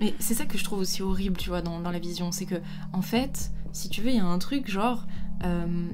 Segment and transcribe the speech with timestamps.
[0.00, 2.30] Mais c'est ça que je trouve aussi horrible, tu vois, dans, la vision.
[2.32, 2.56] C'est que,
[2.92, 5.06] en fait, si tu veux, il y a un truc genre.
[5.44, 5.88] euh,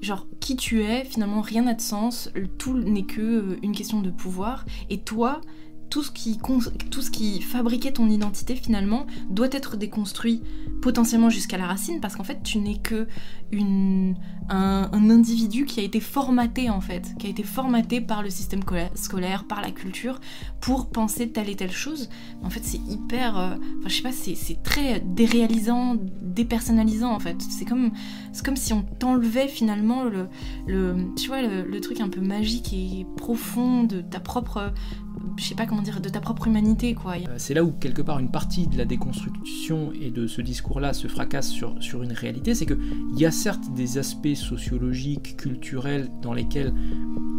[0.00, 2.30] genre, qui tu es, finalement, rien n'a de sens.
[2.58, 4.64] Tout n'est que euh, une question de pouvoir.
[4.90, 5.40] Et toi.
[5.90, 10.42] Tout ce, qui, tout ce qui fabriquait ton identité finalement doit être déconstruit
[10.82, 13.06] potentiellement jusqu'à la racine parce qu'en fait tu n'es que
[13.52, 14.16] une,
[14.48, 18.64] un, individu qui a été formaté en fait, qui a été formaté par le système
[18.64, 20.20] cola- scolaire, par la culture
[20.60, 22.08] pour penser telle et telle chose.
[22.42, 23.38] En fait, c'est hyper.
[23.38, 27.36] euh, Enfin, je sais pas, c'est très déréalisant, dépersonnalisant en fait.
[27.40, 27.90] C'est comme,
[28.44, 30.28] comme si on t'enlevait finalement le,
[30.66, 34.72] le, tu vois, le truc un peu magique et profond de ta propre.
[35.36, 37.14] Je sais pas comment dire, de ta propre humanité quoi.
[37.14, 40.92] Euh, C'est là où quelque part une partie de la déconstruction et de ce discours-là
[40.92, 42.78] se fracasse sur, sur une réalité, c'est qu'il
[43.16, 46.72] y a certes des aspects sociologiques, culturels, dans lesquels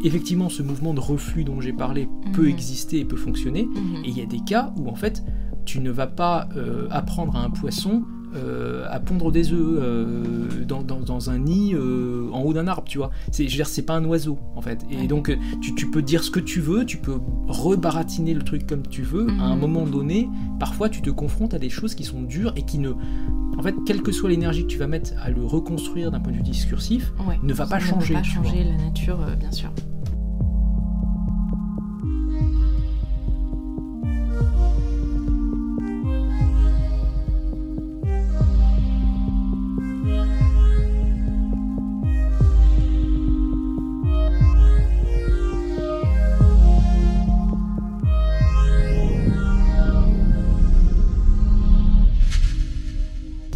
[0.03, 2.49] effectivement ce mouvement de reflux dont j'ai parlé peut Mhm.
[2.49, 4.03] exister et peut fonctionner, Mhm.
[4.05, 5.23] et il y a des cas où en fait
[5.65, 8.03] tu ne vas pas euh, apprendre à un poisson
[8.35, 12.67] euh, à pondre des œufs euh, dans, dans- dans un nid euh, en haut d'un
[12.67, 13.11] arbre, tu vois.
[13.31, 14.79] C'est, je veux dire, c'est pas un oiseau en fait.
[14.91, 15.07] Et Ouais.
[15.07, 18.83] donc tu, tu peux dire ce que tu veux, tu peux rebaratiner le truc comme
[18.87, 19.27] tu veux.
[19.39, 19.61] À un Mhm.
[19.61, 22.91] moment donné, parfois tu te confrontes à des choses qui sont dures et qui ne,
[23.57, 26.31] en fait, quelle que soit l'énergie que tu vas mettre à le reconstruire d'un point
[26.31, 27.39] de vue discursif, Ouais.
[27.41, 29.69] ne va pas changer, Ne va pas changer la nature, bien sûr.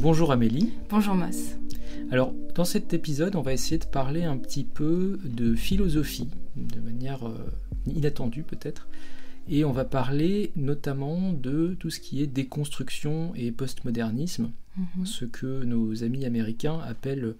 [0.01, 0.73] Bonjour Amélie.
[0.89, 1.55] Bonjour Moss.
[2.11, 6.79] Alors, dans cet épisode, on va essayer de parler un petit peu de philosophie, de
[6.79, 7.37] manière euh,
[7.87, 8.87] inattendue peut-être.
[9.47, 15.05] Et on va parler notamment de tout ce qui est déconstruction et postmodernisme, Mhm.
[15.05, 17.35] ce que nos amis américains appellent,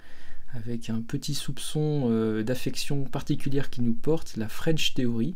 [0.54, 5.36] avec un petit soupçon euh, d'affection particulière qui nous porte, la French Theory.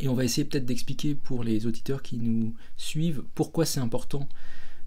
[0.00, 4.28] Et on va essayer peut-être d'expliquer pour les auditeurs qui nous suivent pourquoi c'est important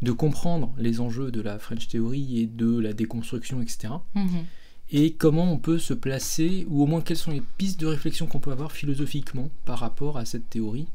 [0.02, 3.90] de comprendre les enjeux de la French Theory et de la déconstruction, etc.
[4.16, 4.46] Mhm.
[4.92, 8.26] Et comment on peut se placer, ou au moins quelles sont les pistes de réflexion
[8.26, 10.88] qu'on peut avoir philosophiquement par rapport à cette théorie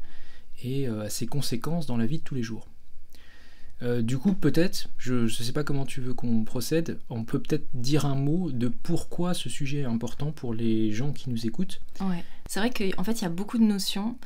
[0.63, 2.67] et euh, à ses conséquences dans la vie de tous les jours.
[3.83, 7.39] Euh, du coup, peut-être, je ne sais pas comment tu veux qu'on procède, on peut
[7.39, 11.45] peut-être dire un mot de pourquoi ce sujet est important pour les gens qui nous
[11.45, 11.81] écoutent.
[11.99, 12.23] Ouais.
[12.47, 14.17] C'est vrai qu'en fait, il y a beaucoup de notions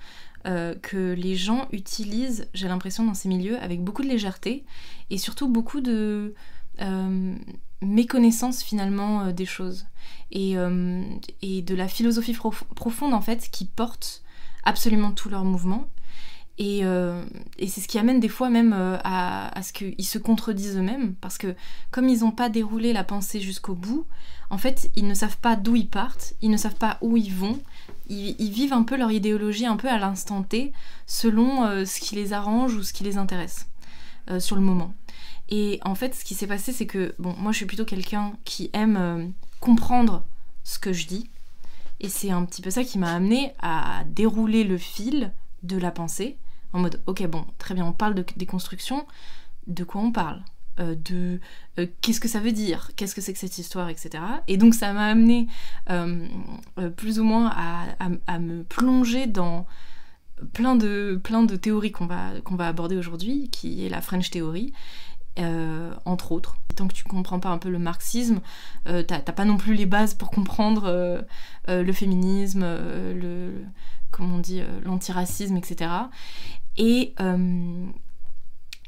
[0.48, 4.64] euh, que les gens utilisent, j'ai l'impression, dans ces milieux avec beaucoup de légèreté
[5.10, 6.34] et surtout beaucoup de
[6.82, 7.36] euh,
[7.82, 9.88] méconnaissance finalement euh, des choses.
[10.32, 14.24] Et, de la philosophie prof- profonde en fait qui porte
[14.64, 15.90] absolument tous leurs mouvements.
[16.60, 16.84] Et,
[17.68, 21.38] c'est ce qui amène des fois même à, à ce qu'ils se contredisent eux-mêmes, parce
[21.38, 21.56] que
[21.92, 24.06] comme ils n'ont pas déroulé la pensée jusqu'au bout,
[24.50, 27.34] en fait, ils ne savent pas d'où ils partent, ils ne savent pas où ils
[27.34, 27.60] vont,
[28.10, 30.74] ils, vivent un peu leur idéologie un peu à l'instant T,
[31.06, 33.68] selon euh, ce qui les arrange ou ce qui les intéresse
[34.30, 34.94] euh, sur le moment.
[35.50, 38.34] Et en fait, ce qui s'est passé, c'est que, bon, moi je suis plutôt quelqu'un
[38.46, 39.26] qui aime euh,
[39.60, 40.24] comprendre
[40.64, 41.30] ce que je dis,
[42.00, 45.32] et c'est un petit peu ça qui m'a amené à dérouler le fil
[45.64, 46.38] de la pensée,
[46.74, 49.08] en mode, ok, bon, très bien, on parle de déconstruction,
[49.68, 50.44] de quoi on parle?
[50.80, 51.40] Euh, de
[51.80, 54.24] euh, qu'est-ce que ça veut dire, qu'est-ce que c'est que cette histoire, etc.
[54.48, 55.48] Et donc ça m'a amené
[55.90, 56.28] euh,
[56.96, 59.66] plus ou moins à, me plonger dans
[60.54, 64.30] plein de, plein de théories qu'on va, qu'on va aborder aujourd'hui, qui est la French
[64.30, 64.72] Theory,
[66.06, 66.58] entre autres.
[66.76, 68.40] Tant que tu comprends pas un peu le marxisme,
[68.88, 71.26] euh, t'as pas non plus les bases pour comprendre
[71.68, 73.52] le féminisme, le,
[74.12, 75.90] comment on dit, l'antiracisme, etc.
[76.78, 77.16] Et,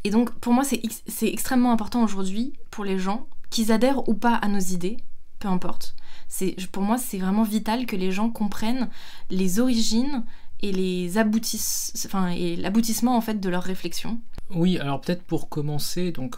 [0.03, 4.07] et donc, pour moi, c'est ex- c'est extrêmement important aujourd'hui pour les gens qu'ils adhèrent
[4.07, 4.97] ou pas à nos idées,
[5.39, 5.95] peu importe.
[6.27, 8.89] C'est- Pour moi, c'est vraiment vital que les gens comprennent
[9.29, 10.23] les origines
[10.61, 14.19] et les enfin, et l'aboutissement en fait de leur réflexion.
[14.51, 16.35] Oui, alors peut-être pour commencer, donc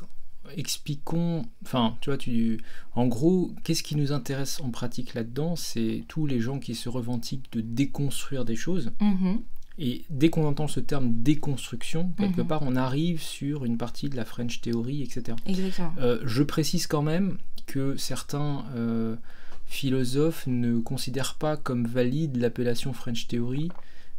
[0.58, 2.60] expliquons, enfin, tu vois, tu,
[2.96, 5.56] en gros, qu'est-ce qui nous intéresse en pratique là-dedans?
[5.56, 8.92] C'est tous les gens qui se revendiquent de déconstruire des choses.
[9.02, 9.42] Mhm.
[9.84, 12.48] Et dès qu'on entend ce terme déconstruction, quelque Mhm.
[12.48, 15.36] part, on arrive sur une partie de la French Theory, etc.
[15.48, 15.92] Exactement.
[16.00, 19.16] Euh, je précise quand même que certains euh,
[19.66, 23.70] philosophes ne considèrent pas comme valide l'appellation French Theory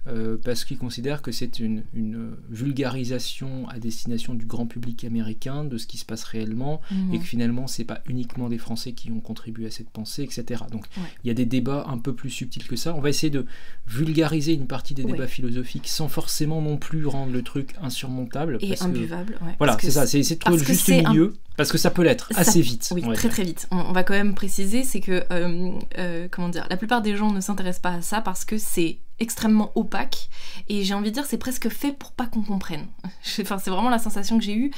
[0.08, 5.64] euh, parce qu'ils considèrent que c'est une, une, vulgarisation à destination du grand public américain
[5.64, 7.14] de ce qui se passe réellement Mhm.
[7.14, 10.64] et que finalement c'est pas uniquement des Français qui ont contribué à cette pensée, etc.
[10.70, 11.02] Donc Ouais.
[11.22, 12.94] il y a des débats un peu plus subtils que ça.
[12.96, 13.46] On va essayer de
[13.86, 15.12] vulgariser une partie des Ouais.
[15.12, 18.58] débats philosophiques sans forcément non plus rendre le truc insurmontable.
[18.60, 19.38] Et parce que- imbuvable.
[19.42, 21.78] ouais, Voilà, que c'est ça, c'est de trouver le que juste un- milieu, parce que
[21.78, 22.88] ça peut l'être assez vite.
[22.94, 23.30] Oui, très dire.
[23.30, 23.68] très vite.
[23.70, 27.16] On, on va quand même préciser, c'est que, euh, euh, comment dire, la plupart des
[27.16, 30.28] gens ne s'intéressent pas à ça parce que c'est extrêmement opaque
[30.68, 32.86] et j'ai envie de dire c'est presque fait pour pas qu'on comprenne.
[33.40, 34.70] Enfin, c'est vraiment la sensation que j'ai eue.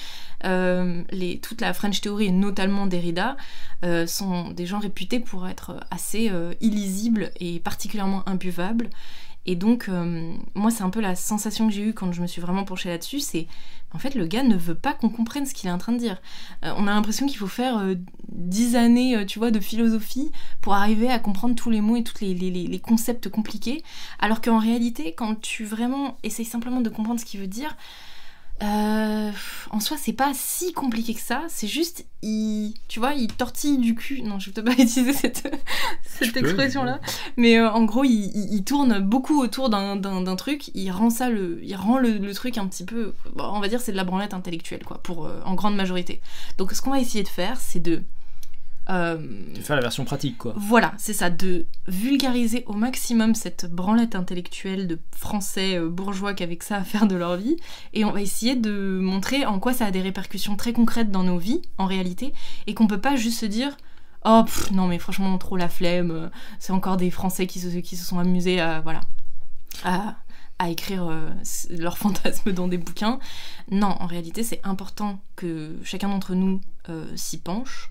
[0.45, 3.37] Euh, les, toute la French Theory et notamment Derrida
[3.85, 6.31] euh, sont des gens réputés pour être assez
[6.61, 8.91] illisibles et particulièrement imbuvables.
[9.47, 12.27] Et donc, euh, moi, c'est un peu la sensation que j'ai eue quand je me
[12.27, 13.47] suis vraiment penchée là-dessus, c'est
[13.95, 15.99] en fait, le gars ne veut pas qu'on comprenne ce qu'il est en train de
[15.99, 16.21] dire.
[16.65, 17.95] Euh, on a l'impression qu'il faut faire euh,
[18.29, 22.03] dix années, euh, tu vois, de philosophie pour arriver à comprendre tous les mots et
[22.03, 23.85] tous les concepts compliqués,
[24.19, 27.77] alors qu'en réalité, quand tu vraiment essayes simplement de comprendre ce qu'il veut dire,
[28.63, 29.31] euh,
[29.71, 31.43] en soi, c'est pas si compliqué que ça.
[31.49, 34.23] C'est juste, il, tu vois, il tortille du cul.
[34.23, 35.53] Non, je vais peut-être pas utiliser cette,
[36.07, 37.01] cette expression-là.
[37.37, 39.97] Mais euh, en gros, il, il- il tourne beaucoup autour d'un-
[40.37, 40.71] truc.
[40.75, 43.69] Il rend ça, le, il rend le, le truc un petit peu, bon, on va
[43.69, 46.21] dire, c'est de la branlette intellectuelle, quoi, pour euh, en grande majorité.
[46.59, 48.03] Donc, ce qu'on va essayer de faire, c'est de
[48.91, 49.17] euh,
[49.55, 50.55] De faire la version pratique, quoi.
[50.57, 56.43] voilà, c'est ça, de vulgariser au maximum cette branlette intellectuelle de français euh, bourgeois qui
[56.43, 57.57] avec ça à faire de leur vie,
[57.93, 61.23] et on va essayer de montrer en quoi ça a des répercussions très concrètes dans
[61.23, 62.33] nos vies, en réalité,
[62.67, 63.77] et qu'on peut pas juste se dire
[64.27, 66.29] Oh pff, non mais franchement trop la flemme, euh,
[66.59, 69.01] c'est encore des Français qui se, qui se sont amusés à voilà
[69.85, 70.17] à,
[70.59, 71.31] à écrire euh,
[71.71, 73.19] leurs fantasmes dans des bouquins.
[73.71, 77.91] Non, en réalité c'est important que chacun d'entre nous euh, s'y penche,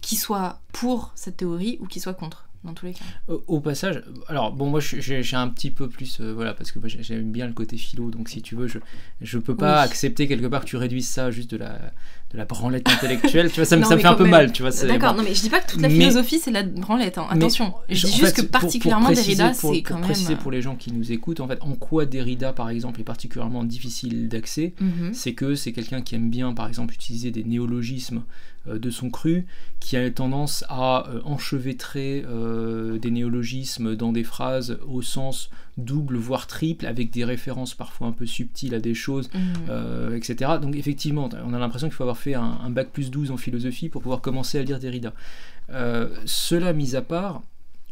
[0.00, 3.04] qu'il soit pour cette théorie ou qu'il soit contre, dans tous les cas.
[3.28, 7.30] Au, passage, alors bon, moi j'ai un petit peu plus, euh, voilà, parce que j'aime
[7.30, 8.78] bien le côté philo, donc si tu veux, je,
[9.20, 9.84] je peux pas Oui.
[9.84, 11.92] accepter quelque part que tu réduises ça juste de la,
[12.32, 14.22] de la branlette intellectuelle, tu vois, ça, me- Non, ça me mais fait un peu
[14.22, 14.30] même.
[14.30, 14.70] mal, tu vois.
[14.86, 15.18] D'accord, bon.
[15.18, 17.26] non mais je dis pas que toute la philosophie c'est la branlette, hein.
[17.32, 17.74] Mais attention.
[17.88, 20.38] je dis juste fait, que pour- pour particulièrement préciser- Derrida c'est quand préciser même...
[20.38, 23.64] pour les gens qui nous écoutent, en fait, en quoi Derrida, par exemple, est particulièrement
[23.64, 25.10] difficile d'accès, Mhm.
[25.12, 28.22] c'est que c'est quelqu'un qui aime bien, par exemple, utiliser des néologismes
[28.68, 29.46] euh, de son cru,
[29.80, 36.16] qui a tendance à euh, enchevêtrer euh, des néologismes dans des phrases au sens double,
[36.16, 39.40] voire triple, avec des références parfois un peu subtiles à des choses, Mhm.
[39.68, 40.52] euh, etc.
[40.60, 43.36] Donc effectivement, on a l'impression qu'il faut avoir fait un, un bac plus 12 en
[43.36, 45.12] philosophie pour pouvoir commencer à lire Derrida.
[45.70, 47.42] Euh, cela mis à part,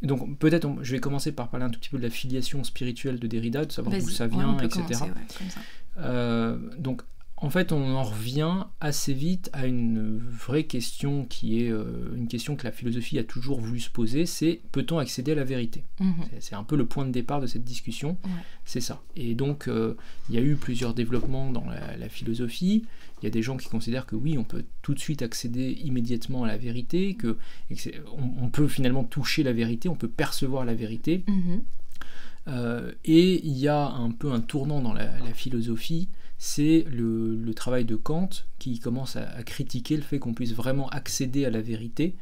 [0.03, 3.19] donc peut-être je vais commencer par parler un tout petit peu de la filiation spirituelle
[3.19, 4.83] de Derrida, de savoir d'où ça vient, etc.
[4.83, 5.61] commencer, ouais, comme ça.
[5.99, 7.03] Euh, donc
[7.40, 12.26] en fait, on en revient assez vite à une vraie question qui est euh, une
[12.26, 15.85] question que la philosophie a toujours voulu se poser, c'est peut-on accéder à la vérité?
[16.00, 16.14] Mhm.
[16.40, 18.31] C'est- un peu le point de départ de cette discussion, Ouais.
[18.64, 19.00] c'est ça.
[19.14, 19.94] Et donc, euh,
[20.29, 22.85] il y a eu plusieurs développements dans la, la philosophie.
[23.23, 25.79] Il y a des gens qui considèrent que oui, on peut tout de suite accéder
[25.84, 27.37] immédiatement à la vérité, que,
[27.70, 31.23] on, on peut finalement toucher la vérité, on peut percevoir la vérité.
[31.29, 31.62] Mhm.
[32.49, 36.08] Euh, et il y a un peu un tournant dans la, la philosophie,
[36.38, 40.52] c'est le, le travail de Kant qui commence à, à critiquer le fait qu'on puisse
[40.55, 42.14] vraiment accéder à la vérité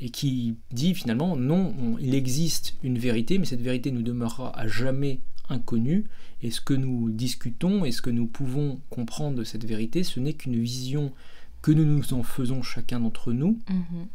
[0.00, 4.58] et qui dit finalement non, on- il existe une vérité, mais cette vérité nous demeurera
[4.58, 6.04] à jamais inconnue
[6.42, 10.18] et ce que nous discutons et ce que nous pouvons comprendre de cette vérité, ce
[10.20, 11.12] n'est qu'une vision
[11.62, 14.06] que nous nous en faisons chacun d'entre nous Mhm.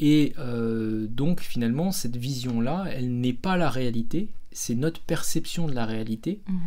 [0.00, 5.72] et euh, donc finalement, cette vision-là, elle n'est pas la réalité, c'est notre perception de
[5.74, 6.40] la réalité.
[6.48, 6.58] Mhm.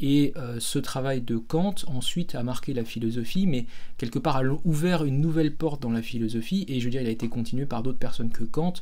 [0.00, 4.42] Et euh, ce travail de Kant, ensuite, a marqué la philosophie, mais quelque part a
[4.64, 7.64] ouvert une nouvelle porte dans la philosophie, et je veux dire, il a été continué
[7.64, 8.74] par d'autres personnes que Kant.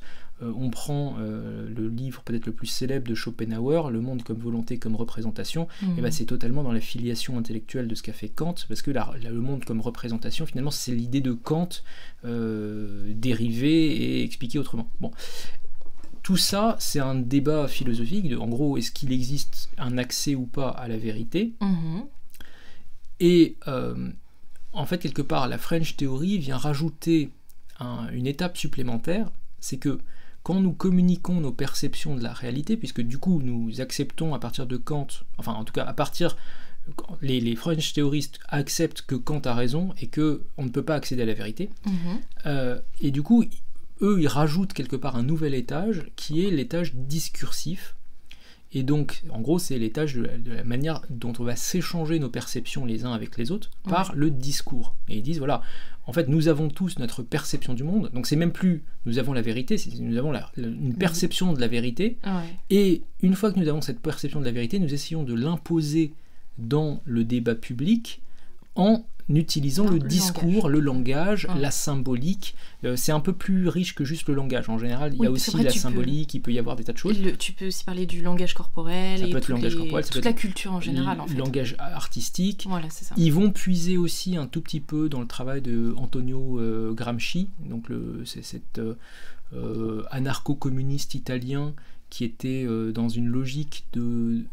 [0.43, 4.39] Euh, on prend euh, le livre peut-être le plus célèbre de Schopenhauer, Le monde comme
[4.39, 8.29] volonté, comme représentation, et ben, c'est totalement dans la filiation intellectuelle de ce qu'a fait
[8.31, 11.69] Kant, parce que la- la- le monde comme représentation, finalement, c'est l'idée de Kant
[13.09, 13.87] dérivée
[14.21, 14.89] et expliquée autrement.
[15.01, 15.11] Bon.
[16.23, 20.47] Tout ça, c'est un débat philosophique de, en gros, est-ce qu'il existe un accès ou
[20.47, 22.05] pas à la vérité Mhm.
[23.21, 24.11] Et euh,
[24.73, 27.31] en fait, quelque part, la French Theory vient rajouter
[27.79, 29.99] un- une étape supplémentaire, c'est que
[30.43, 34.67] quand nous communiquons nos perceptions de la réalité, puisque du coup nous acceptons à partir
[34.67, 35.07] de Kant,
[35.39, 36.37] enfin en tout cas à partir
[37.21, 40.97] les, les French théoristes acceptent que Kant a raison et que on ne peut pas
[40.97, 41.71] accéder à la vérité.
[41.87, 41.93] Mhm.
[42.47, 43.45] Euh, et du coup,
[44.01, 47.95] eux, ils rajoutent quelque part un nouvel étage qui est l'étage discursif.
[48.75, 52.19] Et donc, en gros, c'est l'étage de, la- de la manière dont on va s'échanger
[52.19, 54.95] nos perceptions les uns avec les autres par le discours.
[55.09, 55.61] Et ils disent, voilà,
[56.07, 58.11] en fait, nous avons tous notre perception du monde.
[58.15, 61.53] Donc, c'est même plus nous avons la vérité, c'est nous avons la- la- une perception
[61.53, 62.17] de la vérité.
[62.25, 62.31] Ouais.
[62.71, 66.15] Et une fois que nous avons cette perception de la vérité, nous essayons de l'imposer
[66.57, 68.23] dans le débat public
[68.75, 71.61] en utilisant le le discours, le langage, Ouais.
[71.61, 72.55] la symbolique.
[72.85, 74.69] Euh, c'est un peu plus riche que juste le langage.
[74.69, 76.93] En général, il y a aussi la peux- symbolique, il peut y avoir des tas
[76.93, 77.21] de choses.
[77.23, 79.79] Le- tu peux aussi parler du langage corporel Ça et peut être le langage les-
[79.79, 81.35] corporel, ça peut toute être la culture en général en fait.
[81.37, 82.67] langage artistique.
[82.69, 83.15] Voilà, ça.
[83.17, 87.49] Ils vont puiser aussi un tout petit peu dans le travail de Antonio euh, Gramsci,
[87.69, 87.87] donc
[88.25, 88.95] c'est cet euh,
[89.55, 91.75] euh, anarcho-communiste italien
[92.11, 94.45] qui était dans une logique de,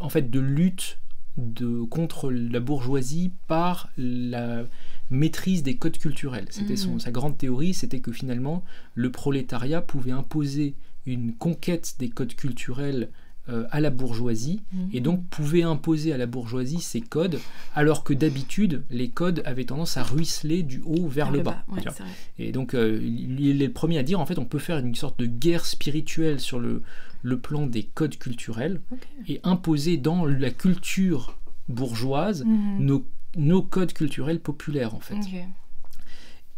[0.00, 0.98] en fait, de lutte
[1.40, 4.64] de, contre la bourgeoisie par la
[5.10, 6.46] maîtrise des codes culturels.
[6.50, 7.00] C'était Mhm.
[7.00, 8.62] sa grande théorie, c'était que finalement
[8.94, 10.74] le prolétariat pouvait imposer
[11.06, 13.08] une conquête des codes culturels
[13.48, 14.90] euh, à la bourgeoisie Mhm.
[14.92, 17.40] et donc pouvait imposer à la bourgeoisie ces codes,
[17.74, 21.64] alors que d'habitude, les codes avaient tendance à ruisseler du haut vers, le bas.
[21.68, 21.82] ouais.
[22.38, 24.78] Et donc, euh, il il est le premier à dire, en fait, on peut faire
[24.78, 26.82] une sorte de guerre spirituelle sur le,
[27.22, 28.80] le plan des codes culturels
[29.28, 32.78] et imposer dans la culture bourgeoise Mhm.
[32.84, 35.14] nos, nos codes culturels populaires, en fait.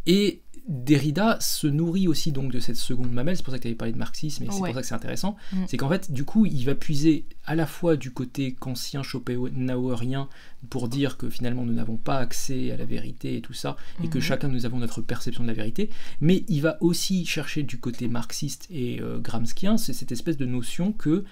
[0.07, 3.69] Et Derrida se nourrit aussi donc de cette seconde mamelle, c'est pour ça que tu
[3.69, 5.57] avais parlé de marxisme et c'est pour ça que c'est intéressant, Mm.
[5.67, 10.29] c'est qu'en fait du coup il va puiser à la fois du côté kantien schopenhauerien
[10.71, 14.09] pour dire que finalement nous n'avons pas accès à la vérité et tout ça, et
[14.09, 14.23] que Mhm.
[14.25, 15.91] chacun nous avons notre perception de la vérité,
[16.21, 20.47] mais il va aussi chercher du côté marxiste et euh, gramscien, c'est cette espèce de
[20.47, 21.25] notion que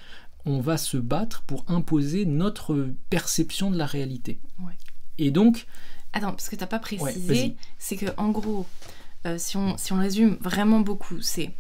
[0.47, 4.41] on va se battre pour imposer notre perception de la réalité.
[4.59, 4.73] Ouais.
[5.19, 5.67] Et donc,
[6.13, 8.67] Attends, parce que t'as pas précisé, c'est que en gros,
[9.27, 11.51] euh, si, on, si on résume vraiment beaucoup, c'est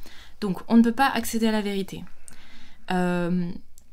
[0.40, 2.04] donc on ne peut pas accéder à la vérité.
[2.90, 3.50] Euh,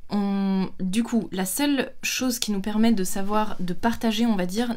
[0.10, 4.46] on- du coup, la seule chose qui nous permet de savoir, de partager, on va
[4.46, 4.76] dire,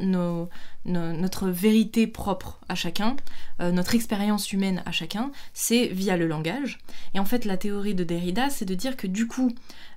[0.84, 3.16] notre vérité propre à chacun,
[3.60, 6.78] euh, notre expérience humaine à chacun, c'est via le langage.
[7.14, 9.52] Et en fait, la théorie de Derrida, c'est de dire que du coup,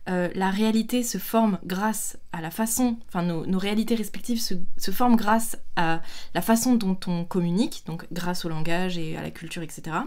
[0.10, 5.16] euh, la réalité se forme grâce à la façon, enfin nos, réalités respectives se forment
[5.16, 6.02] grâce à
[6.36, 9.98] la façon dont on communique, donc grâce au langage et à la culture, etc.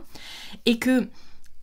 [0.66, 1.08] Et que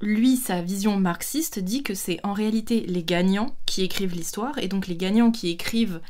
[0.03, 4.67] lui, sa vision marxiste dit que c'est en réalité les gagnants qui écrivent l'histoire, et
[4.67, 6.01] donc les gagnants qui écrivent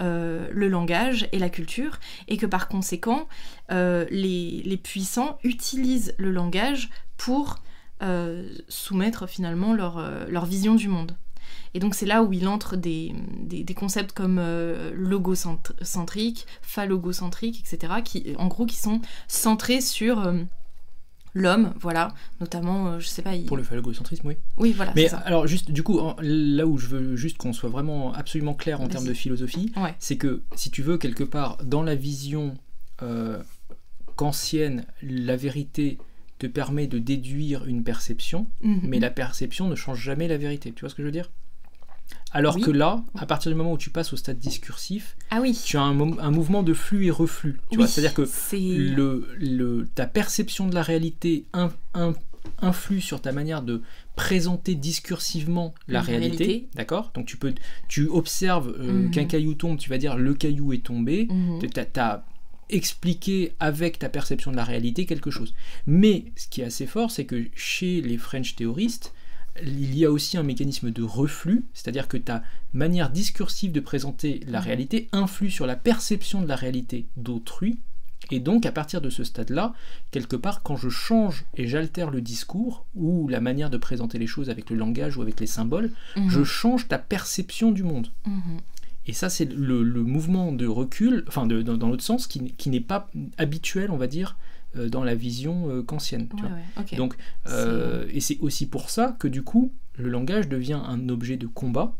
[0.00, 3.28] euh, le langage et la culture, et que par conséquent,
[3.70, 7.56] euh, les, puissants utilisent le langage pour
[8.02, 11.16] euh, soumettre finalement leur, vision du monde.
[11.74, 13.14] Et donc c'est là où il entre des,
[13.76, 14.40] concepts comme
[14.94, 20.32] logocentrique, phallogocentrique, etc., qui en gros qui sont centrés sur
[21.34, 23.46] l'homme, voilà, notamment, euh, je sais pas, il...
[23.46, 24.36] pour le phallogocentrisme, oui.
[24.58, 25.18] oui voilà, Mais ça.
[25.18, 28.80] alors juste du coup en- là où je veux juste qu'on soit vraiment absolument clair
[28.80, 29.94] en termes de philosophie, Ouais.
[29.98, 32.54] c'est que si tu veux quelque part dans la vision
[33.02, 33.42] euh,
[34.16, 35.98] kantienne, la vérité
[36.38, 38.80] te permet de déduire une perception, Mhm.
[38.84, 40.72] mais la perception ne change jamais la vérité.
[40.72, 41.30] Tu vois ce que je veux dire?
[42.32, 42.62] Alors Oui.
[42.62, 45.58] que là, à partir du moment où tu passes au stade discursif, Ah oui.
[45.64, 47.58] tu as un, un mouvement de flux et reflux.
[47.70, 52.14] Tu Oui, c'est-à-dire que le, le- ta perception de la réalité in- in-
[52.60, 53.82] influe sur ta manière de
[54.16, 56.68] présenter discursivement la réalité, réalité.
[56.74, 57.10] d'accord?
[57.14, 57.54] Donc tu peux,
[57.88, 59.10] tu observes euh, Mhm.
[59.10, 61.28] qu'un caillou tombe, tu vas dire le caillou est tombé.
[61.30, 61.58] Mhm.
[61.60, 62.24] Tu as,
[62.70, 65.52] expliqué avec ta perception de la réalité quelque chose.
[65.86, 69.12] Mais ce qui est assez fort, c'est que chez les French théoristes,
[69.62, 72.42] il y a aussi un mécanisme de reflux, c'est-à-dire que ta
[72.72, 74.64] manière discursive de présenter la Mhm.
[74.66, 77.78] réalité influe sur la perception de la réalité d'autrui.
[78.30, 79.74] Et donc, à partir de ce stade-là,
[80.10, 84.28] quelque part, quand je change et j'altère le discours ou la manière de présenter les
[84.28, 86.30] choses avec le langage ou avec les symboles, Mhm.
[86.30, 88.08] je change ta perception du monde.
[88.26, 88.58] Mhm.
[89.06, 92.70] Et ça, c'est le, le mouvement de recul, enfin, de- dans, dans l'autre sens, qui
[92.70, 94.36] n'est pas habituel, on va dire,
[94.76, 96.28] euh, dans la vision euh, kantienne.
[96.28, 96.58] tu Ouais, vois.
[96.58, 96.94] ouais, ok.
[96.96, 97.14] Donc,
[97.48, 101.46] euh, et c'est aussi pour ça que du coup, le langage devient un objet de
[101.46, 101.96] combat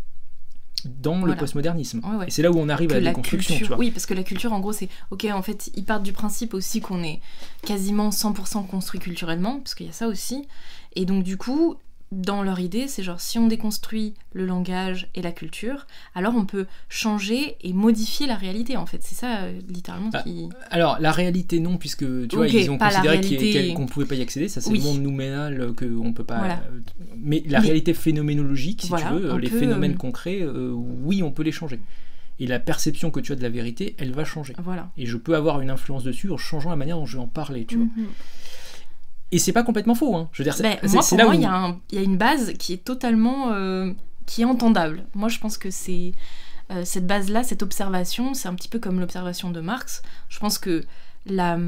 [0.84, 2.00] dans le postmodernisme.
[2.04, 2.28] Ouais, ouais.
[2.28, 3.78] Et c'est là où on arrive que à la la déconstruction, culture, tu vois.
[3.78, 5.26] oui, parce que la culture, en gros, c'est ok.
[5.32, 7.20] En fait, ils partent du principe aussi qu'on est
[7.64, 10.44] quasiment 100% construit culturellement, parce qu'il y a ça aussi.
[10.96, 11.76] Et donc, du coup,
[12.12, 16.44] dans leur idée, c'est genre si on déconstruit le langage et la culture, alors on
[16.44, 18.76] peut changer et modifier la réalité.
[18.76, 20.48] En fait, c'est ça euh, littéralement Ah, qui.
[20.70, 24.14] Alors, la réalité, non, puisque tu vois, ils ont considéré réalité- qu'on ne pouvait pas
[24.14, 24.48] y accéder.
[24.48, 24.78] Ça, c'est Oui.
[24.78, 26.38] le monde nouménal euh, qu'on peut pas.
[26.38, 26.62] Voilà.
[26.70, 26.80] euh,
[27.16, 30.70] mais la Mais- réalité phénoménologique, si Voilà, tu veux, les peut, phénomènes euh, concrets, euh,
[30.74, 31.80] oui, on peut les changer.
[32.40, 34.54] Et la perception que tu as de la vérité, elle va changer.
[34.62, 34.90] Voilà.
[34.98, 37.26] Et je peux avoir une influence dessus en changeant la manière dont je vais en
[37.28, 37.86] parler, tu vois.
[39.32, 40.28] Et c'est pas complètement faux, hein.
[40.32, 41.32] Je veux dire, c'est c'est- moi, pour moi, où.
[41.34, 43.52] il y, a y une base qui est totalement.
[43.52, 43.92] euh,
[44.26, 45.04] qui est entendable.
[45.14, 46.12] Moi, je pense que c'est
[46.70, 50.00] euh, cette base-là, cette observation, c'est un petit peu comme l'observation de Marx.
[50.28, 50.84] Je pense que
[51.26, 51.58] la,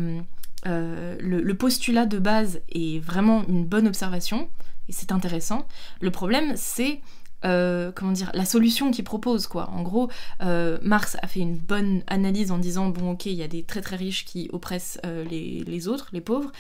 [0.66, 4.49] euh, le, postulat de base est vraiment une bonne observation
[4.88, 5.66] et c'est intéressant.
[6.00, 7.00] Le problème, c'est
[7.44, 9.70] euh, comment dire, la solution qu'il propose, quoi.
[9.70, 10.10] En gros,
[10.40, 13.80] Marx a fait une bonne analyse en disant bon, ok, il y a des très
[13.80, 16.52] très riches qui oppressent les, les, autres, les pauvres.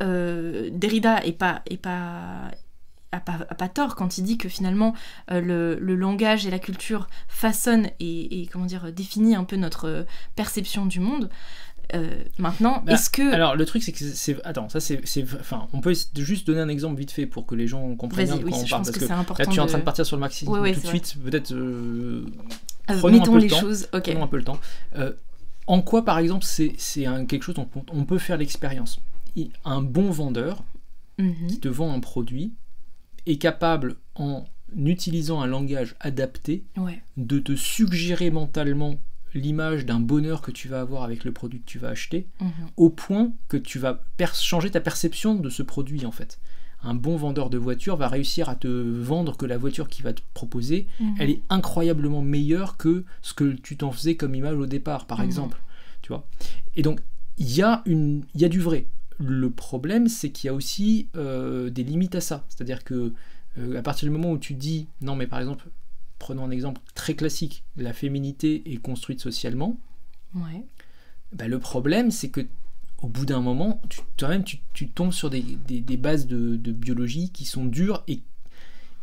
[0.00, 2.50] Derrida est pas, est pas
[3.12, 4.94] a pas, tort quand il dit que finalement
[5.30, 10.02] euh, le, langage et la culture façonnent et, comment dire définissent un peu notre euh,
[10.36, 11.30] perception du monde.
[11.94, 15.02] Euh, maintenant, bah, est-ce que alors le truc c'est que c'est attends ça c'est
[15.40, 18.36] enfin on peut juste donner un exemple vite fait pour que les gens comprennent bien
[18.36, 20.20] de quoi on parle parce que, là tu es en train de partir sur le
[20.20, 21.52] maximum tout de suite peut-être
[22.86, 24.58] prenons un peu les temps, choses prenons un peu le temps.
[25.66, 26.74] En quoi par exemple c'est
[27.28, 29.00] quelque chose dont on peut faire l'expérience?
[29.64, 30.64] Un bon vendeur
[31.18, 31.46] mhm.
[31.48, 32.52] qui te vend un produit
[33.26, 34.44] est capable, en
[34.76, 36.64] utilisant un langage adapté,
[37.16, 38.96] de te suggérer mentalement
[39.34, 42.50] l'image d'un bonheur que tu vas avoir avec le produit que tu vas acheter, mhm.
[42.76, 44.02] au point que tu vas
[44.34, 46.40] changer ta perception de ce produit en fait.
[46.82, 50.12] Un bon vendeur de voiture va réussir à te vendre que la voiture qu'il va
[50.12, 51.14] te proposer, mhm.
[51.18, 55.18] elle est incroyablement meilleure que ce que tu t'en faisais comme image au départ, par
[55.18, 55.26] mhm.
[55.26, 55.60] exemple.
[56.02, 56.26] Tu vois?
[56.76, 57.00] Et donc,
[57.36, 58.86] il y, a une, y a du vrai.
[59.18, 62.44] Le problème, c'est qu'il y a aussi euh, des limites à ça.
[62.48, 63.12] C'est-à-dire que
[63.58, 65.66] euh, à partir du moment où tu dis, non mais par exemple,
[66.20, 69.80] prenons un exemple très classique, la féminité est construite socialement.
[70.36, 70.64] Ouais.
[71.32, 72.46] Bah, le problème, c'est que
[73.02, 73.80] au bout d'un moment,
[74.16, 75.42] toi-même, tu, tombes sur des,
[75.96, 78.20] bases de, biologie qui sont dures et,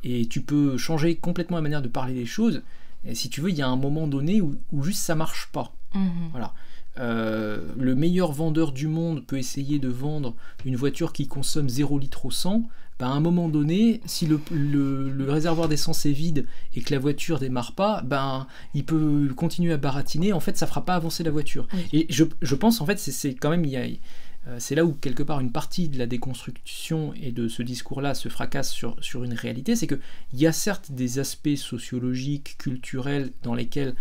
[0.03, 2.61] et tu peux changer complètement la manière de parler des choses.
[3.03, 5.73] Et si tu veux, il y a un moment donné où, juste ça marche pas.
[5.95, 6.29] Mhm.
[6.31, 6.53] Voilà.
[6.99, 11.97] Euh, le meilleur vendeur du monde peut essayer de vendre une voiture qui consomme 0
[11.99, 12.69] litre au 100,
[12.99, 17.39] ben à un moment donné, si le, réservoir d'essence est vide et que la voiture
[17.39, 20.33] démarre pas, ben il peut continuer à baratiner.
[20.33, 21.67] En fait, ça fera pas avancer la voiture.
[21.93, 23.99] Et je, pense en fait, c'est quand même il
[24.47, 28.13] euh, c'est là où quelque part une partie de la déconstruction et de ce discours-là
[28.13, 29.99] se fracasse sur, sur une réalité, c'est qu'il
[30.33, 33.93] y a certes des aspects sociologiques, culturels dans lesquels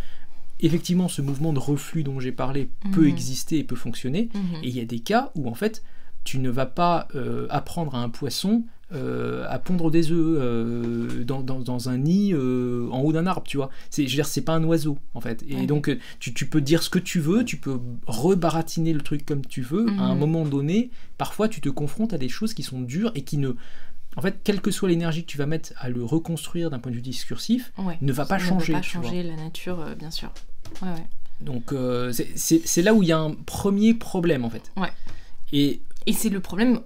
[0.61, 3.09] effectivement, ce mouvement de reflux dont j'ai parlé peut mhm.
[3.09, 4.31] exister et peut fonctionner.
[4.35, 4.63] Mhm.
[4.63, 5.83] Et il y a des cas où, en fait,
[6.25, 11.25] tu ne vas pas euh, apprendre à un poisson euh, à pondre des œufs euh,
[11.25, 13.71] dans, un nid en haut d'un arbre, tu vois.
[13.91, 15.45] C'est, je veux dire, c'est pas un oiseau, en fait.
[15.49, 19.45] Et donc, tu, peux dire ce que tu veux, tu peux rebaratiner le truc comme
[19.45, 19.87] tu veux.
[19.99, 20.21] À un mhm.
[20.21, 23.55] moment donné, parfois, tu te confrontes à des choses qui sont dures et qui ne
[24.17, 26.91] en fait, quelle que soit l'énergie que tu vas mettre à le reconstruire d'un point
[26.91, 28.73] de vue discursif, ne va pas changer.
[28.73, 30.33] Ne va pas changer la nature, euh, bien sûr.
[31.41, 34.73] Donc, euh, c'est là où il y a un premier problème, en fait.
[34.79, 34.89] Ouais.
[35.53, 36.83] Et et c'est le problème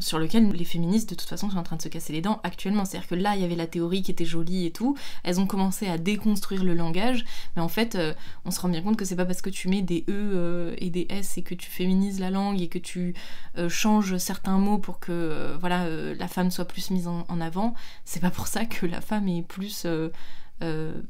[0.00, 2.40] sur lequel les féministes, de toute façon, sont en train de se casser les dents
[2.42, 2.84] actuellement.
[2.84, 4.96] C'est-à-dire que là, il y avait la théorie qui était jolie et tout.
[5.22, 7.24] Elles ont commencé à déconstruire le langage.
[7.54, 8.12] Mais en fait, euh,
[8.44, 10.74] on se rend bien compte que c'est pas parce que tu mets des E euh,
[10.78, 13.14] et des S et que tu féminises la langue et que tu
[13.58, 17.74] euh, changes certains mots pour que voilà, la femme soit plus mise en, en avant.
[18.04, 19.86] C'est pas pour ça que la femme est plus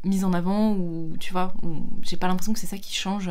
[0.05, 1.55] mise en avant ou tu vois.
[2.03, 3.31] J'ai pas l'impression que c'est ça qui change.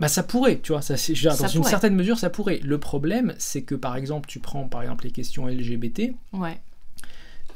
[0.00, 2.60] Bah ça pourrait, tu vois, ça, dans une certaine mesure ça pourrait.
[2.64, 6.14] Le problème, c'est que par exemple, tu prends par exemple les questions LGBT.
[6.32, 6.58] Ouais.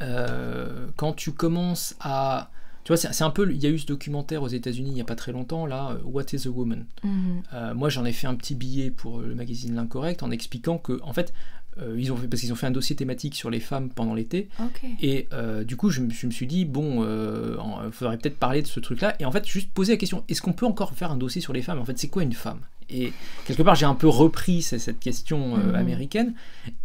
[0.03, 2.51] Euh, quand tu commences à,
[2.85, 5.01] tu vois, c'est un peu, il y a eu ce documentaire aux États-Unis il n'y
[5.01, 6.85] a pas très longtemps là, euh, What is a Woman?
[7.03, 7.43] Mhm.
[7.55, 11.01] Euh, moi, j'en ai fait un petit billet pour le magazine L'Incorrect en expliquant que,
[11.03, 11.33] en fait,
[11.81, 14.15] euh, ils ont fait, parce qu'ils ont fait un dossier thématique sur les femmes pendant
[14.15, 14.49] l'été.
[15.01, 18.63] Et euh, du coup, je, je, me suis dit, bon, il euh, faudrait peut-être parler
[18.63, 19.17] de ce truc-là.
[19.19, 21.53] Et en fait, juste poser la question, est-ce qu'on peut encore faire un dossier sur
[21.53, 21.79] les femmes?
[21.79, 22.61] En fait, c'est quoi une femme?
[22.91, 23.13] Et
[23.47, 25.75] quelque part, j'ai un peu repris cette question mhm.
[25.75, 26.35] américaine,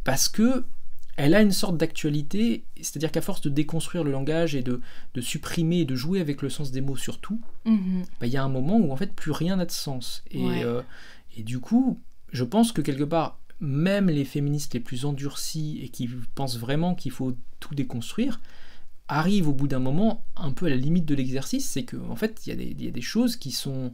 [0.04, 0.64] parce que
[1.18, 4.80] elle a une sorte d'actualité, c'est-à-dire qu'à force de déconstruire le langage et de,
[5.16, 8.04] de supprimer et de jouer avec le sens des mots surtout, mhm.
[8.22, 10.24] bah, il y a un moment où en fait plus rien n'a de sens.
[10.32, 10.64] Et,
[11.36, 12.00] et du coup,
[12.32, 16.96] je pense que quelque part, même les féministes les plus endurcis et qui pensent vraiment
[16.96, 18.40] qu'il faut tout déconstruire,
[19.08, 22.16] arrivent au bout d'un moment un peu à la limite de l'exercice, c'est qu'en en
[22.16, 23.92] fait, il y, a des choses qui sont,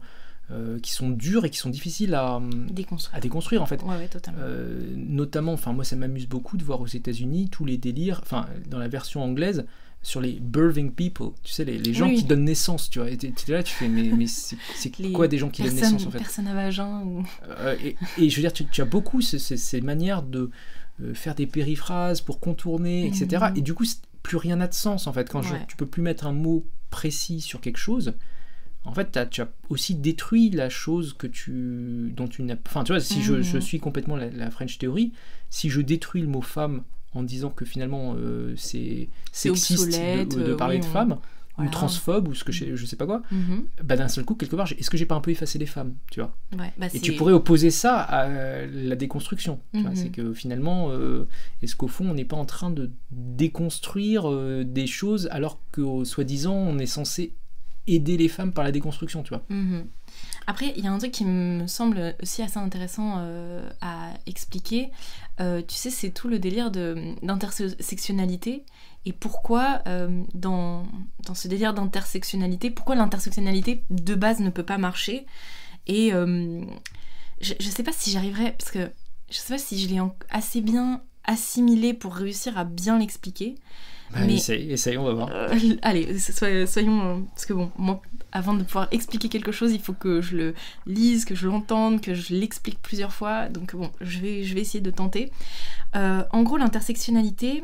[0.51, 3.81] euh, qui sont dures et qui sont difficiles à déconstruire, à déconstruire en fait.
[4.37, 8.45] Euh, notamment, enfin moi ça m'amuse beaucoup de voir aux États-Unis tous les délires, enfin
[8.69, 9.65] dans la version anglaise,
[10.05, 13.09] sur les birthing people, tu sais, les, gens qui donnent naissance, tu vois.
[13.09, 16.05] Et tu es là, tu fais, mais, mais c'est quoi des gens qui donnent naissance
[16.05, 16.19] en fait?
[16.19, 17.25] Personne à vagin ou...
[17.49, 20.51] Euh, et, je veux dire, tu, as beaucoup ces, manières de
[21.01, 23.45] euh, faire des périphrases pour contourner, etc.
[23.49, 23.57] Mhm.
[23.57, 23.83] Et du coup,
[24.21, 25.27] plus rien n'a de sens en fait.
[25.27, 28.13] Quand tu peux plus mettre un mot précis sur quelque chose,
[28.83, 32.57] en fait, as, tu as aussi détruit la chose que tu, dont tu n'as.
[32.67, 33.61] Enfin, tu vois, si je, je, mhm.
[33.61, 35.13] suis complètement la, la French Theory,
[35.49, 36.83] si je détruis le mot femme
[37.15, 40.91] en disant que finalement euh, c'est C'est sexiste de, de euh, parler oui, de on-
[40.91, 41.17] femmes
[41.57, 41.69] Voilà.
[41.69, 43.63] ou transphobe ou ce que je, je sais pas quoi, Mhm.
[43.83, 45.93] bah d'un seul coup quelque part, est-ce que j'ai pas un peu effacé les femmes,
[46.11, 46.35] tu vois?
[46.51, 48.27] Ouais, bah, Et c'est- tu pourrais opposer ça à
[48.67, 49.59] la déconstruction.
[49.73, 49.89] vois?
[49.91, 49.95] Mhm.
[49.95, 51.25] C'est que finalement, euh,
[51.61, 52.91] est-ce qu'au fond, on n'est pas en train de
[53.39, 57.33] déconstruire euh, des choses alors que, soi-disant, on est censé
[57.87, 59.43] aider les femmes par la déconstruction, tu vois?
[59.49, 59.85] Mhm.
[60.47, 64.91] Après, il y a un truc qui me semble aussi assez intéressant euh, à expliquer.
[65.39, 68.63] Euh, tu sais, c'est tout le délire d'intersectionnalité
[69.05, 70.85] et pourquoi euh, dans,
[71.25, 75.25] dans ce délire d'intersectionnalité, pourquoi l'intersectionnalité de base ne peut pas marcher?
[75.87, 78.89] Et je, je sais pas si j'arriverai, parce que
[79.29, 83.55] je sais pas si je l'ai assez bien assimilé pour réussir à bien l'expliquer.
[84.11, 85.29] Bah, Mais- essaye, essaye, on va voir.
[85.31, 85.49] Euh,
[85.81, 87.01] allez, soy- soyons.
[87.01, 90.35] euh, parce que bon, moi, avant de pouvoir expliquer quelque chose, il faut que je
[90.37, 90.53] le
[90.85, 93.49] lise, que je l'entende, que je l'explique plusieurs fois.
[93.49, 95.31] Donc bon, je vais, je vais essayer de tenter.
[95.95, 97.63] Euh, en gros, l'intersectionnalité,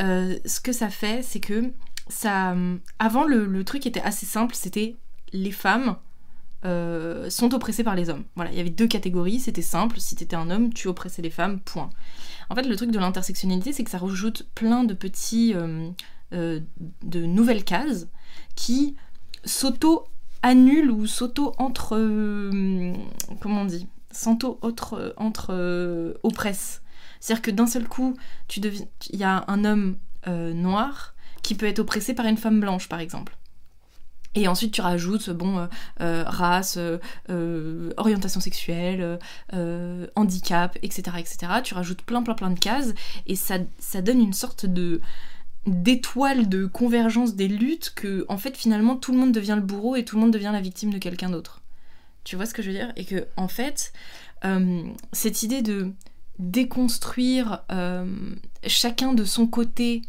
[0.00, 1.72] euh, ce que ça fait, c'est que
[2.08, 2.54] ça.
[2.98, 4.96] Avant, le, le truc était assez simple c'était
[5.32, 5.96] les femmes.
[6.64, 8.24] Euh, sont oppressées par les hommes.
[8.36, 11.30] Voilà, il y avait deux catégories, c'était simple, si t'étais un homme, tu oppressais les
[11.30, 11.90] femmes, point.
[12.50, 15.90] En fait, le truc de l'intersectionnalité, c'est que ça rajoute plein de petits, euh,
[16.32, 16.60] euh,
[17.02, 18.06] de nouvelles cases
[18.54, 18.94] qui
[19.44, 21.96] s'auto-annulent ou s'auto-entre...
[23.40, 25.14] comment on dit S'auto-entre...
[25.16, 26.82] Entre, oppressent.
[27.18, 28.16] C'est-à-dire que d'un seul coup,
[28.56, 29.96] il y a un homme
[30.26, 33.36] noir qui peut être oppressé par une femme blanche, par exemple.
[34.34, 35.66] Et ensuite, tu rajoutes, bon, euh,
[36.00, 39.18] euh, race, euh, orientation sexuelle,
[40.16, 41.52] handicap, etc., etc.
[41.62, 42.94] Tu rajoutes plein, plein, plein de cases,
[43.26, 45.00] et ça, ça donne une sorte de
[45.64, 49.94] d'étoile de convergence des luttes que, en fait, finalement, tout le monde devient le bourreau
[49.94, 51.62] et tout le monde devient la victime de quelqu'un d'autre.
[52.24, 52.92] Tu vois ce que je veux dire?
[52.96, 53.92] Et que, en fait,
[55.12, 55.92] cette idée de
[56.40, 57.62] déconstruire
[58.66, 60.02] chacun de son côté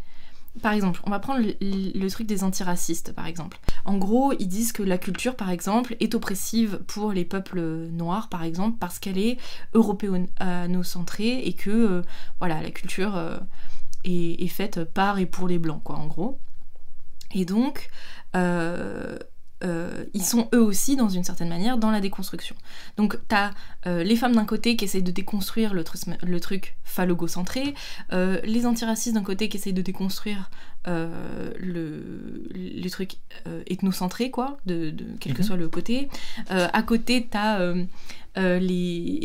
[0.62, 3.60] par exemple, on va prendre le, truc des antiracistes, par exemple.
[3.86, 7.60] En gros, ils disent que la culture, par exemple, est oppressive pour les peuples
[7.92, 9.38] noirs, par exemple, parce qu'elle est
[9.74, 12.02] européano-centrée et que, euh,
[12.40, 13.38] voilà, la culture euh,
[14.04, 16.40] est, faite par et pour les blancs, quoi, en gros.
[17.34, 17.90] Et donc,
[18.36, 19.18] euh,
[19.64, 22.56] euh, ils sont eux aussi, dans une certaine manière, dans la déconstruction.
[22.98, 23.52] Donc, t'as
[23.88, 25.84] euh, les femmes d'un côté qui essayent de déconstruire le,
[26.40, 27.74] truc phallogocentré,
[28.12, 30.50] euh, les antiracistes d'un côté qui essayent de déconstruire
[30.88, 33.16] euh, le, les trucs
[33.68, 35.48] ethnocentrés, quoi, de, de quel que Mhm.
[35.48, 36.10] soit le côté.
[36.50, 37.60] À côté, t'as
[38.36, 38.60] les,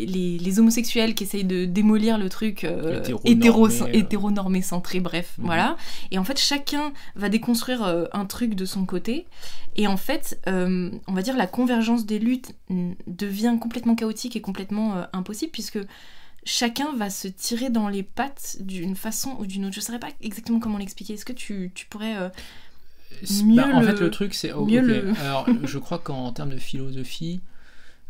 [0.07, 5.45] les, les homosexuels qui essayent de démolir le truc Hétéronormé, hétéro- hétéronormé centré, bref, Mhm.
[5.45, 5.77] voilà.
[6.11, 7.81] Et en fait, chacun va déconstruire
[8.13, 9.25] un truc de son côté.
[9.75, 12.53] Et en fait, on va dire la convergence des luttes
[13.07, 15.79] devient complètement chaotique et complètement euh, impossible puisque
[16.43, 19.75] chacun va se tirer dans les pattes d'une façon ou d'une autre.
[19.75, 21.13] Je ne saurais pas exactement comment l'expliquer.
[21.13, 22.17] Est-ce que tu, tu pourrais...
[22.17, 22.29] euh,
[23.23, 24.51] C'est- mieux bah, en le- fait, le truc, c'est.
[24.53, 24.85] oh, mieux ok.
[24.87, 27.41] le- Alors, je crois qu'en termes de philosophie,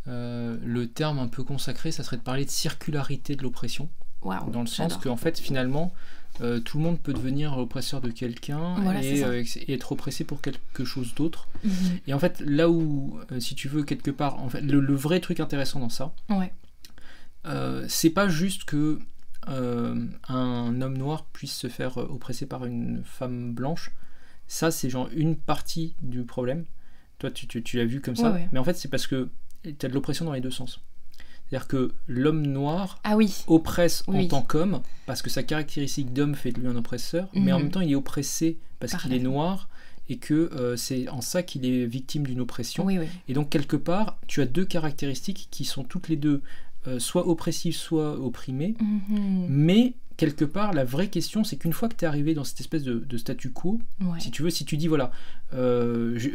[0.07, 3.89] euh, le terme un peu consacré, ça serait de parler de circularité de l'oppression.
[4.23, 4.99] Dans le sens j'adore.
[5.01, 5.93] qu'en fait, finalement,
[6.41, 10.23] euh, tout le monde peut devenir oppresseur de quelqu'un Voilà, et, euh, et être oppressé
[10.23, 11.47] pour quelque chose d'autre.
[11.63, 11.71] Mhm.
[12.07, 14.95] Et en fait, là où, euh, si tu veux, quelque part, en fait, le, le
[14.95, 16.51] vrai truc intéressant dans ça, Ouais.
[17.87, 18.99] c'est pas juste que
[19.47, 23.91] un homme noir puisse se faire oppresser par une femme blanche.
[24.47, 26.65] Ça, c'est genre une partie du problème.
[27.19, 28.31] Toi, tu, tu- tu l'as vu comme ça.
[28.31, 28.49] Ouais, ouais.
[28.51, 29.29] Mais en fait, c'est parce que
[29.63, 30.79] tu as de l'oppression dans les deux sens.
[31.49, 36.35] C'est-à-dire que l'homme noir Ah oui, oppresse en tant qu'homme, parce que sa caractéristique d'homme
[36.35, 37.63] fait de lui un oppresseur, mais en Mhm.
[37.63, 39.67] même temps il est oppressé parce Par qu'il est noir
[40.09, 42.85] et que euh, c'est en ça qu'il est victime d'une oppression.
[42.85, 42.99] oui.
[43.27, 46.41] Et donc quelque part, tu as deux caractéristiques qui sont toutes les deux
[46.87, 49.47] euh, soit oppressives, soit opprimées, Mhm.
[49.49, 52.59] mais quelque part, la vraie question, c'est qu'une fois que tu es arrivé dans cette
[52.61, 54.19] espèce de, de statu quo, Ouais.
[54.19, 55.11] si tu veux, si tu dis, voilà,
[55.53, 56.29] euh, je-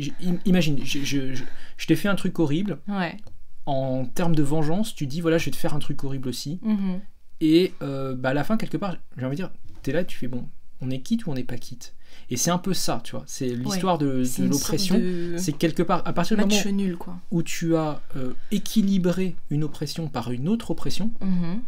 [0.00, 1.42] je- im- imagine, je, je- je-
[1.76, 3.16] je t'ai fait un truc horrible, Ouais.
[3.66, 6.58] En termes de vengeance, tu dis, voilà, je vais te faire un truc horrible aussi,
[6.62, 7.00] Mhm.
[7.40, 9.50] et euh, bah, à la fin, quelque part, j'ai envie de dire,
[9.82, 10.46] t'es là, tu fais bon,
[10.80, 11.94] on est quitte ou on n'est pas quitte?
[12.30, 13.24] Et c'est un peu ça, tu vois.
[13.26, 14.96] C'est l'histoire de, l'oppression.
[14.98, 17.16] de C'est quelque part, à partir du moment match nul, quoi.
[17.30, 21.60] où tu as euh, équilibré une oppression par une autre oppression, Mhm.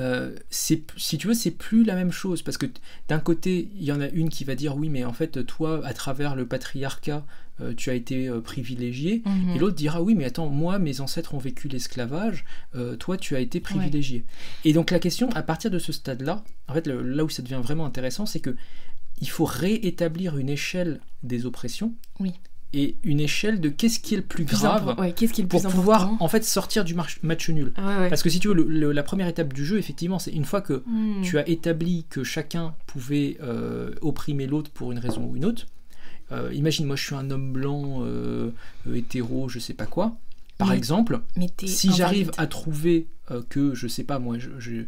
[0.00, 2.42] euh, c'est, si tu veux, c'est plus la même chose.
[2.42, 2.66] Parce que
[3.08, 5.80] d'un côté, il y en a une qui va dire oui, mais en fait, toi,
[5.86, 7.24] à travers le patriarcat,
[7.60, 9.22] euh, tu as été euh, privilégié.
[9.26, 9.56] Mhm.
[9.56, 12.44] Et l'autre dira oui, mais attends, moi, mes ancêtres ont vécu l'esclavage,
[12.74, 14.24] euh, toi, tu as été privilégié.
[14.64, 17.42] Et donc la question, à partir de ce stade-là, en fait, le- là où ça
[17.42, 18.54] devient vraiment intéressant, c'est que
[19.20, 22.32] il faut réétablir une échelle des oppressions Oui.
[22.72, 25.48] et une échelle de qu'est-ce qui est le plus, grave Ouais, qu'est-ce qui est le
[25.48, 27.72] pour plus pouvoir important en fait sortir du match nul.
[27.78, 28.08] Ouais.
[28.10, 30.44] Parce que si tu veux, le- le- la première étape du jeu, effectivement, c'est une
[30.44, 31.22] fois que Hmm.
[31.22, 33.38] tu as établi que chacun pouvait
[34.02, 35.66] opprimer l'autre pour une raison ou une autre.
[36.32, 38.50] Euh, imagine, moi je suis un homme blanc, euh,
[38.86, 40.16] euh, hétéro, je sais pas quoi.
[40.58, 44.50] Par Mais- exemple, Mais si j'arrive à trouver euh, que, je sais pas moi, je,
[44.58, 44.82] je-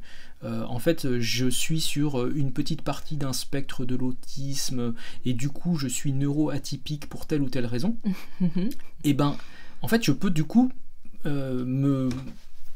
[0.44, 5.48] euh, en fait, je suis sur une petite partie d'un spectre de l'autisme et du
[5.50, 7.96] coup je suis neuroatypique pour telle ou telle raison,
[8.40, 8.70] Mhm.
[9.04, 9.36] et ben,
[9.82, 10.72] en fait, je peux du coup
[11.26, 12.08] euh, me,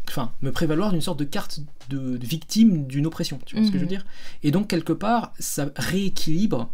[0.08, 3.38] enfin, me prévaloir d'une sorte de carte de, de victime d'une oppression.
[3.46, 3.88] Tu vois ce que je veux Mhm.
[3.96, 4.06] dire?
[4.42, 6.70] Et donc quelque part, ça rééquilibre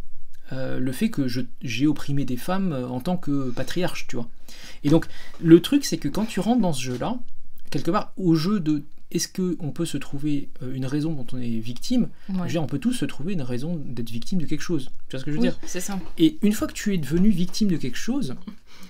[0.51, 1.25] euh, le fait que
[1.61, 4.27] j'ai opprimé des femmes euh, en tant que patriarche, tu vois.
[4.83, 5.05] Et donc
[5.39, 7.17] le truc, c'est que quand tu rentres dans ce jeu-là,
[7.69, 8.83] quelque part, au jeu de
[9.13, 12.47] est-ce qu'on peut se trouver euh, une raison dont on est victime Je veux Ouais.
[12.47, 14.89] dire, on peut tous se trouver une raison d'être victime de quelque chose.
[15.09, 15.59] Tu vois ce que je veux Oui, dire?
[15.65, 15.99] c'est ça.
[16.17, 18.35] et une fois que tu es devenu victime de quelque chose,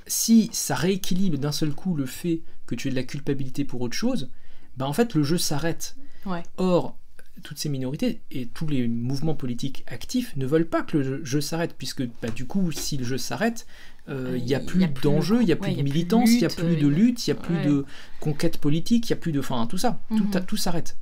[0.08, 3.82] si ça rééquilibre d'un seul coup le fait que tu aies de la culpabilité pour
[3.82, 4.30] autre chose,
[4.78, 5.96] ben en fait le jeu s'arrête.
[6.26, 6.44] Ouais.
[6.58, 6.96] Or,
[7.42, 11.22] toutes ces minorités et tous les mouvements politiques actifs ne veulent pas que le jeu,
[11.24, 13.66] jeu s'arrête, puisque bah, du coup, si le jeu s'arrête,
[14.10, 15.84] euh, il n'y a plus a plus d'enjeux, il n'y a plus de a plus
[15.84, 17.66] de militance, il n'y a lutte, plus euh, de lutte, il n'y a plus ouais.
[17.66, 17.86] de
[18.20, 19.40] conquête politique, il n'y a plus de...
[19.40, 20.46] Enfin, tout ça, tout, Mhm.
[20.46, 20.98] tout s'arrête.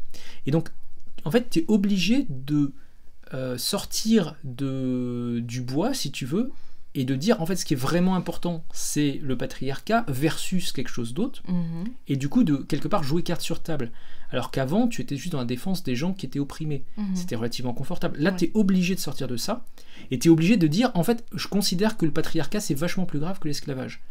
[0.45, 0.69] Et donc,
[1.25, 2.73] en fait, tu es obligé de
[3.33, 6.51] euh, sortir de, du bois, si tu veux,
[6.95, 10.89] et de dire, en fait, ce qui est vraiment important, c'est le patriarcat versus quelque
[10.89, 11.85] chose d'autre, Mhm.
[12.07, 13.91] et du coup, de quelque part, jouer carte sur table.
[14.31, 16.83] Alors qu'avant, tu étais juste dans la défense des gens qui étaient opprimés.
[16.97, 17.15] Mhm.
[17.15, 18.17] C'était relativement confortable.
[18.19, 18.37] Là, Ouais.
[18.37, 19.65] tu es obligé de sortir de ça,
[20.11, 23.05] et tu es obligé de dire, en fait, je considère que le patriarcat, c'est vachement
[23.05, 24.01] plus grave que l'esclavage.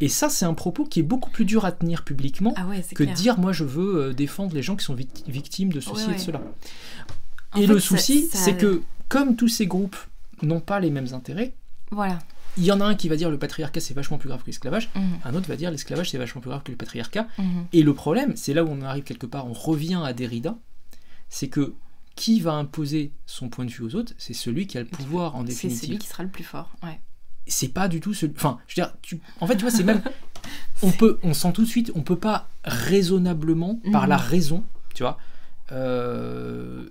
[0.00, 2.82] Et ça, c'est un propos qui est beaucoup plus dur à tenir publiquement Ah ouais,
[2.94, 3.14] que clair.
[3.14, 6.12] dire, moi, je veux euh, défendre les gens qui sont vict- victimes de ceci Ouais,
[6.12, 6.40] et de cela.
[7.52, 9.96] En et fait, le souci, c'est que, comme tous ces groupes
[10.42, 11.54] n'ont pas les mêmes intérêts,
[11.90, 12.18] Voilà.
[12.56, 14.46] il y en a un qui va dire le patriarcat c'est vachement plus grave que
[14.46, 15.18] l'esclavage, Mhm.
[15.24, 17.26] un autre va dire l'esclavage c'est vachement plus grave que le patriarcat.
[17.38, 17.66] Mhm.
[17.72, 20.56] Et le problème, c'est là où on arrive quelque part, on revient à Derrida,
[21.28, 21.74] c'est que
[22.16, 25.36] qui va imposer son point de vue aux autres, c'est celui qui a le pouvoir
[25.36, 25.98] en C'est celui définitive.
[26.00, 26.72] qui sera le plus fort.
[26.82, 27.00] Ouais.
[27.46, 28.34] C'est pas du tout celui.
[28.36, 29.20] Enfin, je veux dire, tu...
[29.40, 30.02] en fait, tu vois, c'est même.
[30.82, 34.08] On peut, on sent tout de suite, on peut pas raisonnablement, par Mhm.
[34.08, 35.18] la raison, tu vois,
[35.72, 36.88] euh,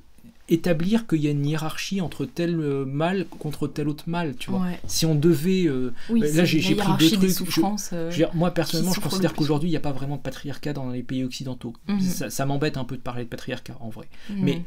[0.50, 4.50] établir qu'il y a une hiérarchie entre tel euh, mal contre tel autre mal, tu
[4.50, 4.62] vois.
[4.62, 4.80] Ouais.
[4.88, 8.94] Si on devait euh, Oui, Là, j'ai- pris deux trucs, je- euh, Je moi personnellement,
[8.94, 11.74] je considère qu'aujourd'hui, il n'y a pas vraiment de patriarcat dans les pays occidentaux.
[11.88, 12.00] Mhm.
[12.02, 14.08] Ça, ça m'embête un peu de parler de patriarcat en vrai.
[14.30, 14.38] mhm.
[14.42, 14.62] Mais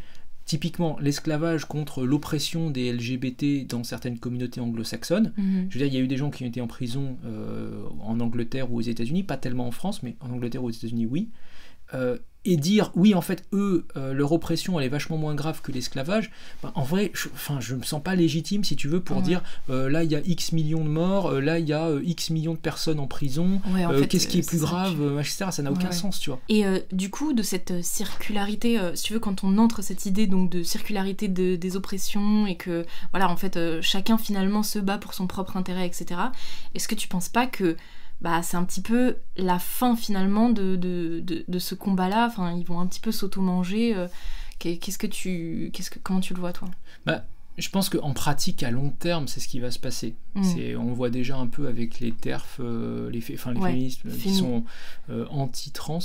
[0.44, 5.32] typiquement, l'esclavage contre l'oppression des LGBT dans certaines communautés anglo-saxonnes.
[5.36, 5.66] Mhm.
[5.70, 7.84] Je veux dire, il y a eu des gens qui ont été en prison euh,
[8.02, 11.06] en Angleterre ou aux États-Unis, pas tellement en France, mais en Angleterre ou aux États-Unis,
[11.06, 11.28] oui.
[11.94, 15.60] Euh, et dire, oui, en fait, eux, euh, leur oppression, elle est vachement moins grave
[15.60, 16.30] que l'esclavage,
[16.62, 19.22] bah, en vrai, je, enfin, je me sens pas légitime, si tu veux, pour Ouais.
[19.22, 21.90] dire, euh, là, il y a X millions de morts, euh, là, il y a
[22.02, 25.48] X millions de personnes en prison, Ouais, en fait, qu'est-ce qui est plus grave, etc.
[25.50, 26.40] Ça n'a Ouais, aucun sens, tu vois.
[26.48, 30.48] Et du coup, de cette circularité, si tu veux, quand on entre cette idée donc
[30.50, 35.12] de circularité de- des oppressions et que voilà, en fait, chacun finalement se bat pour
[35.12, 36.18] son propre intérêt, etc.
[36.74, 37.76] Est-ce que tu penses pas que
[38.22, 42.52] bah, c'est un petit peu la fin finalement de, de, de- de ce combat-là Enfin,
[42.54, 43.94] ils vont un petit peu s'auto-manger.
[43.96, 44.08] euh,
[44.58, 46.68] qu'est- Qu'est-ce que tu, qu'est-ce que, comment tu le vois toi?
[47.58, 50.14] Je pense qu'en pratique, à long terme, c'est ce qui va se passer.
[50.34, 50.42] Mm.
[50.44, 54.00] C'est, on voit déjà un peu avec les TERF, euh, les, enfin, les Ouais, féministes
[54.06, 54.64] euh, qui sont
[55.10, 55.98] euh, anti-trans,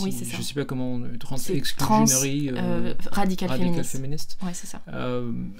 [0.00, 1.36] Oui, je sais pas comment, trans
[2.58, 4.36] euh, radical, radical féministe.
[4.42, 4.80] Ouais, c'est ça.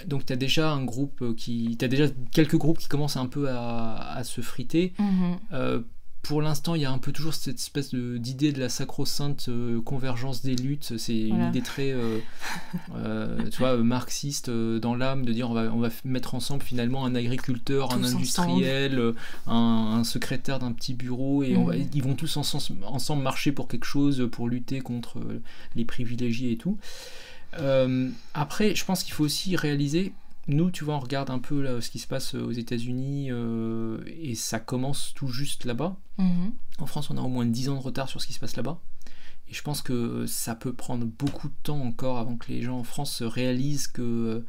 [0.08, 3.48] Donc tu as déjà un groupe qui, t'as déjà quelques groupes qui commencent un peu
[3.48, 4.94] à, à se friter.
[4.98, 5.38] Mhm.
[6.28, 9.80] Pour l'instant, il y a un peu toujours cette espèce d'idée de la sacro-sainte euh,
[9.80, 10.94] convergence des luttes.
[10.98, 12.18] C'est une idée très, euh,
[12.96, 16.62] euh, tu vois, marxiste dans l'âme de dire on va, on va f- mettre ensemble
[16.62, 19.14] finalement un agriculteur, un industriel,
[19.46, 19.52] un,
[19.98, 21.88] un secrétaire d'un petit bureau et on va- Mhm.
[21.94, 25.18] ils vont tous ensemble, ensemble marcher pour quelque chose, pour lutter contre
[25.76, 26.76] les privilégiés et tout.
[28.34, 30.12] Après, je pense qu'il faut aussi réaliser
[30.48, 33.98] nous, tu vois, on regarde un peu là, ce qui se passe aux États-Unis euh,
[34.06, 35.96] et ça commence tout juste là-bas.
[36.18, 36.52] Mhm.
[36.78, 38.56] En France, on a au moins 10 ans de retard sur ce qui se passe
[38.56, 38.80] là-bas.
[39.48, 42.78] Et je pense que ça peut prendre beaucoup de temps encore avant que les gens
[42.78, 44.42] en France réalisent qu'il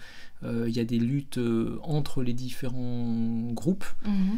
[0.44, 3.86] y a des luttes euh, entre les différents groupes.
[4.06, 4.38] Mhm.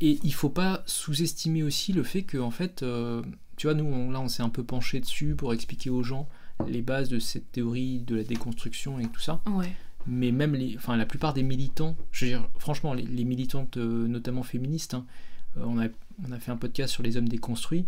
[0.00, 3.22] Et il faut pas sous-estimer aussi le fait que, en fait, euh,
[3.56, 6.28] tu vois, nous, on- là, on s'est un peu penché dessus pour expliquer aux gens
[6.68, 9.74] les bases de cette théorie de la déconstruction et tout ça Ouais.
[10.08, 13.76] Mais même les, enfin, la plupart des militants, je veux dire, franchement, les, les militantes,
[13.76, 15.04] euh, notamment féministes, hein,
[15.56, 15.86] euh, on, a,
[16.26, 17.86] on a fait un podcast sur les hommes déconstruits,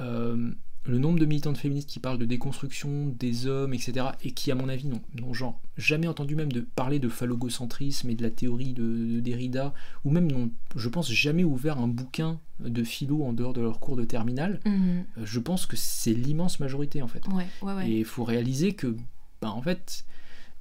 [0.00, 0.50] euh,
[0.86, 4.54] le nombre de militantes féministes qui parlent de déconstruction des hommes, etc., et qui, à
[4.54, 8.74] mon avis, n'ont genre jamais entendu même de parler de phallogocentrisme et de la théorie
[8.74, 9.72] de, Derrida,
[10.04, 13.80] ou même n'ont, je pense, jamais ouvert un bouquin de philo en dehors de leur
[13.80, 15.04] cours de terminale, Mhm.
[15.24, 17.26] je pense que c'est l'immense majorité, en fait.
[17.28, 17.90] Ouais, ouais, ouais.
[17.90, 18.94] Et il faut réaliser que,
[19.40, 20.04] ben, en fait,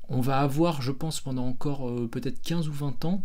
[0.10, 3.24] on va avoir, je pense, pendant encore euh, peut-être 15 ou 20 ans,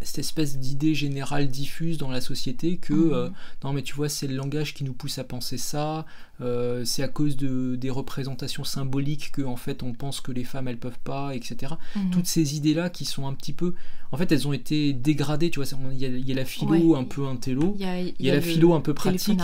[0.00, 3.12] cette espèce d'idée générale diffuse dans la société que Mhm.
[3.12, 3.30] euh,
[3.62, 6.06] non mais tu vois c'est le langage qui nous pousse à penser ça
[6.40, 10.42] euh, c'est à cause de des représentations symboliques que en fait on pense que les
[10.42, 12.10] femmes elles peuvent pas etc Mhm.
[12.10, 13.74] toutes ces idées là qui sont un petit peu
[14.12, 16.44] en fait elles ont été dégradées tu vois il y a, il y a la
[16.44, 16.98] philo Ouais.
[16.98, 19.38] un peu intello Il y a, y la philo un peu pratique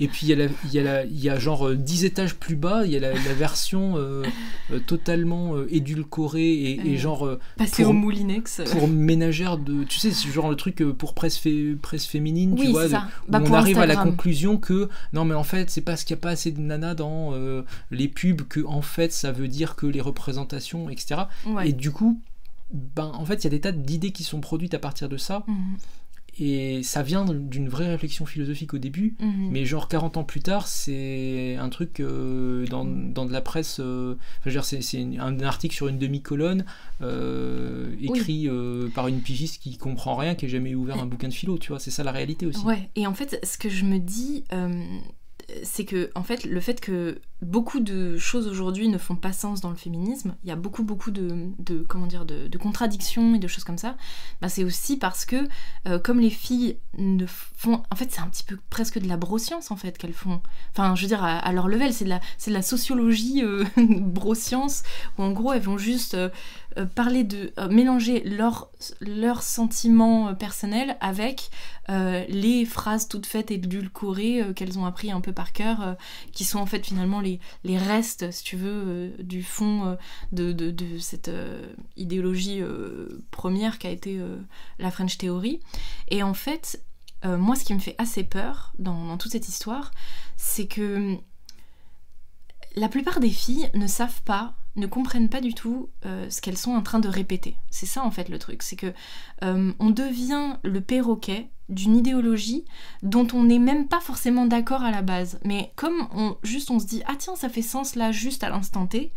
[0.00, 1.74] et puis il y a, la- il y a, la- il y a genre euh,
[1.76, 4.22] 10 étages plus bas, il y a la, la version euh,
[4.72, 8.62] euh, totalement euh, édulcorée et, genre euh, pour- au Moulinex.
[8.72, 9.84] pour ménagère de.
[9.84, 13.08] Tu sais, c'est genre le truc euh, pour presse, fé- presse féminine, tu vois, ça.
[13.28, 16.14] où Bah, on arrive à la conclusion que non, mais en fait, c'est parce qu'il
[16.14, 19.48] n'y a pas assez de nanas dans euh, les pubs que en fait ça veut
[19.48, 21.22] dire que les représentations, etc.
[21.46, 21.70] Ouais.
[21.70, 22.20] Et du coup,
[22.72, 25.16] ben en fait, il y a des tas d'idées qui sont produites à partir de
[25.16, 25.76] ça Mhm.
[26.40, 29.16] et ça vient d'une vraie réflexion philosophique au début.
[29.20, 29.48] Mhm.
[29.50, 33.80] Mais genre 40 ans plus tard, c'est un truc euh, dans, dans de la presse.
[33.80, 34.14] euh,
[34.46, 36.64] enfin, c'est un article sur une demi-colonne
[37.02, 41.28] euh, écrit euh, par une pigiste qui comprend rien, qui a jamais ouvert un bouquin
[41.28, 41.58] de philo.
[41.58, 42.64] Tu vois, c'est ça la réalité aussi.
[42.64, 44.44] Ouais, et en fait, ce que je me dis,
[45.62, 49.60] c'est que, en fait, le fait que beaucoup de choses aujourd'hui ne font pas sens
[49.60, 51.52] dans le féminisme, il y a beaucoup, beaucoup de,
[51.88, 53.96] comment dire, de, contradictions et de choses comme ça,
[54.42, 55.48] bah, c'est aussi parce que,
[55.86, 57.82] euh, comme les filles ne font...
[57.90, 60.42] En fait, c'est un petit peu presque de la broscience, en fait, qu'elles font.
[60.72, 64.82] Enfin, je veux dire, à, leur level, c'est de la, sociologie euh, broscience,
[65.16, 66.16] où en gros, elles vont juste...
[66.78, 71.50] euh, parler de euh, mélanger leurs sentiments euh, personnels avec
[72.28, 75.96] les phrases toutes faites et édulcorées qu'elles ont appris un peu par cœur,
[76.32, 79.96] qui sont en fait finalement les, restes, si tu veux, du fond
[80.32, 81.30] de, de- cette
[81.96, 82.60] idéologie
[83.30, 84.20] première qu'a été
[84.78, 85.60] la French Theory.
[86.08, 86.84] Et en fait,
[87.24, 89.90] moi, ce qui me fait assez peur dans, dans toute cette histoire,
[90.36, 91.16] c'est que
[92.76, 96.58] la plupart des filles ne savent pas, ne comprennent pas du tout euh, ce qu'elles
[96.58, 97.56] sont en train de répéter.
[97.70, 98.92] C'est ça en fait le truc, c'est que
[99.42, 102.64] euh, on devient le perroquet d'une idéologie
[103.02, 105.38] dont on n'est même pas forcément d'accord à la base.
[105.44, 108.50] Mais comme on juste on se dit ah tiens ça fait sens là juste à
[108.50, 109.12] l'instant T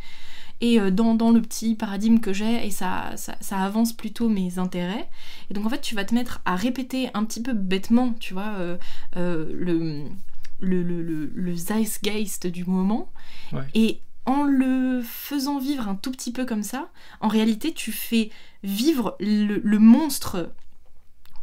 [0.60, 4.30] et euh, dans, dans le petit paradigme que j'ai et ça, ça, ça avance plutôt
[4.30, 5.10] mes intérêts.
[5.50, 8.34] Et donc en fait tu vas te mettre à répéter un petit peu bêtement, tu
[8.34, 8.78] vois, euh,
[9.16, 10.06] le,
[10.60, 13.12] le, le, le, le zeitgeist du moment.
[13.52, 13.64] Ouais.
[13.74, 18.30] Et en le faisant vivre un tout petit peu comme ça, en réalité, tu fais
[18.64, 20.52] vivre le, monstre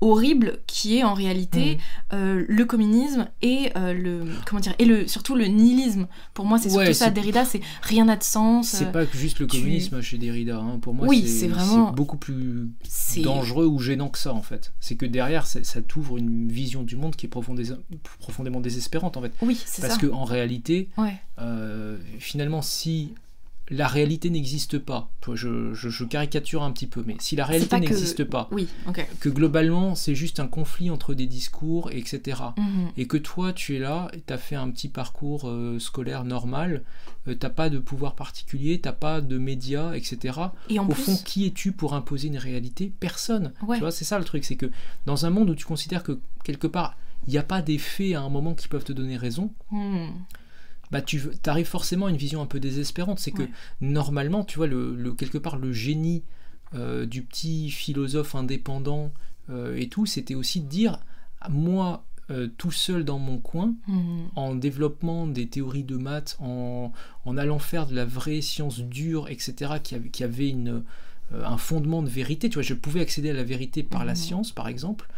[0.00, 1.76] horrible qui est en réalité
[2.12, 2.18] Mhm.
[2.18, 6.58] euh, le communisme et euh, le comment dire et le surtout le nihilisme pour moi
[6.58, 9.40] c'est Ouais, surtout ça c'est- Derrida c'est rien n'a de sens C'est euh, pas juste
[9.40, 10.58] le tu- communisme chez Derrida.
[10.58, 10.78] hein.
[10.80, 12.68] Pour moi, Oui, c'est vraiment- beaucoup plus
[13.22, 14.72] dangereux ou gênant que ça en fait.
[14.80, 17.72] C'est que derrière, ça t'ouvre une vision du monde qui est profondé-
[18.20, 19.32] profondément désespérante en fait.
[19.42, 21.14] oui c'est Parce ça que en réalité, ouais
[22.18, 23.12] finalement, si
[23.70, 27.76] la réalité n'existe pas, je, je- je caricature un petit peu, mais si la réalité
[27.76, 28.66] que- n'existe pas, oui
[29.20, 32.40] que globalement c'est juste un conflit entre des discours, etc.
[32.56, 32.88] Mhm.
[32.96, 36.82] Et que toi tu es là, tu as fait un petit parcours euh, scolaire normal,
[37.28, 40.38] euh, t'as pas de pouvoir particulier, t'as pas de médias, etc.
[40.70, 42.92] et en Au plus fond, qui es-tu pour imposer une réalité?
[43.00, 43.52] Personne.
[43.66, 43.76] Ouais.
[43.76, 44.70] Tu vois, c'est ça le truc, c'est que
[45.06, 48.14] dans un monde où tu considères que quelque part il n'y a pas des faits
[48.14, 50.06] à un moment qui peuvent te donner raison, hmm,
[50.90, 53.18] bah tu arrives forcément à une vision un peu désespérante.
[53.18, 53.50] C'est que Ouais.
[53.80, 56.22] normalement, tu vois, le, le- quelque part, le génie
[56.74, 59.12] euh, du petit philosophe indépendant
[59.50, 60.98] euh, et tout, c'était aussi de dire,
[61.50, 66.92] moi, euh, tout seul dans mon coin, hmm, en développement des théories de maths, en,
[67.24, 70.82] en allant faire de la vraie science dure, etc., qui avait, qui avait une,
[71.32, 74.16] un fondement de vérité, tu vois, je pouvais accéder à la vérité par la Mhm.
[74.16, 75.08] science, par exemple,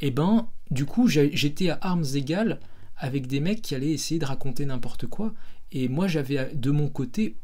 [0.00, 2.60] et ben, du coup, j'étais à armes égales
[2.98, 5.34] avec des mecs qui allaient essayer de raconter n'importe quoi,
[5.72, 7.36] et moi, j'avais de mon côté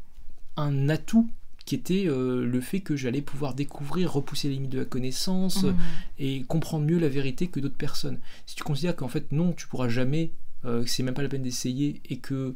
[0.55, 1.29] un atout
[1.65, 5.63] qui était euh, le fait que j'allais pouvoir découvrir, repousser les limites de la connaissance,
[5.63, 5.75] hmm.
[6.19, 8.19] et comprendre mieux la vérité que d'autres personnes.
[8.45, 10.31] Si tu considères qu'en fait non, tu pourras jamais,
[10.65, 12.55] euh, c'est même pas la peine d'essayer et que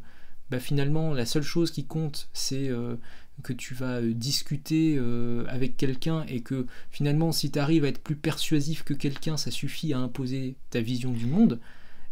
[0.50, 2.96] bah, finalement la seule chose qui compte c'est euh,
[3.44, 7.90] que tu vas euh, discuter euh, avec quelqu'un et que finalement si tu arrives à
[7.90, 11.60] être plus persuasif que quelqu'un ça suffit à imposer ta vision du monde,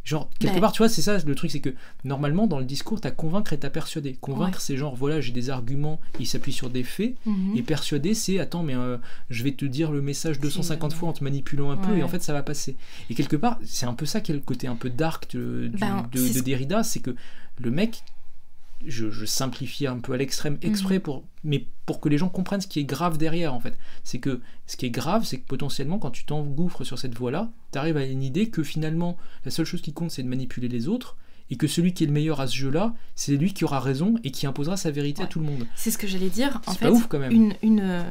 [0.06, 0.62] Genre, quelque Ouais.
[0.62, 3.54] part, tu vois, c'est ça le truc, c'est que normalement, dans le discours, t'as convaincre
[3.54, 4.16] et t'as persuader.
[4.22, 4.64] Convaincre, Ouais.
[4.64, 7.16] c'est genre, voilà, j'ai des arguments, il s'appuie sur des faits.
[7.26, 7.58] Mhm.
[7.58, 8.98] Et persuader, c'est, attends, mais euh,
[9.32, 12.04] je vais te dire le message 250 C'est- fois en te manipulant un peu, et
[12.04, 12.76] en fait, ça va passer.
[13.10, 15.68] Et quelque part, c'est un peu ça qui est le côté un peu dark de,
[15.74, 17.16] du- Ben, de, Derrida, c'est que
[17.60, 18.04] le mec,
[18.88, 21.02] je, je simplifie un peu à l'extrême exprès, Mhm.
[21.02, 23.78] pour, mais pour que les gens comprennent ce qui est grave derrière, en fait.
[24.04, 27.50] C'est que ce qui est grave, c'est que potentiellement, quand tu t'engouffres sur cette voie-là,
[27.72, 30.68] tu arrives à une idée que finalement, la seule chose qui compte, c'est de manipuler
[30.68, 31.18] les autres,
[31.52, 34.16] et que celui qui est le meilleur à ce jeu-là, c'est lui qui aura raison
[34.24, 35.68] et qui imposera sa vérité à tout le monde.
[35.76, 36.60] C'est ce que j'allais dire.
[36.66, 37.32] En C'est fait, pas ouf quand même.
[37.32, 38.04] une, une, euh,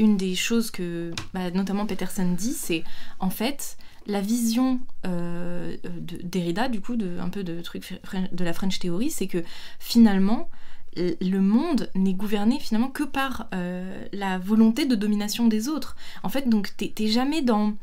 [0.00, 2.82] une des choses que bah, notamment Peterson dit, c'est
[3.20, 3.76] en fait
[4.06, 8.00] la vision euh, de- Derrida, du coup, de, un peu de, truc
[8.32, 9.42] de la French Theory, c'est que
[9.78, 10.48] finalement,
[10.96, 15.96] le monde n'est gouverné finalement que par euh, la volonté de domination des autres.
[16.22, 17.74] En fait, donc, t'es jamais dans...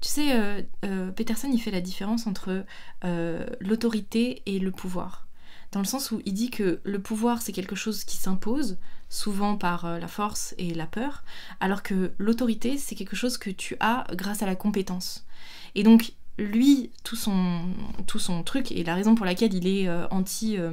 [0.00, 2.64] Tu sais, euh, euh, Peterson, il fait la différence entre
[3.04, 5.26] euh, l'autorité et le pouvoir.
[5.72, 9.56] Dans le sens où il dit que le pouvoir, c'est quelque chose qui s'impose, souvent
[9.56, 11.24] par euh, la force et la peur,
[11.60, 15.26] alors que l'autorité, c'est quelque chose que tu as grâce à la compétence.
[15.74, 20.56] Et donc, lui, tout son, truc, et la raison pour laquelle il est euh, anti,
[20.56, 20.72] euh,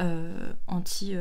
[0.00, 1.14] euh, anti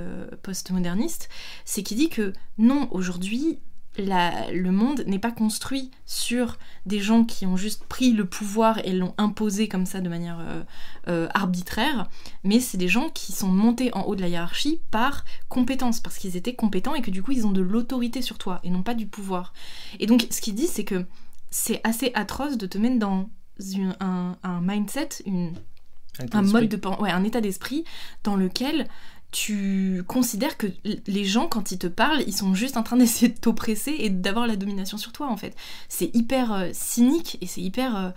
[0.44, 1.30] postmoderniste,
[1.66, 3.60] c'est qu'il dit que non, aujourd'hui,
[3.98, 8.94] le monde n'est pas construit sur des gens qui ont juste pris le pouvoir et
[8.94, 10.40] l'ont imposé comme ça de manière
[11.34, 12.08] arbitraire,
[12.46, 16.18] mais c'est des gens qui sont montés en haut de la hiérarchie par compétence, parce
[16.18, 18.84] qu'ils étaient compétents et que du coup ils ont de l'autorité sur toi et non
[18.84, 19.54] pas du pouvoir.
[20.00, 21.06] Et donc ce qu'il dit, c'est que
[21.50, 23.30] c'est assez atroce de te mettre dans
[23.60, 25.54] une- un, un mindset, une,
[26.32, 27.84] un mode de ouais, un état d'esprit
[28.24, 28.88] dans lequel
[29.32, 30.68] tu considères que
[31.06, 34.10] les gens quand ils te parlent ils sont juste en train d'essayer de t'oppresser et
[34.10, 35.56] d'avoir la domination sur toi en fait.
[35.88, 38.10] C'est hyper euh, cynique et c'est hyper euh,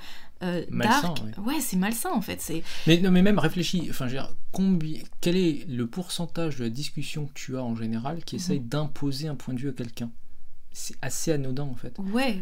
[0.43, 1.47] euh, Malsain, dark.
[1.47, 2.41] ouais, c'est malsain en fait
[2.87, 6.65] Mais, non, mais même réfléchis, enfin, je veux dire, combien, quel est le pourcentage de
[6.65, 9.73] la discussion que tu as en général qui essaye d'imposer un point de vue à
[9.73, 10.11] quelqu'un?
[10.75, 11.97] C'est assez anodin en fait.
[12.13, 12.41] ouais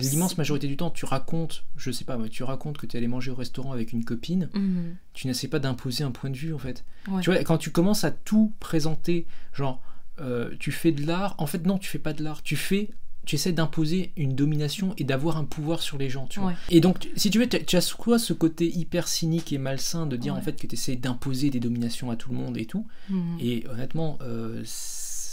[0.00, 2.98] l'immense majorité du temps, tu racontes, je sais pas, moi, tu racontes que tu es
[2.98, 4.96] allé manger au restaurant avec une copine, Mhm.
[5.14, 6.84] tu n'essaies pas d'imposer un point de vue en fait.
[7.08, 7.20] Ouais.
[7.22, 9.80] Tu vois, quand tu commences à tout présenter, genre,
[10.20, 12.90] euh, tu fais de l'art, en fait, non, tu fais pas de l'art, tu fais.
[13.26, 16.48] Tu essaies d'imposer une domination et d'avoir un pouvoir sur les gens, tu vois.
[16.50, 16.54] Ouais.
[16.70, 20.06] Et donc, tu- si tu veux, tu as soit ce côté hyper cynique et malsain
[20.06, 20.38] de dire Ouais.
[20.40, 22.86] en fait que tu essaies d'imposer des dominations à tout le monde et tout.
[23.10, 23.36] Mhm.
[23.38, 24.62] Et honnêtement, euh,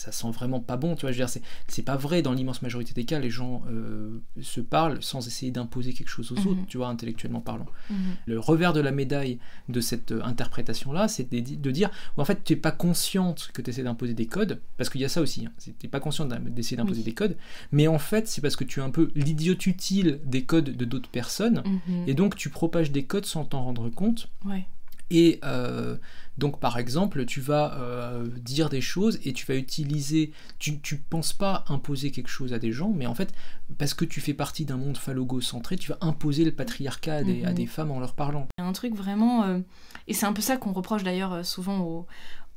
[0.05, 1.11] ça sent vraiment pas bon, tu vois.
[1.11, 1.29] Je veux dire,
[1.67, 5.51] c'est- pas vrai dans l'immense majorité des cas, les gens euh, se parlent sans essayer
[5.51, 6.47] d'imposer quelque chose aux Mhm.
[6.47, 7.65] autres, tu vois, intellectuellement parlant.
[7.89, 7.95] Mhm.
[8.25, 9.39] Le revers de la médaille
[9.69, 13.61] de cette euh, interprétation-là, c'est de, dire, ou en fait, tu n'es pas consciente que
[13.61, 15.99] tu essaies d'imposer des codes, parce qu'il y a ça aussi, hein, tu n'es pas
[15.99, 17.05] consciente d'essayer d'imposer Oui.
[17.05, 17.35] des codes,
[17.71, 20.85] mais en fait, c'est parce que tu es un peu l'idiot utile des codes de
[20.85, 22.03] d'autres personnes, Mhm.
[22.07, 24.65] et donc tu propages des codes sans t'en rendre compte, ouais
[25.09, 25.97] et euh,
[26.37, 30.31] donc, par exemple, tu vas euh, dire des choses et tu vas utiliser.
[30.59, 33.33] Tu, tu penses pas imposer quelque chose à des gens, mais en fait,
[33.77, 37.43] parce que tu fais partie d'un monde phallogocentré, tu vas imposer le patriarcat à des,
[37.45, 37.55] à Mhm.
[37.55, 38.47] des femmes en leur parlant.
[38.57, 39.43] Il y a un truc vraiment.
[39.43, 39.59] euh,
[40.07, 42.07] et c'est un peu ça qu'on reproche d'ailleurs souvent au,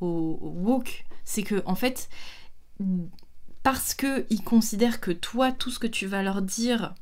[0.01, 1.05] au- au woke.
[1.24, 2.09] C'est que, en fait,
[3.62, 6.94] parce qu'ils considèrent que toi, tout ce que tu vas leur dire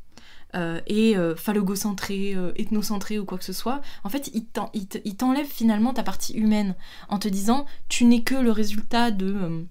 [0.55, 4.71] euh, est euh, phallogocentré, euh, ethnocentré ou quoi que ce soit, en fait, ils t'en-
[4.75, 6.75] ils te- ils t'enlèvent finalement ta partie humaine
[7.09, 9.27] en te disant tu n'es que le résultat de.
[9.35, 9.63] euh,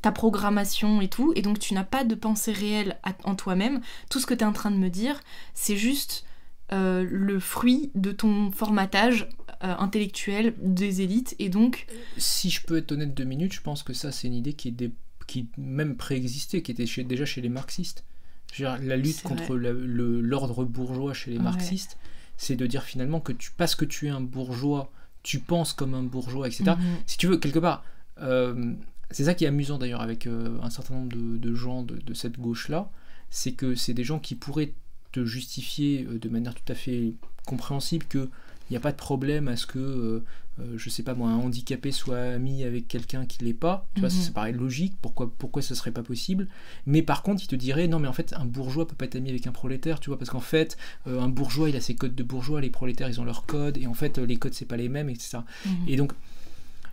[0.00, 3.80] ta programmation et tout, et donc tu n'as pas de pensée réelle en toi-même.
[4.10, 5.20] Tout ce que tu es en train de me dire,
[5.54, 6.24] c'est juste
[6.72, 9.28] le fruit de ton formatage
[9.60, 13.92] intellectuel des élites et donc Si je peux être honnête deux minutes, je pense que
[13.92, 14.90] ça, c'est une idée qui, est
[15.26, 18.04] qui même préexistait, qui était déjà chez les marxistes.
[18.52, 21.42] Je veux dire, la lutte contre l'ordre bourgeois chez les Ouais.
[21.42, 21.96] marxistes,
[22.36, 24.90] c'est de dire finalement que tu, parce que tu es un bourgeois,
[25.22, 26.64] tu penses comme un bourgeois, etc.
[26.76, 26.76] Mhm.
[27.06, 27.84] si tu veux, quelque part,
[28.20, 28.74] euh,
[29.10, 31.96] c'est ça qui est amusant d'ailleurs avec euh, un certain nombre de, de gens de,
[31.96, 32.90] de cette gauche-là,
[33.30, 34.72] c'est que c'est des gens qui pourraient
[35.12, 37.14] te justifier euh, de manière tout à fait
[37.46, 38.28] compréhensible que
[38.70, 40.22] il n'y a pas de problème à ce que,
[40.60, 43.86] euh, je sais pas moi, un handicapé soit ami avec quelqu'un qui l'est pas.
[43.94, 44.22] Tu vois, ça, Mhm.
[44.22, 44.94] ça paraît logique.
[45.00, 46.46] Pourquoi, pourquoi ça serait pas possible?
[46.86, 49.16] Mais par contre, il te dirait non, mais en fait, un bourgeois peut pas être
[49.16, 50.76] ami avec un prolétaire, tu vois, parce qu'en fait,
[51.06, 53.78] euh, un bourgeois, il a ses codes de bourgeois, les prolétaires, ils ont leurs codes,
[53.78, 55.38] et en fait, euh, les codes, c'est pas les mêmes, etc.
[55.64, 55.72] Mhm.
[55.88, 56.12] Et donc,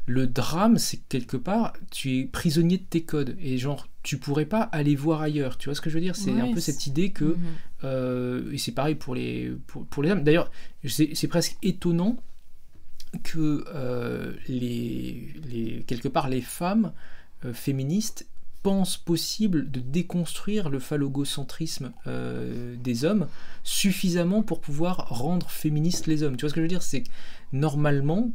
[0.05, 3.35] le drame, c'est que quelque part, tu es prisonnier de tes codes.
[3.41, 5.57] Et genre, tu pourrais pas aller voir ailleurs.
[5.59, 6.15] Tu vois ce que je veux dire?
[6.15, 7.25] C'est Ouais, un peu cette idée que.
[7.25, 7.37] Mhm.
[7.83, 10.23] euh, et c'est pareil pour les, pour, pour les hommes.
[10.23, 10.49] D'ailleurs,
[10.87, 12.17] c'est presque étonnant
[13.23, 16.93] que euh, les, quelque part, les femmes
[17.45, 18.27] euh, féministes
[18.61, 23.27] pense possible de déconstruire le phallogocentrisme euh, des hommes
[23.63, 26.35] suffisamment pour pouvoir rendre féministes les hommes.
[26.35, 26.83] Tu vois ce que je veux dire?
[26.83, 27.09] C'est que
[27.53, 28.31] normalement,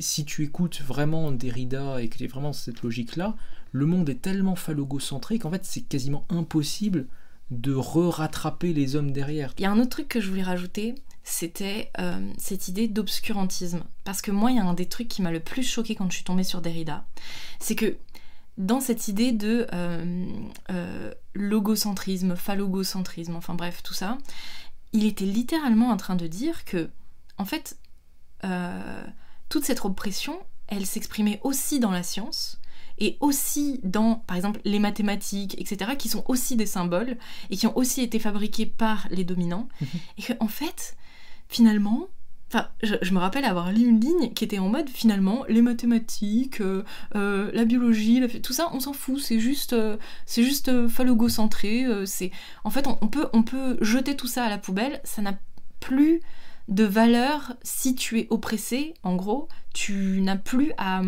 [0.00, 3.36] si tu écoutes vraiment Derrida et que tu es vraiment cette logique-là,
[3.70, 7.06] le monde est tellement phallogocentré qu'en fait c'est quasiment impossible
[7.50, 9.54] de re-rattraper les hommes derrière.
[9.58, 10.94] Il y a un autre truc que je voulais rajouter,
[11.28, 13.84] c'était euh, cette idée d'obscurantisme.
[14.04, 16.08] Parce que moi, il y a un des trucs qui m'a le plus choqué quand
[16.08, 17.04] je suis tombée sur Derrida,
[17.60, 17.98] c'est que
[18.56, 20.26] dans cette idée de euh,
[20.70, 24.16] euh, logocentrisme, phallogocentrisme, enfin bref, tout ça,
[24.92, 26.88] il était littéralement en train de dire que,
[27.36, 27.76] en fait,
[29.48, 32.58] toute cette oppression, elle s'exprimait aussi dans la science,
[32.98, 37.16] et aussi dans, par exemple, les mathématiques, etc., qui sont aussi des symboles
[37.50, 39.68] et qui ont aussi été fabriqués par les dominants.
[39.80, 39.88] Mhm.
[40.18, 40.96] Et qu'en en fait,
[41.48, 42.08] finalement,
[42.82, 46.82] je, me rappelle avoir lu une ligne qui était en mode finalement les mathématiques, euh,
[47.14, 49.20] euh, la biologie, tout ça, on s'en fout.
[49.20, 49.96] C'est juste, euh,
[50.26, 51.86] c'est juste phallogocentré.
[52.06, 52.30] c'est
[52.64, 55.00] en fait, on, peut, on peut jeter tout ça à la poubelle.
[55.04, 55.38] Ça n'a
[55.80, 56.20] plus
[56.68, 58.94] de valeur si tu es oppressé.
[59.02, 61.02] En gros, tu n'as plus à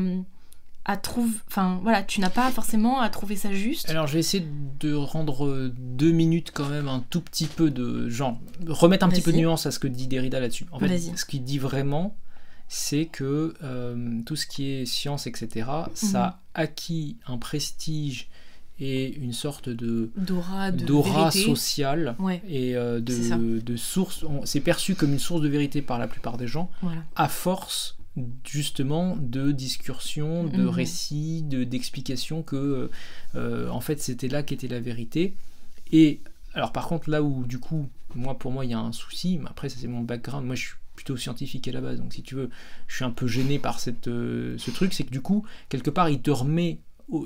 [0.85, 1.37] à trouver.
[1.49, 3.89] Enfin, voilà, tu n'as pas forcément à trouver ça juste.
[3.91, 4.47] Alors, je vais essayer
[4.81, 9.09] de rendre euh, deux minutes quand même un tout petit peu de genre remettre un
[9.09, 10.67] petit peu de nuance à ce que dit Derrida là-dessus.
[10.73, 12.17] En fait, ce qu'il dit vraiment,
[12.69, 16.35] c'est que euh, tout ce qui est science, etc., ça a mhm.
[16.55, 18.29] acquis un prestige
[18.83, 22.17] et une sorte de d'aura sociale
[22.49, 24.25] et euh, de, de, source.
[24.45, 26.71] C'est perçu comme une source de vérité par la plupart des gens,
[27.15, 28.00] à force
[28.45, 30.69] justement de discursion, de mhm.
[30.69, 32.91] récits, de, d'explications que
[33.35, 35.35] euh, en fait c'était là qu'était la vérité.
[35.93, 36.21] Et
[36.55, 39.39] alors par contre là où du coup moi pour moi il y a un souci,
[39.39, 42.13] mais après ça c'est mon background, moi je suis plutôt scientifique à la base, donc
[42.13, 42.51] si tu veux
[42.89, 45.91] je suis un peu gêné par cette, euh, ce truc, c'est que du coup quelque
[45.91, 46.79] part il te remet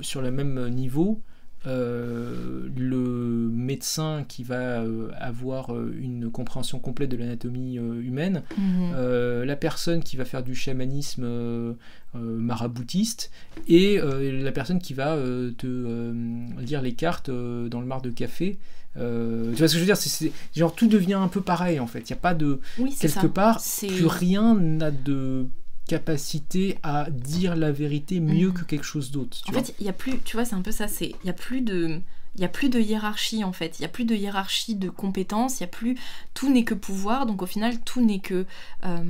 [0.03, 1.23] sur le même niveau
[1.67, 9.45] euh, le médecin qui va euh, avoir euh, une compréhension complète de l'anatomie humaine, mhm.
[9.45, 11.75] la personne qui va faire du chamanisme
[12.15, 13.31] maraboutiste
[13.69, 15.17] et la personne qui va
[15.59, 16.13] te
[16.61, 18.59] lire les cartes dans le mar de café.
[18.95, 19.97] tu vois ce que je veux dire?
[19.97, 22.01] C'est, Genre tout devient un peu pareil en fait.
[22.11, 22.61] Il n'y a pas de...
[23.01, 25.49] quelque part, plus rien n'a de
[25.87, 28.55] capacité à dire la vérité mieux mm.
[28.55, 29.39] que quelque chose d'autre.
[29.49, 31.31] En fait, il y a plus, tu vois, c'est un peu ça, c'est il y
[31.31, 32.01] a plus de
[32.37, 34.89] il y a plus de hiérarchie en fait, il y a plus de hiérarchie de
[34.89, 35.97] compétences, il y a plus
[36.35, 38.45] tout n'est que pouvoir, donc au final tout n'est que
[38.85, 39.05] euh,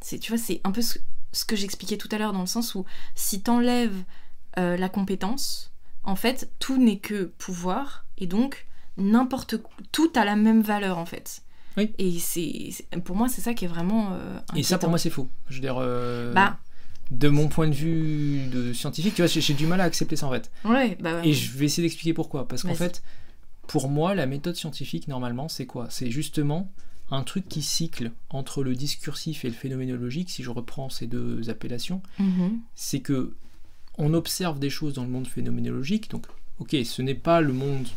[0.00, 0.98] c'est tu vois, c'est un peu ce,
[1.46, 2.84] que j'expliquais tout à l'heure dans le sens où
[3.16, 4.04] si t'enlèves
[4.58, 5.72] euh, la compétence,
[6.04, 8.66] en fait, tout n'est que pouvoir et donc
[8.96, 9.56] n'importe
[9.90, 11.42] tout a la même valeur en fait.
[11.98, 12.70] Et c'est,
[13.04, 14.12] pour moi, c'est ça qui est vraiment.
[14.12, 15.28] Euh, et ça, pour moi, c'est faux.
[15.48, 15.76] Je veux dire.
[15.78, 16.58] Euh, bah.
[17.10, 20.26] De mon point de vue de scientifique, tu vois, j'ai, du mal à accepter ça
[20.26, 20.50] en fait.
[20.66, 22.46] Ouais, bah, Et je vais essayer d'expliquer pourquoi.
[22.46, 23.02] Parce qu'en fait,
[23.66, 25.86] pour moi, la méthode scientifique, normalement, c'est quoi?
[25.88, 26.70] C'est justement
[27.10, 31.48] un truc qui cycle entre le discursif et le phénoménologique, si je reprends ces deux
[31.48, 32.58] appellations, mm-hmm.
[32.74, 33.34] c'est que
[33.96, 36.26] on observe des choses dans le monde phénoménologique, donc
[36.58, 37.88] ok, ce n'est pas le monde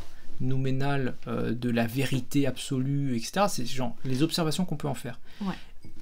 [0.41, 3.45] nouménal euh, de la vérité absolue, etc.
[3.47, 5.19] C'est genre les observations qu'on peut en faire.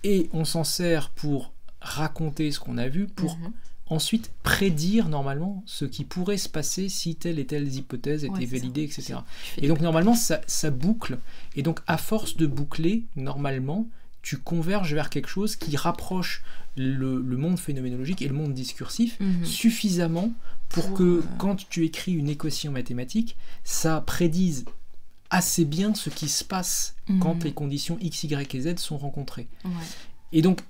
[0.03, 3.51] Et on s'en sert pour raconter ce qu'on a vu, pour mhm.
[3.87, 8.83] ensuite prédire normalement ce qui pourrait se passer si telle et telle hypothèse était validée,
[8.83, 9.15] etc.
[9.57, 11.19] Et donc normalement ça, ça boucle.
[11.55, 13.87] Et donc à force de boucler, normalement,
[14.21, 16.43] tu converges vers quelque chose qui rapproche
[16.75, 19.45] le, monde phénoménologique et le monde discursif mhm.
[19.45, 20.31] suffisamment
[20.69, 24.65] pour, que euh, quand tu écris une équation mathématique, ça prédise
[25.29, 27.43] assez bien ce qui se passe quand mhm.
[27.43, 29.47] les conditions x, y et z sont rencontrées.
[30.31, 30.61] Et donc,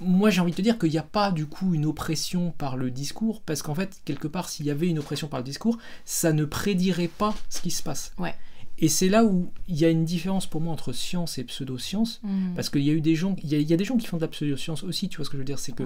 [0.00, 2.76] moi j'ai envie de te dire qu'il n'y a pas du coup une oppression par
[2.76, 5.78] le discours, parce qu'en fait, quelque part, s'il y avait une oppression par le discours,
[6.04, 8.12] ça ne prédirait pas ce qui se passe.
[8.18, 8.34] Ouais.
[8.78, 12.20] Et c'est là où il y a une différence pour moi entre science et pseudo-science,
[12.22, 12.52] mhm.
[12.54, 14.22] parce qu'il y a eu des gens, il y, a, des gens qui font de
[14.22, 15.84] la pseudo-science aussi, tu vois ce que je veux dire, c'est que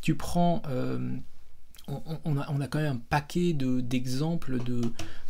[0.00, 1.16] tu prends, euh,
[2.24, 4.80] on, a, on, a, quand même un paquet d'exemples de,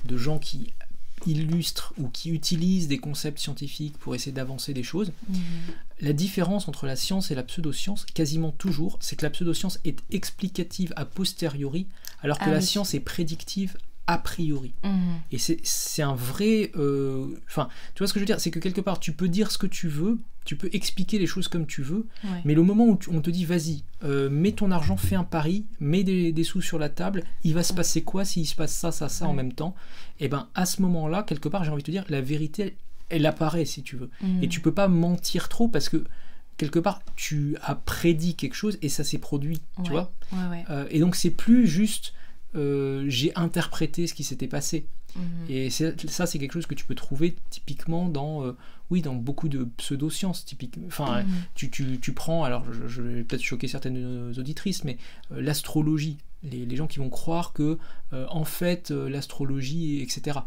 [0.05, 0.73] de, gens qui
[1.27, 5.13] illustrent ou qui utilisent des concepts scientifiques pour essayer d'avancer des choses.
[5.29, 5.39] Mhm.
[6.01, 9.99] La différence entre la science et la pseudo-science, quasiment toujours, c'est que la pseudo-science est
[10.11, 11.87] explicative a posteriori,
[12.23, 13.77] alors que ah la science est prédictive
[14.11, 14.73] a priori.
[14.83, 15.21] Mhm.
[15.31, 16.73] Et c'est un vrai...
[16.77, 18.41] Euh, enfin, tu vois ce que je veux dire?
[18.41, 21.27] C'est que quelque part, tu peux dire ce que tu veux, tu peux expliquer les
[21.27, 22.07] choses comme tu veux,
[22.45, 25.65] mais le moment où on te dit, vas-y, euh, mets ton argent, fais un pari,
[25.79, 28.91] mets des, sous sur la table, il va se passer quoi s'il se passe ça,
[28.91, 29.77] ça, ça en même temps?
[30.19, 32.77] Et eh ben à ce moment-là, quelque part, j'ai envie de te dire, la vérité,
[33.11, 34.11] elle, apparaît, si tu veux.
[34.23, 34.49] Et mhm.
[34.49, 36.05] tu peux pas mentir trop parce que
[36.57, 40.13] quelque part, tu as prédit quelque chose et ça s'est produit, tu vois?
[40.69, 42.13] Euh, Et donc, c'est plus juste
[42.55, 44.87] euh, j'ai interprété ce qui s'était passé.
[45.17, 45.23] Mhm.
[45.49, 48.57] Et ça, c'est quelque chose que tu peux trouver typiquement dans, euh,
[48.91, 50.45] oui, dans beaucoup de pseudosciences.
[50.87, 51.29] Enfin, Mhm.
[51.55, 54.99] tu, tu- tu prends, alors je, je vais peut-être choquer certaines auditrices, mais
[55.33, 57.77] euh, l'astrologie, les, les gens qui vont croire que,
[58.13, 60.39] en fait, l'astrologie, etc.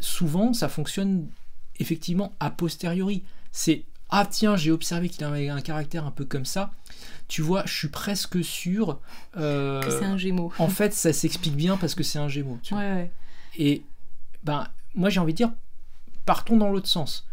[0.00, 1.28] Souvent, ça fonctionne
[1.78, 3.22] effectivement a posteriori.
[3.52, 6.72] C'est ah tiens, j'ai observé qu'il avait un caractère un peu comme ça.
[7.28, 8.98] Tu vois, je suis presque sûr.
[9.36, 10.52] euh, Que c'est un gémeau.
[10.58, 12.58] En fait, ça s'explique bien parce que c'est un Gémeaux.
[12.62, 12.82] tu vois.
[12.82, 13.10] Ouais, ouais.
[13.56, 13.82] Et
[14.44, 15.52] ben, moi j'ai envie de dire,
[16.26, 17.26] partons dans l'autre sens.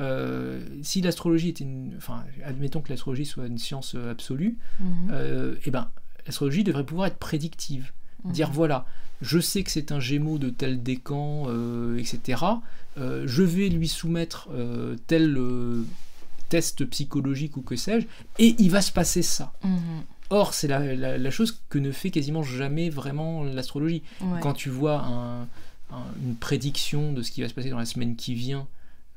[0.00, 1.94] Euh, si l'astrologie était une.
[1.96, 5.10] Enfin, admettons que l'astrologie soit une science euh, absolue, Mhm.
[5.12, 5.88] euh, et ben,
[6.26, 7.92] l'astrologie devrait pouvoir être prédictive.
[8.24, 8.32] Mhm.
[8.32, 8.86] Dire voilà,
[9.22, 12.42] je sais que c'est un gémeau de tel décan, euh, etc.
[12.96, 14.48] Je vais lui soumettre
[15.06, 15.36] tel
[16.48, 18.06] test psychologique ou que sais-je,
[18.38, 19.52] et il va se passer ça.
[19.62, 19.78] Mhm.
[20.30, 24.02] Or, c'est la, la- la chose que ne fait quasiment jamais vraiment l'astrologie.
[24.20, 24.40] Ouais.
[24.40, 25.42] Quand tu vois un-
[25.92, 28.66] un- une prédiction de ce qui va se passer dans la semaine qui vient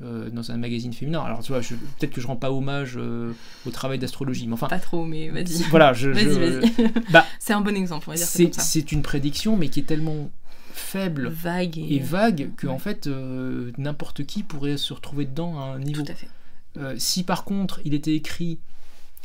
[0.03, 3.31] euh, dans un magazine féminin, alors tu vois, peut-être que je rends pas hommage euh,
[3.65, 5.63] au travail d'astrologie, mais enfin, Pas trop, mais vas-y.
[5.71, 6.93] voilà, je, Vas-y, je- vas-y.
[7.11, 8.61] bah, c'est un bon exemple, on va dire c'est c'est comme ça.
[8.61, 10.29] c'est une prédiction, mais qui est tellement
[10.73, 15.59] faible Vague et, et vague que en fait euh, n'importe qui pourrait se retrouver dedans
[15.59, 16.03] à un niveau.
[16.03, 16.27] Tout à fait.
[16.77, 18.59] Euh, si par contre il était écrit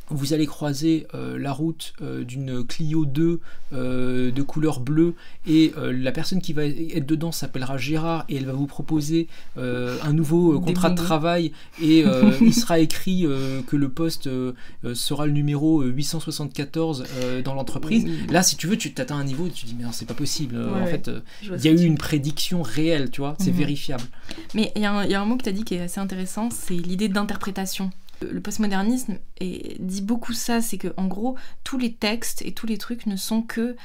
[0.08, 3.40] vous allez croiser euh, la route euh, d'une Clio 2
[3.72, 5.14] euh, de couleur bleue
[5.46, 9.26] et la personne qui va être dedans s'appellera Gérard et elle va vous proposer
[9.56, 12.04] un nouveau contrat de travail et
[12.40, 13.26] il sera écrit
[13.66, 14.28] que le poste
[14.94, 18.04] sera le numéro euh, 874 euh, dans l'entreprise.
[18.04, 18.26] Oui.
[18.30, 20.06] Là, si tu veux, tu t'atteins un niveau et tu te dis mais non, c'est
[20.06, 20.56] pas possible.
[20.56, 21.10] Ouais, en fait,
[21.42, 23.56] il y a eu une prédiction réelle, tu vois, c'est Mhm.
[23.58, 24.04] vérifiable.
[24.54, 25.74] Mais il y, a un- il y a un mot que tu as dit qui
[25.74, 27.90] est assez intéressant, c'est l'idée d'interprétation.
[28.30, 32.78] Le postmodernisme dit beaucoup ça, c'est que en gros, tous les textes et tous les
[32.78, 33.76] trucs ne sont que...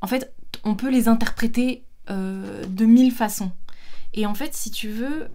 [0.00, 0.32] En fait,
[0.64, 3.52] on peut les interpréter euh, de mille façons.
[4.12, 5.28] Et en fait, si tu veux,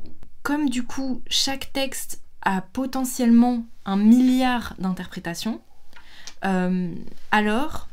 [0.43, 5.61] comme du coup, chaque texte a potentiellement un milliard d'interprétations,
[6.45, 6.93] euh,
[7.31, 7.89] alors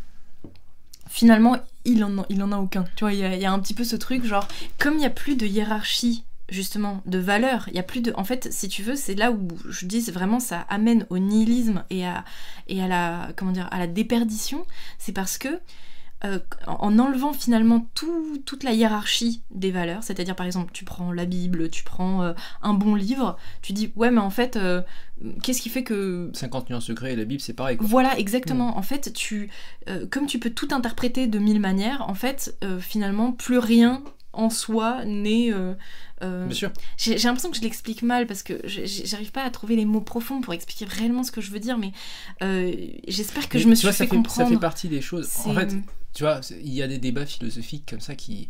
[1.09, 2.85] finalement, il en, a, en a aucun.
[2.97, 4.47] Tu vois, il y, a, il y a un petit peu ce truc, genre,
[4.79, 8.13] comme il n'y a plus de hiérarchie, justement, de valeur, il y a plus de...
[8.17, 11.85] En fait, si tu veux, c'est là où je dis, vraiment, ça amène au nihilisme
[11.91, 12.25] et à,
[12.69, 13.29] et à la...
[13.37, 14.67] Comment dire À la déperdition.
[14.99, 15.49] C'est parce que...
[16.25, 20.83] euh, en en enlevant finalement tout- toute la hiérarchie des valeurs, c'est-à-dire par exemple tu
[20.85, 22.33] prends la Bible, tu prends euh,
[22.63, 24.81] un bon livre, tu dis ouais mais en fait euh,
[25.43, 27.77] qu'est-ce qui fait que 50 nuances degrés et la Bible, c'est pareil.
[27.77, 27.87] Quoi.
[27.87, 28.79] voilà, exactement.
[28.79, 29.51] En fait, tu,
[30.11, 34.03] comme tu peux tout interpréter de mille manières, en fait, finalement, plus rien
[34.37, 35.53] en soi n'est.
[35.53, 35.75] euh,
[36.23, 36.73] euh, Bien sûr.
[36.97, 40.41] j'ai l'impression que je l'explique mal parce que j'arrive pas à trouver les mots profonds
[40.41, 41.93] pour expliquer réellement ce que je veux dire, mais
[42.43, 42.73] euh,
[43.09, 44.49] j'espère que Mais je me suis vois, fait ça, fait, comprendre.
[44.49, 45.29] ça fait partie des choses.
[45.45, 45.75] En fait,
[46.15, 48.49] tu vois, il y a des débats philosophiques comme ça qui,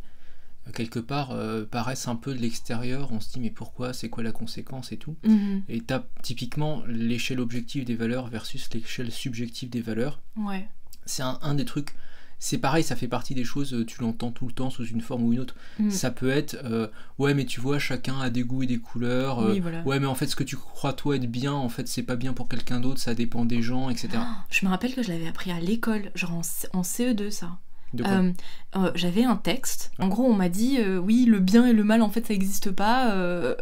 [0.69, 3.11] euh, quelque part, euh, paraissent un peu de l'extérieur.
[3.13, 3.93] On se dit, mais pourquoi?
[3.93, 5.17] C'est quoi la conséquence et tout?
[5.25, 5.63] Mhm.
[5.69, 10.21] Et tu as typiquement l'échelle objective des valeurs versus l'échelle subjective des valeurs.
[10.37, 10.69] Ouais.
[11.05, 11.91] C'est un, un des trucs.
[12.39, 15.01] C'est pareil, ça fait partie des choses, euh, tu l'entends tout le temps sous une
[15.01, 15.55] forme ou une autre.
[15.79, 15.91] Mm.
[15.91, 19.41] Ça peut être, euh, ouais, mais tu vois, chacun a des goûts et des couleurs.
[19.41, 19.83] euh, Oui, voilà.
[19.85, 22.17] Ouais, mais en fait, ce que tu crois toi être bien, en fait, c'est pas
[22.17, 24.09] bien pour quelqu'un d'autre, ça dépend des gens, etc.
[24.17, 26.43] Ah, Je me rappelle que je l'avais appris à l'école, genre en,
[26.79, 27.59] en CE2 ça.
[28.01, 28.33] Euh,
[28.77, 29.91] euh, J'avais un texte.
[29.99, 32.35] En gros, on m'a dit euh, oui, le bien et le mal en fait ça
[32.35, 33.15] n'existe pas.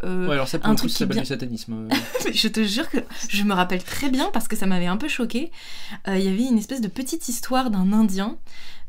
[0.02, 1.88] Ouais, alors ça, pour un truc ça s'appelle bien- du satanisme.
[2.24, 2.98] Mais je te jure que
[3.28, 5.52] je me rappelle très bien parce que ça m'avait un peu choqué.
[6.08, 8.36] Il y avait une espèce de petite histoire d'un Indien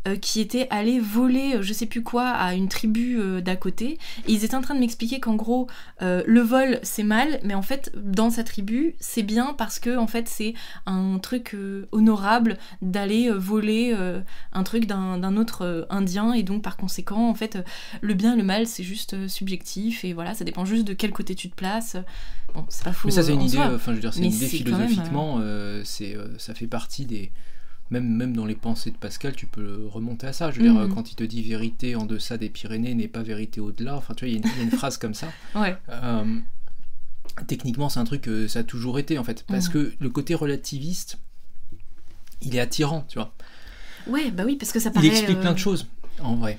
[0.07, 3.55] euh, qui était allé voler, euh, je sais plus quoi, à une tribu euh, d'à
[3.55, 3.97] côté.
[4.27, 5.67] Et ils étaient en train de m'expliquer qu'en gros,
[6.01, 9.97] euh, le vol c'est mal, mais en fait, dans sa tribu, c'est bien parce que
[9.97, 10.53] en fait, c'est
[10.85, 11.55] un truc
[11.91, 13.95] honorable d'aller voler
[14.53, 16.33] un truc d'un autre Indien.
[16.33, 17.57] Et donc, par conséquent, en fait,
[18.01, 20.03] le bien et le mal, c'est juste subjectif.
[20.05, 21.97] Et voilà, ça dépend juste de quel côté tu te places.
[22.53, 23.07] Bon, c'est pas faux.
[23.07, 25.41] Mais ça, c'est une idée, enfin, je veux dire, c'est une idée même, philosophiquement,
[25.83, 27.31] c'est, ça fait partie des.
[27.91, 30.49] Même, même dans les pensées de Pascal, tu peux remonter à ça.
[30.49, 30.89] Je veux dire, Mhm.
[30.91, 34.13] euh, quand il te dit vérité en deçà des Pyrénées n'est pas vérité au-delà, enfin,
[34.15, 35.27] tu vois, il y, a une- il y a une phrase comme ça.
[35.55, 35.77] Ouais.
[35.89, 36.39] Euh,
[37.47, 39.43] techniquement, c'est un truc que ça a toujours été, en fait.
[39.47, 39.73] Parce Mhm.
[39.73, 41.19] que le côté relativiste,
[42.41, 43.33] il est attirant, tu vois.
[44.07, 45.07] Ouais, bah oui, parce que ça Il paraît.
[45.07, 45.87] explique euh, plein de choses,
[46.21, 46.57] en vrai.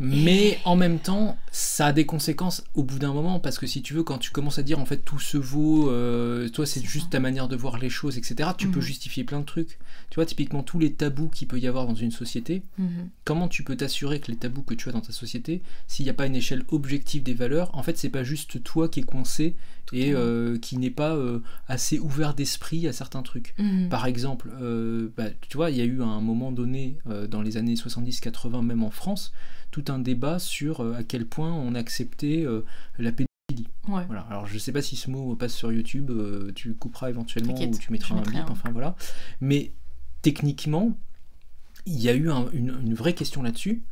[0.00, 3.80] Mais en même temps, ça a des conséquences au bout d'un moment parce que si
[3.80, 6.82] tu veux quand tu commences à dire en fait tout se vaut euh, toi c'est
[6.84, 8.84] juste ta manière de voir les choses etc tu peux Mhm.
[8.86, 9.78] justifier plein de trucs
[10.10, 13.08] tu vois typiquement tous les tabous qu'il peut y avoir dans une société Mhm.
[13.24, 16.10] comment tu peux t'assurer que les tabous que tu as dans ta société s'il n'y
[16.10, 19.04] a pas une échelle objective des valeurs en fait c'est pas juste toi qui est
[19.04, 19.54] coincé
[19.92, 21.38] et euh, qui n'est pas euh,
[21.68, 23.88] assez ouvert d'esprit à certains trucs Mhm.
[23.90, 24.48] par exemple,
[25.16, 26.96] bah, tu vois, il y a eu à un moment donné,
[27.30, 29.32] dans les années 70-80, même en France,
[29.74, 32.64] tout un débat sur euh, à quel point on acceptait euh,
[32.98, 33.68] la pédophilie.
[33.88, 34.04] Ouais.
[34.06, 34.20] Voilà.
[34.30, 37.76] Alors je sais pas si ce mot passe sur YouTube, euh, tu couperas éventuellement ou
[37.78, 38.94] tu mettras un bip, enfin voilà.
[39.40, 39.72] Mais
[40.22, 40.96] techniquement,
[41.86, 43.82] il y a eu un- une, une vraie question là-dessus,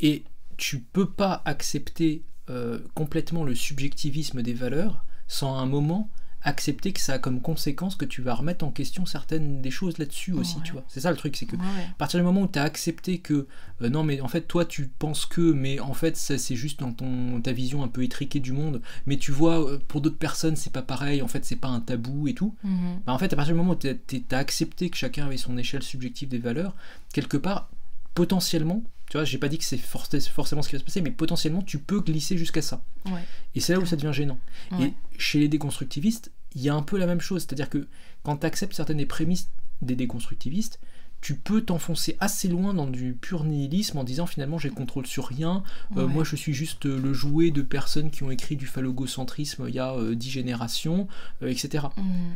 [0.00, 0.22] et
[0.56, 6.10] tu peux pas accepter euh, complètement le subjectivisme des valeurs sans à un moment
[6.44, 9.98] accepter que ça a comme conséquence que tu vas remettre en question certaines des choses
[9.98, 10.62] là-dessus aussi, Ouais.
[10.64, 10.84] tu vois.
[10.88, 13.18] C'est ça le truc, c'est que Ouais, à partir du moment où tu as accepté
[13.18, 13.46] que
[13.82, 16.80] euh, non mais en fait toi tu penses que mais en fait ça c'est juste
[16.80, 20.18] dans ton ta vision un peu étriquée du monde mais tu vois euh, pour d'autres
[20.18, 23.00] personnes c'est pas pareil en fait c'est pas un tabou et tout Mhm.
[23.06, 23.88] bah, en fait à partir du moment où tu
[24.30, 26.74] as accepté que chacun avait son échelle subjective des valeurs
[27.12, 27.68] quelque part
[28.14, 31.00] potentiellement tu vois j'ai pas dit que c'est forc- forcément ce qui va se passer
[31.02, 33.22] mais potentiellement tu peux glisser jusqu'à ça Ouais.
[33.54, 34.38] et c'est là où ça devient gênant
[34.72, 34.86] Ouais.
[34.86, 37.42] et chez les déconstructivistes, il y a un peu la même chose.
[37.42, 37.86] C'est-à-dire que
[38.22, 39.48] quand tu acceptes certaines des prémices
[39.82, 40.78] des déconstructivistes,
[41.20, 45.06] tu peux t'enfoncer assez loin dans du pur nihilisme en disant finalement j'ai le contrôle
[45.06, 45.62] sur rien,
[45.96, 46.12] euh, Ouais.
[46.12, 49.74] moi je suis juste euh, le jouet de personnes qui ont écrit du phallogocentrisme il
[49.74, 51.08] y a euh, dix générations,
[51.42, 51.86] euh, etc.
[51.96, 52.34] Mhm.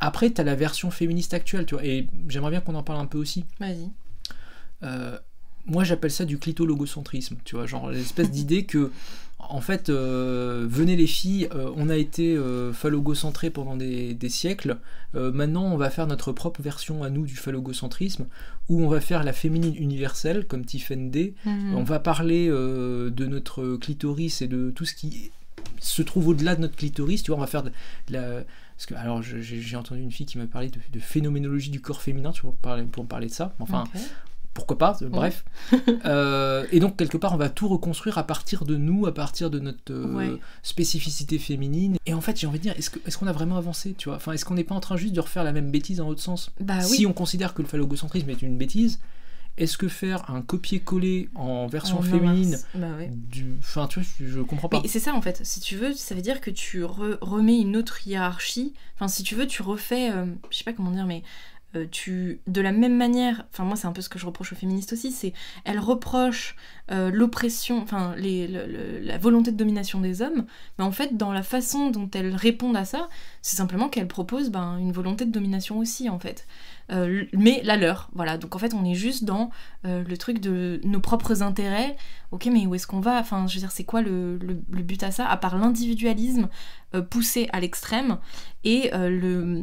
[0.00, 3.00] Après, tu as la version féministe actuelle, tu vois, et j'aimerais bien qu'on en parle
[3.00, 3.44] un peu aussi.
[3.60, 3.90] Vas-y.
[5.68, 8.90] Moi j'appelle ça du clitologocentrisme, tu vois, genre l'espèce d'idée que,
[9.38, 14.28] en fait, euh, venez les filles, euh, on a été euh, phallogocentrés pendant des, des
[14.28, 14.78] siècles,
[15.14, 18.26] euh, maintenant on va faire notre propre version à nous du phallogocentrisme,
[18.68, 21.74] où on va faire la féminine universelle, comme Tiffen D, Mhm.
[21.76, 25.30] on va parler de notre clitoris et de tout ce qui
[25.80, 27.70] se trouve au-delà de notre clitoris, tu vois, on va faire de,
[28.08, 28.42] de la...
[28.76, 32.00] Parce que, alors, j'ai entendu une fille qui m'a parlé de, de phénoménologie du corps
[32.00, 33.54] féminin, tu vois, pour, parler, pour me parler de ça.
[33.58, 33.84] Enfin.
[34.58, 35.44] Pourquoi pas, euh, bref.
[36.04, 39.50] Euh, et donc, quelque part, on va tout reconstruire à partir de nous, à partir
[39.50, 40.30] de notre euh, Ouais.
[40.62, 41.96] spécificité féminine.
[42.06, 44.16] Et en fait, j'ai envie de dire, est-ce qu'on a vraiment avancé, tu vois?
[44.16, 46.22] Enfin, est-ce qu'on n'est pas en train juste de refaire la même bêtise dans l'autre
[46.22, 46.50] sens?
[46.60, 47.06] Bah Si oui.
[47.06, 49.00] on considère que le phallogocentrisme est une bêtise,
[49.56, 52.56] est-ce que faire un copier-coller en version En féminine.
[52.74, 53.10] Bah ouais.
[53.12, 53.56] du...
[53.58, 54.82] Enfin, tu vois, je, comprends pas.
[54.86, 57.76] C'est ça en fait, si tu veux, ça veut dire que tu re- remets une
[57.76, 58.72] autre hiérarchie.
[58.94, 60.10] Enfin, si tu veux, tu refais,
[60.50, 61.22] je sais pas comment dire, mais
[61.74, 64.52] euh, tu, de la même manière, enfin moi c'est un peu ce que je reproche
[64.52, 65.32] aux féministes aussi, c'est
[65.64, 66.56] elles reprochent
[66.90, 70.46] euh, l'oppression, enfin les- le- le- la volonté de domination des hommes,
[70.78, 73.08] mais en fait dans la façon dont elles répondent à ça,
[73.42, 76.46] c'est simplement qu'elles proposent ben, une volonté de domination aussi en fait.
[76.90, 78.38] Euh, mais la leur, voilà.
[78.38, 79.50] Donc en fait on est juste dans
[79.84, 81.96] euh, le truc de nos propres intérêts.
[82.30, 83.18] Ok, mais où est-ce qu'on va?
[83.20, 86.48] Enfin, je veux dire, c'est quoi le, le- but à ça À part l'individualisme
[87.10, 88.16] poussé à l'extrême
[88.64, 89.62] et le.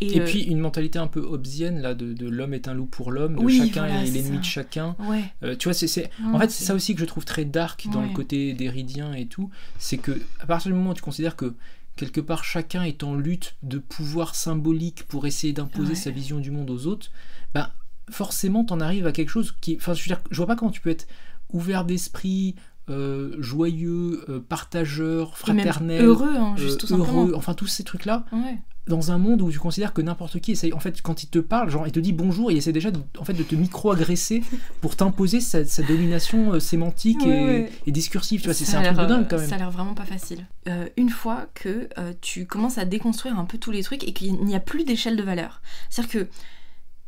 [0.00, 3.10] Et puis une mentalité un peu hobbesienne là de, de l'homme est un loup pour
[3.12, 4.94] l'homme, de Oui, chacun voilà, est l'ennemi de chacun.
[5.08, 5.56] Ouais.
[5.56, 8.08] Tu vois, c'est, en fait c'est ça aussi que je trouve très dark dans Ouais.
[8.08, 11.54] le côté déridien et tout, c'est que à partir du moment où tu considères que
[11.96, 15.94] quelque part chacun est en lutte de pouvoir symbolique pour essayer d'imposer Ouais.
[15.94, 17.10] sa vision du monde aux autres,
[17.54, 17.70] ben
[18.10, 20.70] forcément t'en arrives à quelque chose qui, enfin je veux dire, je vois pas comment
[20.70, 21.06] tu peux être
[21.52, 22.54] ouvert d'esprit,
[22.88, 28.04] euh, joyeux, euh, partageur, fraternel, heureux, hein, juste euh, tout heureux, enfin tous ces trucs
[28.04, 28.58] là Ouais.
[28.86, 31.38] Dans un monde où tu considères que n'importe qui essaye, en fait, quand il te
[31.38, 34.42] parle, genre, il te dit bonjour, il essaie déjà de, en fait, de te micro-agresser
[34.80, 38.40] pour t'imposer sa, sa domination euh, sémantique et, discursive.
[38.40, 39.48] Tu vois, c'est, un truc de dingue quand euh, même.
[39.48, 40.46] Ça a l'air vraiment pas facile.
[40.68, 44.12] Euh, une fois que euh, tu commences à déconstruire un peu tous les trucs et
[44.12, 45.62] qu'il n'y a plus d'échelle de valeur.
[45.90, 46.28] C'est-à-dire que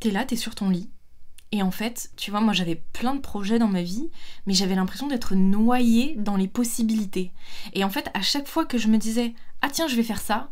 [0.00, 0.90] t'es là, t'es sur ton lit.
[1.50, 4.10] Et en fait, tu vois, moi j'avais plein de projets dans ma vie,
[4.46, 7.32] mais j'avais l'impression d'être noyée dans les possibilités.
[7.72, 10.20] Et en fait, à chaque fois que je me disais, ah tiens, je vais faire
[10.20, 10.50] ça,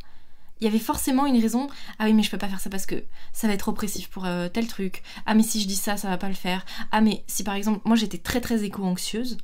[0.61, 1.69] il y avait forcément une raison.
[1.99, 3.03] Ah oui, mais je peux pas faire ça parce que
[3.33, 5.03] ça va être oppressif pour euh, tel truc.
[5.27, 6.65] Ah, mais si je dis ça, ça va pas le faire.
[6.93, 9.37] Ah, mais si par exemple, moi j'étais très très éco-anxieuse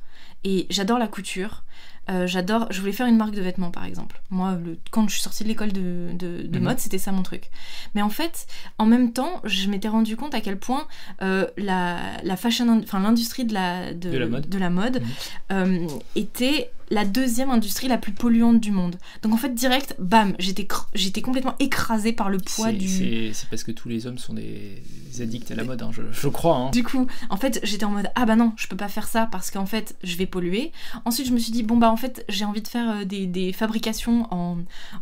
[0.43, 1.63] et j'adore la couture.
[2.09, 4.21] Euh, j'adore, je voulais faire une marque de vêtements par exemple.
[4.29, 6.63] Moi, le- quand je suis sortie de l'école de, de- de Mhm.
[6.65, 7.49] mode, c'était ça mon truc.
[7.95, 8.45] Mais en fait,
[8.77, 10.85] en même temps, je m'étais rendu compte à quel point
[11.21, 14.49] euh, la, la fashion, in- enfin l'industrie de la, de, De la mode.
[14.49, 15.01] de la mode,
[15.49, 15.87] Mhm.
[16.17, 18.97] était la deuxième industrie la plus polluante du monde.
[19.21, 22.87] Donc en fait, direct, bam, j'étais j'étais complètement écrasée par le poids C'est, du.
[22.87, 25.91] c'est- c'est parce que tous les hommes sont des, des addicts à la mode, hein,
[25.93, 26.55] je, je crois.
[26.57, 26.71] hein.
[26.71, 29.27] Du coup, en fait, j'étais en mode ah bah non, je peux pas faire ça
[29.31, 30.71] parce qu'en fait, je vais polluer.
[31.05, 33.25] Ensuite, je me suis dit bon bah en fait j'ai envie de faire euh, des,
[33.27, 34.57] des fabrications en,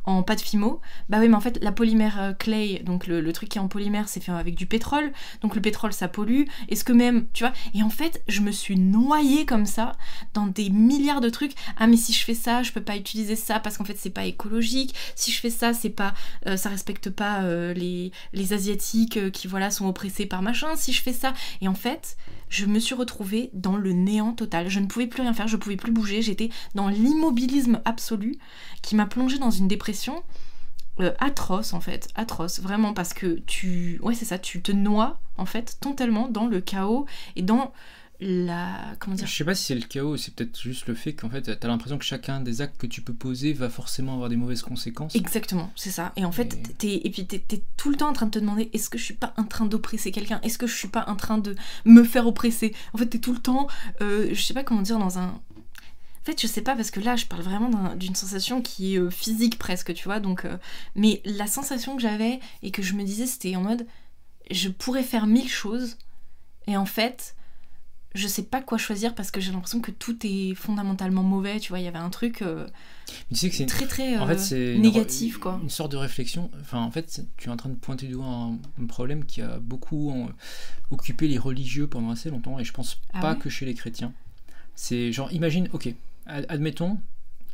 [0.05, 3.33] en pâte fimo, bah oui mais en fait la polymère euh, clay, donc le, le
[3.33, 5.11] truc qui est en polymère c'est fait avec du pétrole,
[5.41, 8.51] donc le pétrole ça pollue, est-ce que même, tu vois, et en fait je me
[8.51, 9.93] suis noyée comme ça
[10.33, 13.35] dans des milliards de trucs, ah mais si je fais ça je peux pas utiliser
[13.35, 16.13] ça parce qu'en fait c'est pas écologique, si je fais ça c'est pas,
[16.45, 18.11] euh, ça respecte pas euh, les,
[18.53, 22.17] asiatiques euh, qui voilà sont oppressés par machin, si je fais ça, et en fait
[22.49, 24.69] je me suis retrouvée dans le néant total.
[24.69, 28.37] Je ne pouvais plus rien faire, je pouvais plus bouger, j'étais dans l'immobilisme absolu
[28.83, 30.21] qui m'a plongée dans une dépression
[31.17, 35.47] atroce en fait, atroce, vraiment parce que tu ouais, c'est ça, tu te noies en
[35.47, 37.73] fait totalement dans le chaos et dans
[38.21, 41.13] la comment dire Je sais pas si c'est le chaos, c'est peut-être juste le fait
[41.13, 44.29] qu'en fait, t'as l'impression que chacun des actes que tu peux poser va forcément avoir
[44.29, 45.15] des mauvaises conséquences.
[45.15, 46.13] Exactement, c'est ça.
[46.15, 48.31] Et en fait, Et- t'es et puis t'es t'es tout le temps en train de
[48.31, 50.39] te demander est-ce que je suis pas en train d'oppresser quelqu'un?
[50.43, 52.73] Est-ce que je suis pas en train de me faire oppresser?
[52.93, 53.67] En fait, t'es tout le temps,
[54.01, 56.99] euh, je sais pas comment dire, dans un en fait, je sais pas parce que
[56.99, 60.19] là, je parle vraiment d'un- d'une sensation qui est euh, physique presque, tu vois.
[60.19, 60.55] Donc, euh,
[60.95, 63.87] mais la sensation que j'avais et que je me disais, c'était en mode,
[64.51, 65.97] je pourrais faire mille choses
[66.67, 67.35] et en fait,
[68.13, 71.59] je sais pas quoi choisir parce que j'ai l'impression que tout est fondamentalement mauvais.
[71.59, 72.67] Tu vois, il y avait un truc euh,
[73.07, 75.59] Mais tu sais que c'est très très en euh, fait, c'est une- négatif, quoi.
[75.63, 76.49] Une sorte de réflexion.
[76.59, 79.41] Enfin, en fait, tu es en train de pointer du doigt un, un problème qui
[79.41, 80.29] a beaucoup en-
[80.91, 83.73] occupé les religieux pendant assez longtemps, et je pense Ah pas ouais que chez les
[83.73, 84.13] chrétiens.
[84.75, 85.93] C'est genre, imagine, ok,
[86.25, 86.99] ad- admettons,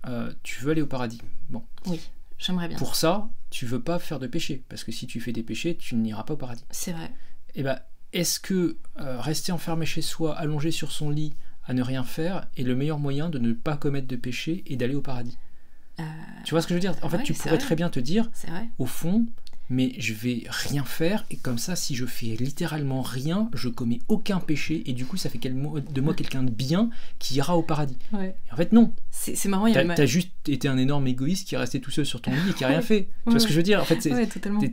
[0.08, 1.22] euh, tu veux aller au paradis.
[1.50, 2.00] Bon, Oui,
[2.38, 2.78] j'aimerais bien.
[2.78, 5.76] pour ça, tu veux pas faire de péché, parce que si tu fais des péchés,
[5.78, 6.64] tu n'iras pas au paradis.
[6.72, 7.12] C'est vrai.
[7.56, 7.80] Et ben,
[8.14, 11.34] est-ce que euh, rester enfermé chez soi, allongé sur son lit,
[11.66, 14.76] à ne rien faire, est le meilleur moyen de ne pas commettre de péché et
[14.78, 15.38] d'aller au paradis
[16.00, 16.04] Euh,
[16.46, 16.96] Tu vois ce que je veux dire?
[17.02, 17.58] En fait, Ouais, tu pourrais vrai.
[17.60, 18.30] très bien te dire,
[18.80, 19.26] au fond,
[19.70, 24.00] mais je vais rien faire, et comme ça, si je fais littéralement rien, je commets
[24.08, 26.90] aucun péché, et du coup, ça fait de moi quelqu'un de bien
[27.20, 27.98] qui ira au paradis.
[28.14, 28.34] Ouais.
[28.54, 28.94] En fait, non.
[29.12, 31.82] C'est marrant, il y a T'as ma- juste été un énorme égoïste qui est resté
[31.82, 33.10] tout seul sur ton lit et qui a rien fait.
[33.26, 33.82] Tu vois ce que je veux dire?
[33.82, 34.06] En fait,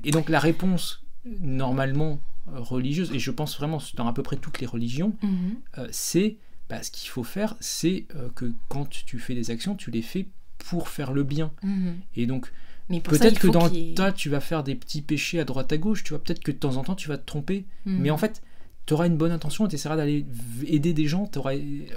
[0.04, 1.02] et donc la réponse
[1.40, 5.54] normalement religieuse, et je pense vraiment dans à peu près toutes les religions, Mhm.
[5.78, 6.36] euh, c'est
[6.68, 10.02] bah, ce qu'il faut faire, c'est euh, que quand tu fais des actions, tu les
[10.02, 10.26] fais
[10.58, 11.52] pour faire le bien.
[11.62, 11.96] Mhm.
[12.16, 12.50] Et donc
[13.02, 15.76] peut-être que dans le ait- tas, tu vas faire des petits péchés à droite à
[15.78, 17.64] gauche, tu vois, peut-être que de temps en temps, tu vas te tromper.
[17.86, 17.98] Mhm.
[18.00, 18.42] Mais en fait,
[18.86, 20.26] tu auras une bonne intention et tu essaieras d'aller
[20.66, 21.54] aider des gens, tu auras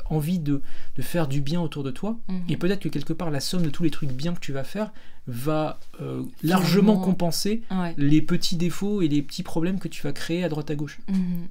[0.09, 0.61] envie de,
[0.95, 2.17] de faire du bien autour de toi.
[2.29, 2.41] Mhm.
[2.49, 4.63] Et peut-être que quelque part, la somme de tous les trucs bien que tu vas
[4.63, 4.91] faire
[5.27, 7.93] va euh, largement compenser Ouais.
[7.97, 10.99] les petits défauts et les petits problèmes que tu vas créer à droite à gauche.
[11.09, 11.47] Mhm.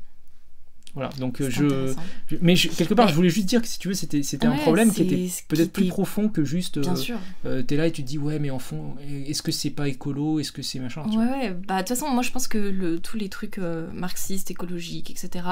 [0.97, 1.95] Voilà, donc euh, je,
[2.41, 4.47] Mais je- quelque part, Mais- je voulais juste dire que si tu veux, c'était c'était
[4.47, 6.79] un Ouais, problème qui était peut-être plus profond que juste.
[6.79, 7.19] Bien euh, sûr.
[7.45, 8.97] euh, T'es là et tu te dis, ouais, mais en fond,
[9.29, 11.51] est-ce que c'est pas écolo Est-ce que c'est machin Ouais, ouais.
[11.69, 15.11] Bah, de toute façon, moi, je pense que le, tous les trucs euh, marxistes, écologiques,
[15.11, 15.45] etc.,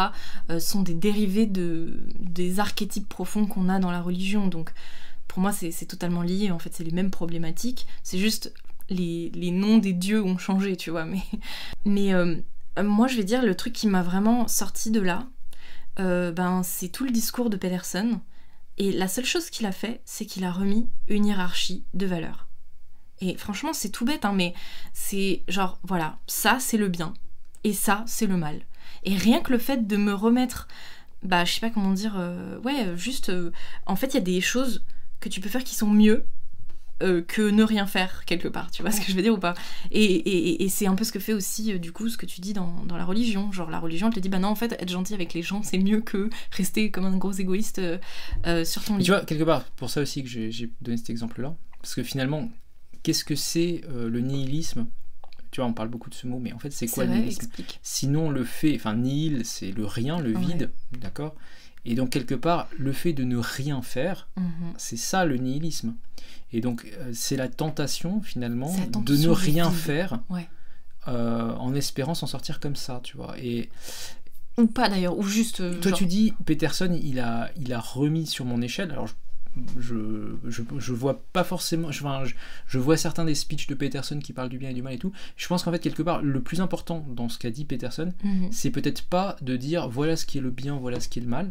[0.59, 4.47] sont des dérivés de, des archétypes profonds qu'on a dans la religion.
[4.49, 4.71] Donc,
[5.29, 6.51] pour moi, c'est c'est totalement lié.
[6.53, 7.87] En fait, c'est les mêmes problématiques.
[8.03, 8.53] C'est juste
[8.89, 11.05] les, les noms des dieux ont changé, tu vois.
[11.05, 11.21] Mais,
[11.85, 12.37] mais euh,
[12.83, 15.27] moi, je vais dire, le truc qui m'a vraiment sorti de là,
[15.99, 18.21] euh, ben, c'est tout le discours de Pedersen.
[18.79, 22.49] Et la seule chose qu'il a fait, c'est qu'il a remis une hiérarchie de valeurs.
[23.21, 24.55] Et franchement, c'est tout bête, hein, mais
[24.93, 27.15] c'est genre, voilà, ça c'est le bien,
[27.63, 28.63] et ça c'est le mal.
[29.05, 30.67] Et rien que le fait de me remettre,
[31.23, 33.53] bah je sais pas comment dire, euh, ouais, juste, euh,
[33.87, 34.85] en fait, il y a des choses
[35.21, 36.27] que tu peux faire qui sont mieux
[37.03, 39.39] euh, que ne rien faire quelque part, tu vois ce que je veux dire ou
[39.39, 39.55] pas
[39.91, 42.27] Et, et- et c'est un peu ce que fait aussi, euh, du coup, ce que
[42.27, 43.51] tu dis dans, dans la religion.
[43.53, 45.63] Genre, la religion, elle te dit, bah non, en fait, être gentil avec les gens,
[45.63, 47.81] c'est mieux que rester comme un gros égoïste
[48.47, 49.05] euh, sur ton lit.
[49.05, 51.57] tu vois, quelque part, pour ça aussi que j'ai donné cet exemple-là.
[51.81, 52.49] Parce que finalement,
[53.03, 54.87] qu'est-ce que c'est le nihilisme?
[55.51, 57.49] Tu vois, on parle beaucoup de ce mot, mais en fait, c'est quoi le nihilisme?
[57.83, 60.41] Sinon, le fait, enfin, nihil, c'est le rien, le Ouais.
[60.41, 60.71] vide,
[61.01, 61.35] d'accord?
[61.87, 64.73] Et donc, quelque part, le fait de ne rien faire, Mhm.
[64.79, 65.95] c'est ça le nihilisme.
[66.53, 68.75] Et donc, euh, c'est la tentation, finalement,
[69.05, 69.79] de ne rien vide.
[69.79, 70.49] faire Ouais.
[71.09, 73.35] euh, en espérant s'en sortir comme ça, tu vois.
[73.39, 73.69] Et
[74.57, 75.61] Ou pas d'ailleurs, ou juste.
[75.61, 78.91] euh, toi, genre- tu dis, Peterson, il a, il a remis sur mon échelle.
[78.93, 79.15] Alors, je,
[79.79, 81.91] je, je, je vois pas forcément.
[81.93, 82.35] Je, enfin, je,
[82.67, 84.99] je vois certains des speeches de Peterson qui parlent du bien et du mal et
[84.99, 85.13] tout.
[85.37, 88.51] Je pense qu'en fait, quelque part, le plus important dans ce qu'a dit Peterson, Mhm.
[88.53, 91.23] c'est peut-être pas de dire voilà ce qui est le bien, voilà ce qui est
[91.23, 91.51] le mal.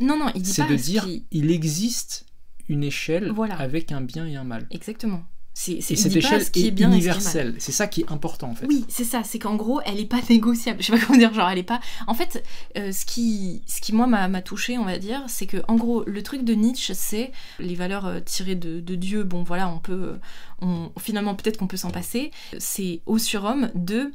[0.00, 2.26] Non, non, il dit C'est de ce dire qui- il existe
[2.68, 3.56] une échelle Voilà.
[3.58, 4.66] avec un bien et un mal.
[4.70, 5.22] Exactement.
[5.52, 7.56] C'est, Et cette échelle ce qui est bien universelle.
[7.58, 8.66] C'est ça qui est important en fait.
[8.66, 10.80] Oui, c'est ça, c'est qu'en gros, elle est pas négociable.
[10.80, 11.80] Je sais pas comment dire, genre, elle est pas.
[12.06, 12.42] En fait,
[12.78, 16.04] euh, ce, qui, ce qui, moi, m'a, touché, on va dire, c'est que, en gros,
[16.06, 19.24] le truc de Nietzsche, c'est les valeurs euh, tirées de, de Dieu.
[19.24, 19.92] Bon, voilà, on peut.
[20.14, 20.16] euh,
[20.62, 22.30] On, finalement, peut-être qu'on peut s'en passer.
[22.58, 24.12] C'est au surhomme de.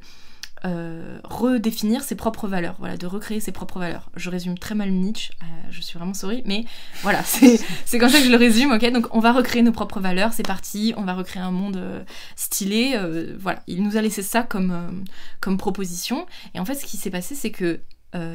[0.65, 4.09] Euh, redéfinir ses propres valeurs, voilà, de recréer ses propres valeurs.
[4.15, 6.65] Je résume très mal Nietzsche, euh, je suis vraiment sorry, mais
[7.03, 7.23] voilà,
[7.85, 8.91] c'est comme ça que je le résume, ok?
[8.91, 12.03] Donc on va recréer nos propres valeurs, c'est parti, on va recréer un monde euh,
[12.35, 12.99] stylé,
[13.39, 13.61] voilà.
[13.67, 15.03] Il nous a laissé ça comme,
[15.39, 17.79] comme proposition, et en fait ce qui s'est passé c'est que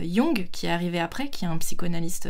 [0.03, 2.28] Jung, qui est arrivé après, qui est un psychanalyste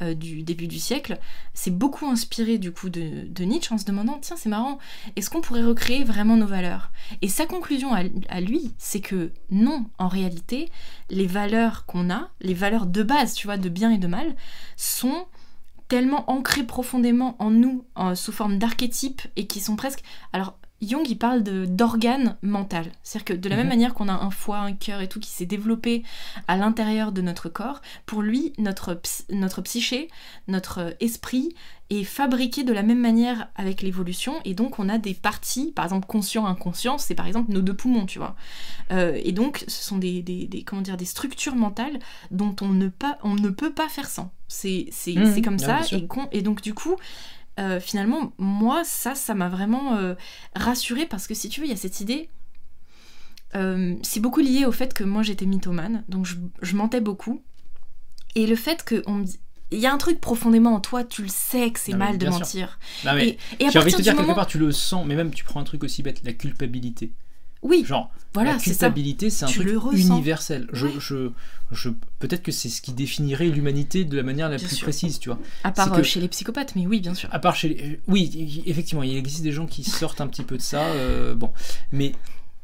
[0.00, 1.18] euh, du début du siècle,
[1.54, 4.78] s'est beaucoup inspiré du coup de, Nietzsche en se demandant tiens c'est marrant,
[5.16, 6.92] est-ce qu'on pourrait recréer vraiment nos valeurs?
[7.20, 10.70] Et sa conclusion à, lui, c'est que non, en réalité,
[11.10, 14.36] les valeurs qu'on a, les valeurs de base, tu vois, de bien et de mal,
[14.76, 15.26] sont
[15.88, 21.18] tellement ancrées profondément en nous sous forme d'archétypes et qui sont presque alors Jung, il
[21.18, 22.86] parle d'organes mental.
[23.02, 23.72] C'est-à-dire que de la même mhm.
[23.72, 26.04] manière qu'on a un foie, un cœur et tout qui s'est développé
[26.46, 29.00] à l'intérieur de notre corps, pour lui, notre,
[29.30, 30.08] notre psyché,
[30.46, 31.54] notre esprit
[31.90, 34.34] est fabriqué de la même manière avec l'évolution.
[34.44, 37.74] Et donc, on a des parties, par exemple, conscient, inconscient, c'est par exemple nos deux
[37.74, 38.36] poumons, tu vois.
[38.92, 41.98] Euh, et donc, ce sont des, des, comment dire, des structures mentales
[42.30, 44.30] dont on ne, pas, on ne peut pas faire sans.
[44.46, 45.42] C'est mhm.
[45.42, 45.80] comme ça.
[45.92, 46.96] Et, et donc, du coup,
[47.58, 50.14] euh, finalement, moi, ça, ça m'a vraiment euh,
[50.54, 52.28] rassurée parce que si tu veux, il y a cette idée.
[53.54, 57.42] Euh, c'est beaucoup lié au fait que moi j'étais mythomane, donc je, mentais beaucoup.
[58.34, 59.40] Et le fait que on me dit,
[59.70, 62.28] il y a un truc profondément en toi, tu le sais que c'est mal de
[62.28, 62.78] mentir.
[63.04, 65.60] et, j'ai envie de te dire quelque part, tu le sens, mais même tu prends
[65.60, 67.12] un truc aussi bête, la culpabilité.
[67.62, 67.84] Oui.
[67.84, 70.68] Genre, voilà, la culpabilité, c'est un truc universel.
[70.72, 71.30] Je, je,
[71.72, 75.30] je, Peut-être que c'est ce qui définirait l'humanité de la manière la plus précise, tu
[75.30, 75.38] vois.
[75.64, 77.28] À part euh, chez les psychopathes, mais oui, bien sûr.
[77.32, 77.82] À part chez les...
[77.82, 80.82] Euh, oui, effectivement, il existe des gens qui sortent un petit peu de ça.
[80.82, 81.52] Euh, bon,
[81.90, 82.12] mais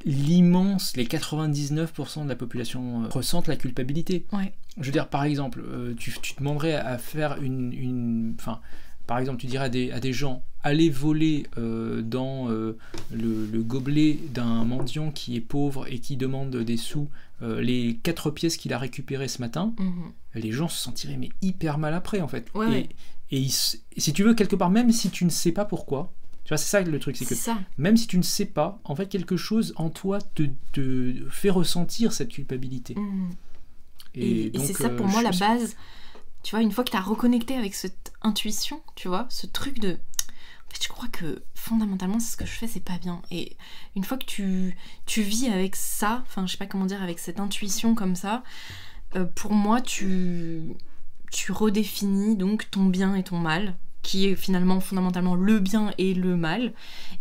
[0.05, 4.27] l'immense, les 99% de la population ressentent la culpabilité.
[4.33, 4.53] Ouais.
[4.79, 5.65] Je veux dire, par exemple,
[5.97, 7.73] tu, tu, demanderais à faire une...
[7.73, 8.61] une enfin,
[9.07, 12.79] par exemple, tu dirais à des, à des gens, allez voler euh, dans euh,
[13.13, 17.09] le, gobelet d'un mendiant qui est pauvre et qui demande des sous
[17.43, 20.13] euh, les quatre pièces qu'il a récupérées ce matin, mhm.
[20.35, 22.51] les gens se sentiraient mais hyper mal après en fait.
[22.73, 22.89] et,
[23.31, 26.13] et, si tu veux, quelque part, même si tu ne sais pas pourquoi,
[26.45, 28.95] tu vois, c'est ça le truc, c'est que même si tu ne sais pas, en
[28.95, 32.95] fait, quelque chose en toi te, te fait ressentir cette culpabilité.
[32.95, 33.31] Mhm.
[34.15, 35.75] Et, et c'est ça pour moi la base
[36.45, 39.79] tu vois, une fois que tu as reconnecté avec cette intuition, tu vois, ce truc
[39.79, 39.93] de.
[39.93, 43.23] En fait, je crois que fondamentalement, ce que je fais, c'est pas bien.
[43.31, 43.57] Et
[43.95, 47.19] une fois que tu, tu vis avec ça, enfin, je sais pas comment dire, avec
[47.19, 48.43] cette intuition comme ça,
[49.15, 50.63] euh, pour moi, tu,
[51.31, 56.15] tu redéfinis donc ton bien et ton mal, qui est finalement fondamentalement le bien et
[56.15, 56.73] le mal.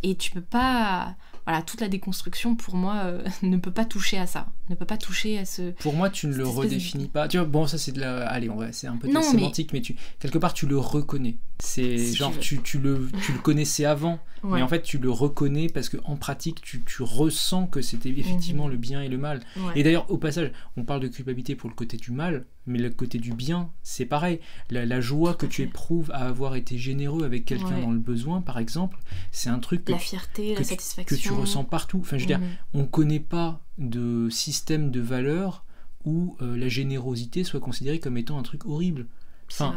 [0.02, 1.16] Et tu peux pas
[1.46, 4.86] voilà, toute la déconstruction pour moi euh, ne peut pas toucher à ça, ne peut
[4.86, 5.72] pas toucher à ce.
[5.72, 7.28] Pour moi, tu ne le redéfinis pas.
[7.28, 8.28] Tu vois, bon, ça c'est de la.
[8.28, 9.82] Allez, on va, c'est un peu de sémantique, mais...
[9.82, 11.38] tu quelque part tu le reconnais.
[11.60, 15.68] C'est genre tu, tu, le tu le connaissais avant, mais en fait tu le reconnais
[15.68, 18.72] parce que en pratique tu, tu ressens que c'était effectivement mhm.
[18.72, 19.42] le bien et le mal.
[19.76, 22.90] Et d'ailleurs au passage, on parle de culpabilité pour le côté du mal, mais le
[22.90, 24.40] côté du bien, c'est pareil.
[24.70, 28.58] La, joie que tu éprouves à avoir été généreux avec quelqu'un dans le besoin, par
[28.58, 28.98] exemple,
[29.32, 31.16] c'est un truc que, la fierté, la satisfaction.
[31.16, 32.00] que tu ressens partout.
[32.02, 32.56] Enfin, je veux dire, mhm.
[32.74, 35.66] on connaît pas de système de valeurs
[36.06, 39.08] où euh, la générosité soit considérée comme étant un truc horrible.
[39.52, 39.76] Enfin,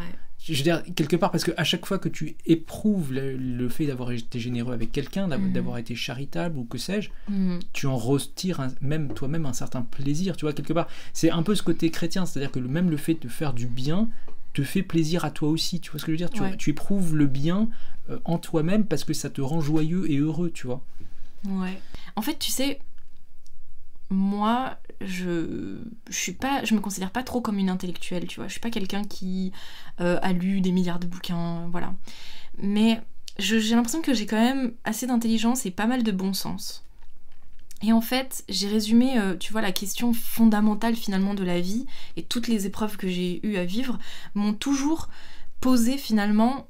[0.48, 4.12] je veux dire, quelque part, parce qu'à chaque fois que tu éprouves le, fait d'avoir
[4.12, 5.52] été généreux avec quelqu'un, mhm.
[5.52, 7.58] d'avoir été charitable ou que sais-je, mhm.
[7.72, 10.88] tu en retires même toi-même un certain plaisir, tu vois, quelque part.
[11.12, 14.08] C'est un peu ce côté chrétien, c'est-à-dire que même le fait de faire du bien
[14.52, 16.30] te fait plaisir à toi aussi, tu vois ce que je veux dire?
[16.30, 17.68] Tu, tu, éprouves le bien
[18.08, 20.80] euh, en toi-même parce que ça te rend joyeux et heureux, tu vois?
[21.46, 21.78] Ouais.
[22.14, 22.80] En fait, tu sais,
[24.10, 25.78] moi, je,
[26.08, 28.46] je suis pas, je me considère pas trop comme une intellectuelle, tu vois.
[28.46, 29.52] Je suis pas quelqu'un qui
[30.00, 31.94] euh, a lu des milliards de bouquins, voilà.
[32.58, 33.00] Mais
[33.38, 36.84] j'ai l'impression que j'ai quand même assez d'intelligence et pas mal de bon sens.
[37.82, 41.86] Et en fait, j'ai résumé, euh, tu vois, la question fondamentale finalement de la vie
[42.16, 43.98] et toutes les épreuves que j'ai eu à vivre
[44.34, 45.08] m'ont toujours
[45.60, 46.68] posé finalement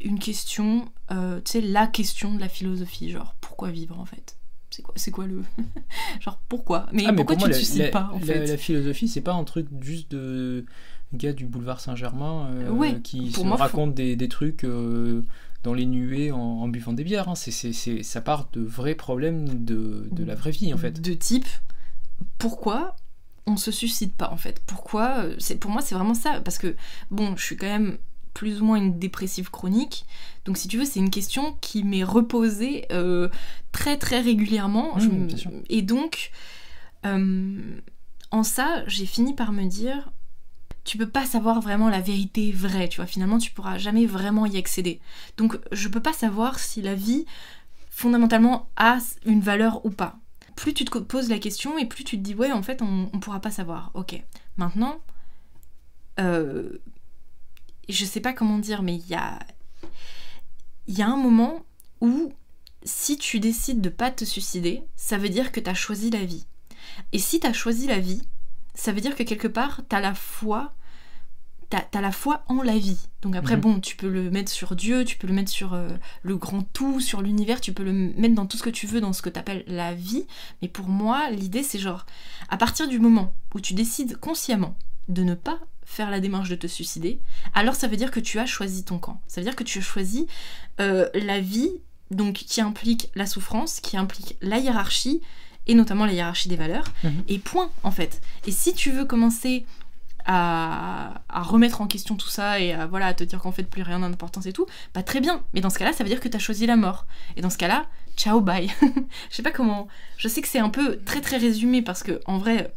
[0.00, 4.36] une question, euh, tu sais, la question de la philosophie, genre pourquoi vivre en fait?
[4.76, 5.42] C'est quoi, c'est quoi le.
[6.20, 6.86] Genre pourquoi?
[6.92, 8.46] Mais, ah, pourquoi tu ne suicides pas en fait?
[8.46, 10.66] La philosophie, c'est pas un truc juste de
[11.14, 15.22] gars du boulevard Saint-Germain euh, qui se raconte des, des, trucs euh,
[15.62, 17.30] dans les nuées en, buvant des bières.
[17.30, 17.34] Hein.
[17.36, 21.00] C'est, c'est, ça part de vrais problèmes de, de, la vraie vie en fait.
[21.00, 21.46] De type
[22.36, 22.96] pourquoi
[23.46, 24.60] on se suicide pas en fait?
[24.66, 26.42] Pourquoi euh, c'est, Pour moi, c'est vraiment ça.
[26.42, 26.76] Parce que
[27.10, 27.96] bon, je suis quand même
[28.36, 30.04] plus ou moins une dépressive chronique.
[30.44, 33.30] Donc si tu veux, c'est une question qui m'est reposée euh,
[33.72, 34.96] très très régulièrement.
[34.96, 35.28] Mmh,
[35.70, 36.32] et donc,
[37.06, 37.58] euh,
[38.30, 40.12] en ça, j'ai fini par me dire,
[40.84, 43.06] tu peux pas savoir vraiment la vérité vraie, tu vois.
[43.06, 45.00] Finalement, tu pourras jamais vraiment y accéder.
[45.38, 47.24] Donc, je peux pas savoir si la vie,
[47.88, 50.18] fondamentalement, a une valeur ou pas.
[50.56, 53.08] plus tu te poses la question et plus tu te dis ouais en fait on,
[53.14, 53.92] on pourra pas savoir.
[53.94, 54.22] Ok.
[54.58, 54.98] Maintenant,
[56.20, 56.78] euh,
[57.92, 59.38] je sais pas comment dire, mais il y a,
[60.88, 61.64] y a un moment
[62.00, 62.32] où
[62.84, 66.24] si tu décides de pas te suicider, ça veut dire que tu as choisi la
[66.24, 66.46] vie.
[67.12, 68.22] Et si tu as choisi la vie,
[68.74, 70.72] ça veut dire que quelque part, tu as la foi
[71.68, 73.08] t'as as la foi en la vie.
[73.22, 73.60] Donc après, Mhm.
[73.60, 75.88] bon, tu peux le mettre sur Dieu, tu peux le mettre sur euh,
[76.22, 79.00] le grand tout, sur l'univers, tu peux le mettre dans tout ce que tu veux,
[79.00, 80.26] dans ce que t'appelles la vie.
[80.62, 82.06] Mais pour moi, l'idée, c'est genre,
[82.48, 84.76] à partir du moment où tu décides consciemment
[85.08, 87.18] de ne pas faire la démarche de te suicider,
[87.54, 89.20] alors ça veut dire que tu as choisi ton camp.
[89.28, 90.26] Ça veut dire que tu as choisi
[90.80, 91.70] euh, la vie,
[92.10, 95.22] donc qui implique la souffrance, qui implique la hiérarchie,
[95.68, 97.24] et notamment la hiérarchie des valeurs, Mhm.
[97.28, 98.20] et point, en fait.
[98.46, 99.64] Et si tu veux commencer
[100.24, 103.62] à, à remettre en question tout ça et à, voilà, à te dire qu'en fait
[103.62, 105.42] plus rien n'a d'importance et tout, bah très bien.
[105.54, 107.06] Mais dans ce cas-là, ça veut dire que tu as choisi la mort.
[107.36, 108.68] Et dans ce cas-là, ciao, bye.
[109.30, 109.86] je sais pas comment.
[110.18, 112.74] Je sais que c'est un peu très très résumé parce que en vrai,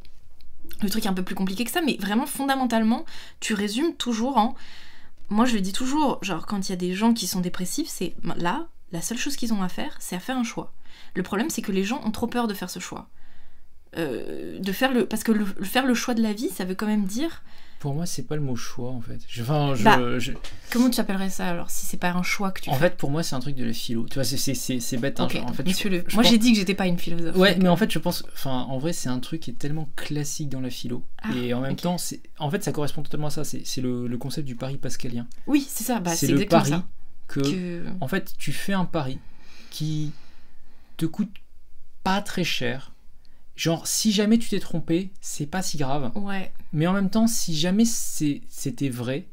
[0.82, 3.06] le truc est un peu plus compliqué que ça, mais vraiment fondamentalement,
[3.40, 4.56] tu résumes toujours en.
[5.30, 7.88] Moi je le dis toujours, genre quand il y a des gens qui sont dépressifs,
[7.88, 10.74] c'est là, la seule chose qu'ils ont à faire, c'est à faire un choix.
[11.14, 13.10] Le problème, c'est que les gens ont trop peur de faire ce choix.
[13.98, 16.76] Euh, de faire le parce que le faire le choix de la vie ça veut
[16.76, 17.42] quand même dire
[17.80, 19.20] Pour moi, c'est pas le mot choix en fait.
[19.30, 20.34] Je, enfin, je, Bah, je-
[20.70, 22.98] comment tu appellerais ça alors si c'est pas un choix que tu en fais fait,
[22.98, 24.06] pour moi, c'est un truc de la philo.
[24.10, 25.20] Tu vois, c'est- bête.
[25.22, 26.88] hein, genre, en fait, je- monsieur le- je moi pense- j'ai dit que j'étais pas
[26.88, 28.26] une philosophe Ouais, mais en fait, je pense.
[28.34, 31.04] Enfin, en vrai, c'est un truc qui est tellement classique dans la philo.
[31.22, 32.20] Ah, et en même temps, c'est.
[32.38, 33.44] En fait, ça correspond totalement à ça.
[33.46, 35.26] C'est le, le concept du pari pascalien.
[35.48, 36.86] oui c'est ça bah, c'est le pari ça
[37.30, 39.20] que, que En fait, tu fais un pari
[39.72, 40.12] qui
[40.98, 41.32] te coûte
[42.04, 42.92] pas très cher.
[43.60, 46.12] Genre, si jamais tu t'es trompé, c'est pas si grave.
[46.16, 49.28] ouais Mais en même temps, si jamais c'était vrai,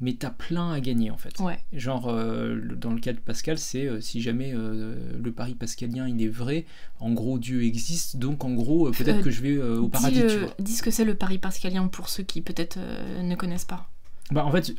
[0.00, 1.40] mais t'as plein à gagner en fait.
[1.40, 5.54] ouais Genre, euh, dans le cas de Pascal, c'est euh, si jamais euh, le pari
[5.56, 6.64] pascalien il est vrai,
[7.00, 10.28] en gros Dieu existe, donc en gros, peut-être que je vais au dis, paradis, le-
[10.28, 10.54] tu vois.
[10.60, 12.78] dis ce que c'est le pari pascalien pour ceux qui peut-être
[13.20, 13.90] ne connaissent pas
[14.30, 14.74] Bah, en fait,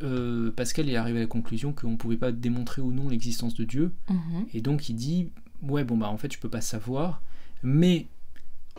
[0.56, 3.92] Pascal est arrivé à la conclusion qu'on pouvait pas démontrer ou non l'existence de Dieu,
[4.08, 4.46] Mhm.
[4.54, 5.28] et donc il dit
[5.62, 7.20] Ouais, bon, bah en fait, je peux pas savoir,
[7.62, 8.06] mais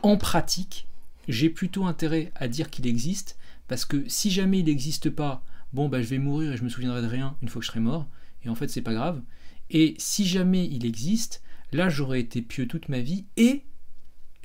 [0.04, 0.88] en pratique,
[1.28, 3.38] j'ai plutôt intérêt à dire qu'il existe,
[3.68, 5.44] parce que si jamais il n'existe pas,
[5.74, 7.72] bon, bah je vais mourir et je me souviendrai de rien une fois que je
[7.72, 8.08] serai mort,
[8.44, 9.22] et en fait, c'est pas grave.
[9.70, 13.64] Et si jamais il existe, là, j'aurais été pieux toute ma vie, et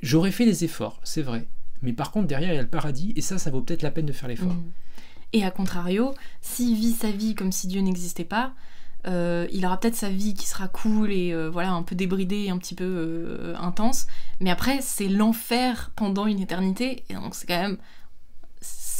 [0.01, 1.47] j'aurais fait les efforts, c'est vrai.
[1.81, 3.91] Mais par contre, derrière, il y a le paradis, et ça, ça vaut peut-être la
[3.91, 4.53] peine de faire l'effort.
[4.53, 4.71] Mhm.
[5.33, 8.53] Et à contrario, s'il vit sa vie comme si Dieu n'existait pas,
[9.07, 12.49] euh, il aura peut-être sa vie qui sera cool et euh, voilà un peu débridée
[12.49, 14.07] un petit peu euh, intense,
[14.39, 17.03] mais après c'est l'enfer pendant une éternité.
[17.09, 17.77] Et donc c'est quand même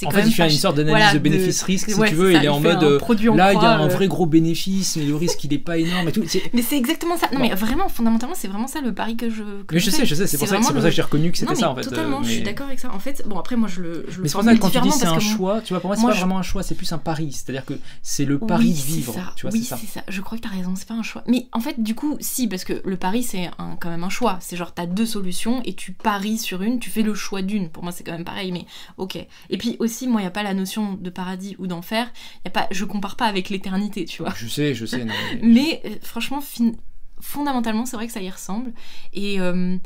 [0.05, 2.39] En fait, il fait une sorte d'analyse voilà, de bénéfice-risque, si ouais, tu veux, ça,
[2.39, 2.99] il est en mode, un euh,
[3.35, 5.77] Là, il y a un euh, vrai gros bénéfice, mais le risque, il est pas
[5.77, 6.23] énorme et tout.
[6.53, 7.27] Mais c'est exactement ça.
[7.31, 7.47] Non Bon.
[7.47, 9.43] mais vraiment fondamentalement c'est vraiment ça le pari que je.
[9.65, 11.55] que Mais je sais, je sais, c'est pour, ça, que- le- j'ai reconnu que c'était
[11.55, 11.81] ça en fait.
[11.81, 12.91] totalement, euh, je suis d'accord avec ça.
[12.93, 14.81] En fait, bon après moi je le je Mais c'est pour ça que quand tu
[14.81, 16.91] dis c'est un choix, tu vois, pour moi, c'est pas vraiment un choix, c'est plus
[16.91, 17.31] un pari.
[17.31, 19.15] C'est-à-dire que c'est le pari de vivre.
[19.35, 20.03] Tu vois, c'est ça.
[20.07, 21.23] Je crois que t'as raison, c'est pas un choix.
[21.27, 23.49] Mais en fait, du coup, si, parce que le pari, c'est
[23.79, 24.37] quand même un choix.
[24.41, 27.69] C'est genre, t'as deux solutions et tu paries sur une, tu fais le choix d'une.
[27.69, 28.65] Pour moi, c'est quand même pareil, mais
[28.97, 29.17] ok.
[29.55, 32.11] Et puis aussi, moi, il n'y a pas la notion de paradis ou d'enfer.
[32.43, 34.33] Y a pas, je compare pas avec l'éternité, tu vois.
[34.35, 35.05] Je sais, je sais.
[35.05, 36.73] non, mais- Mais euh, franchement, fin-
[37.21, 38.73] fondamentalement, c'est vrai que ça y ressemble.
[39.13, 39.77] Et, euh,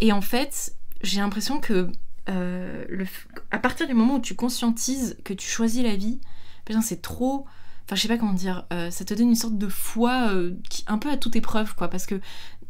[0.00, 1.90] et en fait, j'ai l'impression que
[2.28, 3.06] euh, le
[3.50, 6.20] à partir du moment où tu conscientises que tu choisis la vie,
[6.64, 7.46] putain, c'est trop.
[7.86, 10.54] Enfin, je sais pas comment dire, euh, ça te donne une sorte de foi euh,
[10.70, 11.88] qui, un peu à toute épreuve, quoi.
[11.88, 12.20] Parce que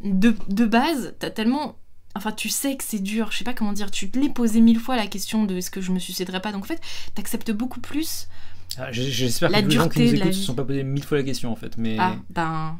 [0.02, 1.76] de, de base, t'as tellement.
[2.16, 4.60] Enfin, tu sais que c'est dur, je sais pas comment dire, tu te l'es posé
[4.60, 6.52] mille fois la question de est-ce que je me suiciderais pas.
[6.52, 6.80] Donc en fait,
[7.14, 8.28] t'acceptes beaucoup plus.
[8.78, 11.02] Ah, J'espère La que les gens qui dureté nous écoutent se sont pas posé mille
[11.04, 11.76] fois la question en fait.
[11.78, 12.78] Mais Ah, ben.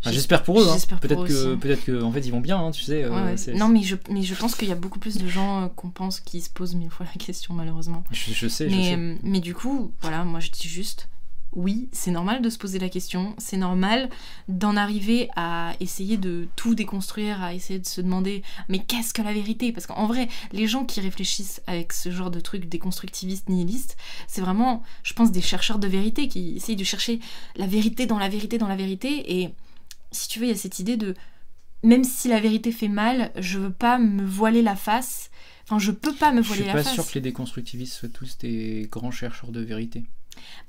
[0.00, 0.68] Enfin, j'espère pour eux.
[0.68, 0.76] hein.
[1.00, 2.56] Peut-être que, peut-être que, en fait, ils vont bien.
[2.58, 3.02] hein, tu sais.
[3.02, 3.36] euh, Ouais, ouais.
[3.36, 5.66] c'est- Non, mais je, mais je pense qu'il y a beaucoup plus de gens euh,
[5.74, 8.04] qu'on pense qui se posent mille fois la question, malheureusement.
[8.12, 8.94] Je, je sais, je Mais, sais.
[8.96, 11.08] euh, mais du coup, voilà, moi je dis juste,
[11.52, 14.10] oui, c'est normal de se poser la question, c'est normal
[14.48, 19.22] d'en arriver à essayer de tout déconstruire, à essayer de se demander, mais qu'est-ce que
[19.22, 19.72] la vérité?
[19.72, 23.96] Parce qu'en vrai, les gens qui réfléchissent avec ce genre de trucs déconstructivistes, nihilistes,
[24.26, 27.18] c'est vraiment, je pense, des chercheurs de vérité qui essayent de chercher
[27.56, 29.40] la vérité dans la vérité dans la vérité.
[29.40, 29.50] Et
[30.12, 31.14] si tu veux, il y a cette idée de,
[31.82, 35.30] même si la vérité fait mal, je veux pas me voiler la face.
[35.64, 36.94] Enfin, je peux pas me Je voiler suis la pas face.
[36.94, 40.04] sûr que les déconstructivistes soient tous des grands chercheurs de vérité.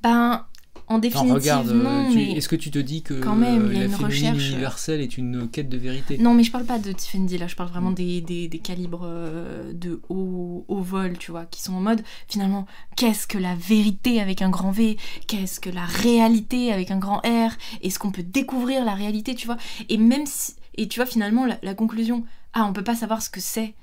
[0.02, 0.46] Ben,
[0.90, 3.68] en Non, définitive, regarde, euh, non, tu- est-ce que tu te dis que quand même,
[3.70, 4.50] a la une féminine recherche.
[4.50, 6.18] universelle est une quête de vérité?
[6.18, 7.72] Non, mais je parle pas de Tiffany, là, je parle Mm.
[7.72, 11.80] vraiment des, des, des calibres euh, de haut, haut vol, tu vois, qui sont en
[11.82, 12.66] mode, finalement,
[12.96, 14.98] qu'est-ce que la vérité avec un grand V?
[15.28, 17.52] Qu'est-ce que la réalité avec un grand R?
[17.84, 19.58] Est-ce qu'on peut découvrir la réalité, tu vois?
[19.90, 20.54] Et même si...
[20.76, 22.24] Et tu vois, finalement, la, la conclusion,
[22.54, 23.74] ah, on peut pas savoir ce que c'est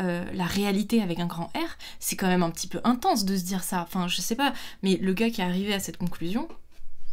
[0.00, 3.36] euh, la réalité avec un grand R, c'est quand même un petit peu intense de
[3.36, 3.82] se dire ça.
[3.82, 6.48] Enfin, je sais pas, mais le gars qui est arrivé à cette conclusion,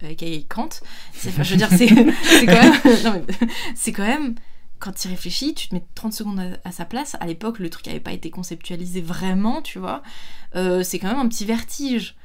[0.02, 0.70] avec euh, Kant,
[1.14, 1.88] c'est, je veux dire, c'est,
[2.46, 3.26] quand même.
[3.76, 4.36] c'est quand même.
[4.80, 7.16] Quand tu réfléchis, tu te mets 30 secondes à, sa place.
[7.22, 10.04] À l'époque, le truc n'avait pas été conceptualisé vraiment, tu vois.
[10.58, 12.18] Euh, c'est quand même un petit vertige.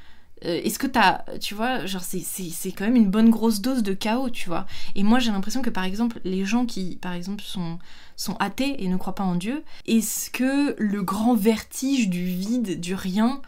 [0.45, 3.93] Euh, est-ce que t'as, tu vois, genre c'est, quand même une bonne grosse dose de
[3.93, 4.67] chaos, tu vois.
[4.95, 7.79] Et moi j'ai l'impression que par exemple les gens qui, par exemple, sont,
[8.17, 12.81] sont athées et ne croient pas en Dieu, est-ce que le grand vertige du vide,
[12.81, 13.41] du rien,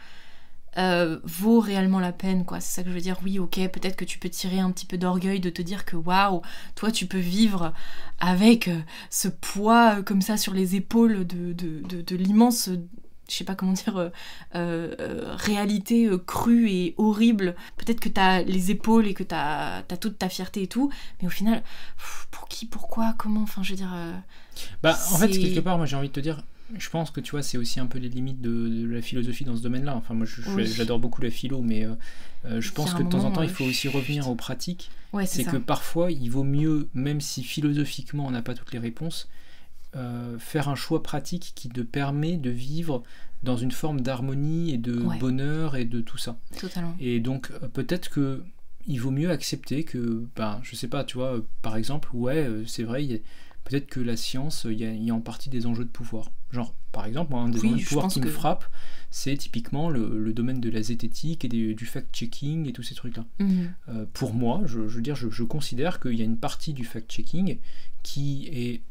[0.77, 2.61] euh, vaut réellement la peine, quoi?
[2.61, 3.17] C'est ça que je veux dire.
[3.23, 5.97] Oui, ok, peut-être que tu peux tirer un petit peu d'orgueil de te dire que
[5.97, 6.41] waouh,
[6.75, 7.73] toi tu peux vivre
[8.19, 8.79] avec euh,
[9.09, 12.69] ce poids comme ça sur les épaules de, de, de l'immense
[13.31, 14.09] je sais pas comment dire, euh,
[14.55, 17.55] euh, réalité euh, crue et horrible.
[17.77, 20.91] Peut-être que t'as les épaules et que t'as as toute ta fierté et tout,
[21.21, 21.63] mais au final,
[22.29, 23.95] pour qui, pourquoi, comment, enfin, je veux dire.
[24.83, 26.43] bah, en fait, quelque part, moi j'ai envie de te dire,
[26.77, 29.55] je pense que tu vois, c'est aussi un peu les limites de, la philosophie dans
[29.55, 29.95] ce domaine-là.
[29.95, 30.27] Enfin, moi,
[30.57, 31.87] j'adore beaucoup la philo, mais
[32.43, 34.91] je pense que de temps en temps, il faut aussi revenir aux pratiques.
[35.25, 39.29] c'est que parfois, il vaut mieux, même si philosophiquement, on n'a pas toutes les réponses,
[39.95, 43.03] euh, faire un choix pratique qui te permet de vivre
[43.43, 46.37] dans une forme d'harmonie et de bonheur et de tout ça.
[46.57, 46.95] Totalement.
[47.01, 48.41] Et donc euh, peut-être que
[48.87, 52.65] il vaut mieux accepter que, ben, je sais pas, tu vois, par exemple, ouais, euh,
[52.65, 53.21] c'est vrai,
[53.65, 56.31] peut-être que la science, il y, a en partie des enjeux de pouvoir.
[56.51, 58.65] Genre, par exemple, un des enjeux de pouvoir qui me frappe,
[59.11, 63.25] c'est typiquement le, domaine de la zététique et du fact-checking et tous ces trucs-là.
[63.39, 64.07] Mhm.
[64.13, 67.59] pour moi, je, veux dire, je, je considère qu'il y a une partie du fact-checking
[68.01, 68.81] qui est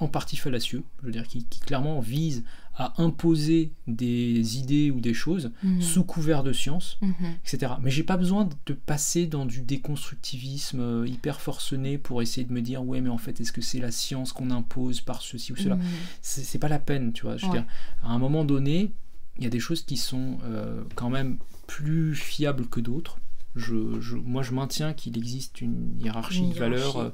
[0.00, 2.42] en partie fallacieux, je veux dire, qui, clairement vise
[2.74, 5.82] à imposer des idées ou des choses mhm.
[5.82, 7.12] sous couvert de science, mhm.
[7.44, 7.74] etc.
[7.82, 12.52] Mais j'ai pas besoin de passer dans du déconstructivisme euh, hyper forcené pour essayer de
[12.52, 15.52] me dire ouais mais en fait est-ce que c'est la science qu'on impose par ceci
[15.52, 15.76] ou cela?
[15.76, 15.84] Mhm.
[16.22, 17.36] C'est pas la peine, tu vois.
[17.36, 17.66] Je veux dire,
[18.02, 18.92] à un moment donné,
[19.36, 21.36] il y a des choses qui sont euh, quand même
[21.66, 23.18] plus fiables que d'autres
[23.56, 23.74] je,
[24.14, 27.10] moi je maintiens qu'il existe une hiérarchie, de valeurs euh,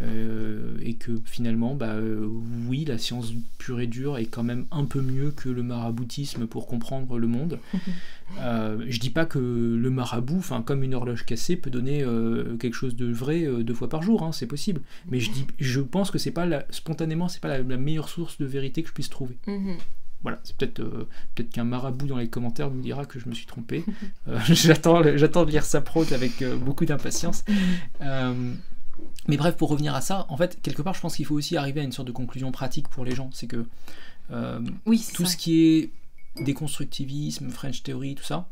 [0.00, 2.24] euh, et que finalement, bah, euh,
[2.68, 6.46] oui, la science pure et dure est quand même un peu mieux que le maraboutisme
[6.46, 7.58] pour comprendre le monde.
[8.38, 12.04] je dis pas que le marabout, enfin comme une horloge cassée, peut donner
[12.60, 14.80] quelque chose de vrai deux fois par jour, hein, c'est possible.
[15.10, 18.38] Mais je dis, je pense que c'est pas la, spontanément, c'est pas la, meilleure source
[18.38, 19.36] de vérité que je puisse trouver.
[19.46, 19.76] Mhm.
[20.22, 23.34] Voilà, c'est peut-être euh, peut-être qu'un marabout dans les commentaires nous dira que je me
[23.34, 23.84] suis trompé.
[24.28, 27.44] Euh, j'attends, j'attends de lire sa prose avec euh, beaucoup d'impatience.
[28.00, 31.56] mais bref, pour revenir à ça, en fait, quelque part, je pense qu'il faut aussi
[31.56, 33.30] arriver à une sorte de conclusion pratique pour les gens.
[33.32, 33.66] C'est que
[34.86, 35.90] oui, tout ce qui est
[36.40, 38.48] déconstructivisme, French Theory, tout ça,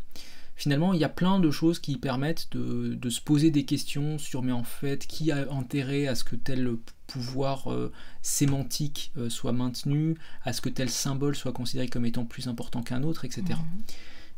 [0.61, 4.19] finalement, il y a plein de choses qui permettent de, de, se poser des questions
[4.19, 6.77] sur, mais en fait, qui a intérêt à ce que tel
[7.07, 12.27] pouvoir euh, sémantique euh, soit maintenu, à ce que tel symbole soit considéré comme étant
[12.27, 13.59] plus important qu'un autre, etc.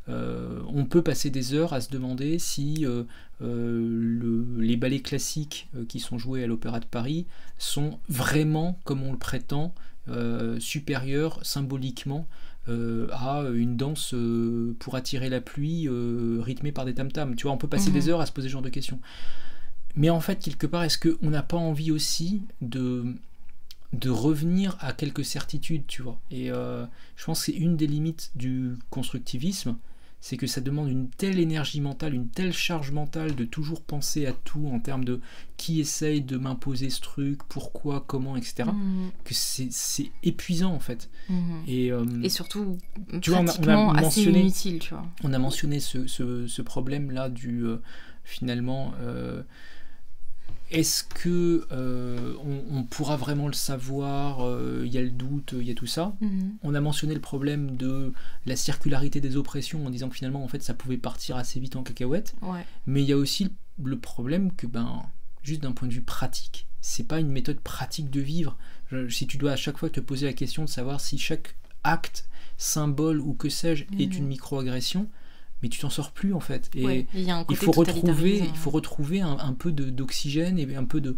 [0.09, 2.87] Euh, on peut passer des heures à se demander si
[3.41, 7.27] les ballets classiques qui sont joués à l'Opéra de Paris
[7.59, 9.75] sont vraiment, comme on le prétend,
[10.61, 12.29] supérieurs symboliquement
[12.69, 14.15] à une danse
[14.79, 15.89] pour attirer la pluie
[16.41, 17.35] rythmée par des tam-tams.
[17.37, 18.09] Tu vois, on peut passer des mhm.
[18.11, 19.01] heures à se poser ce genre de questions.
[19.95, 23.15] Mais en fait, quelque part, est-ce qu'on n'a pas envie aussi de,
[23.93, 26.19] de revenir à quelques certitudes, tu vois?
[26.31, 26.87] Et euh,
[27.17, 29.77] je pense que c'est une des limites du constructivisme,
[30.23, 34.25] c'est que ça demande une telle énergie mentale, une telle charge mentale de toujours penser
[34.25, 35.21] à tout en termes de
[35.57, 38.71] qui essaye de m'imposer ce truc, pourquoi, comment, etc.
[38.73, 39.11] Mmh.
[39.25, 41.11] Que c'est épuisant en fait.
[41.29, 41.55] Mmh.
[41.67, 42.79] Et, euh, Et, surtout,
[43.21, 45.05] tu vois, on a, assez inutile, tu vois.
[45.25, 47.79] On a mentionné ce, ce, problème-là du euh,
[48.23, 48.95] finalement
[50.73, 52.35] est-ce que euh,
[52.71, 55.87] on, pourra vraiment le savoir Il euh, y a le doute, il y a tout
[55.87, 56.17] ça.
[56.21, 56.55] Mhm.
[56.63, 58.13] On a mentionné le problème de
[58.47, 61.77] la circularité des oppressions en disant que finalement, en fait, ça pouvait partir assez vite
[61.77, 62.35] en cacahuète.
[62.87, 63.51] Mais il y a aussi
[63.83, 65.03] le problème que, ben,
[65.43, 68.57] juste d'un point de vue pratique, c'est pas une méthode pratique de vivre.
[69.11, 71.55] si tu dois à chaque fois te poser la question de savoir si chaque
[71.85, 74.19] acte, symbole ou que sais-je est mhm.
[74.19, 75.09] une microagression,
[75.63, 76.71] mais tu t'en sors plus en fait.
[76.75, 81.17] Et il, faut retrouver, il faut retrouver un, peu d'oxygène et un peu de,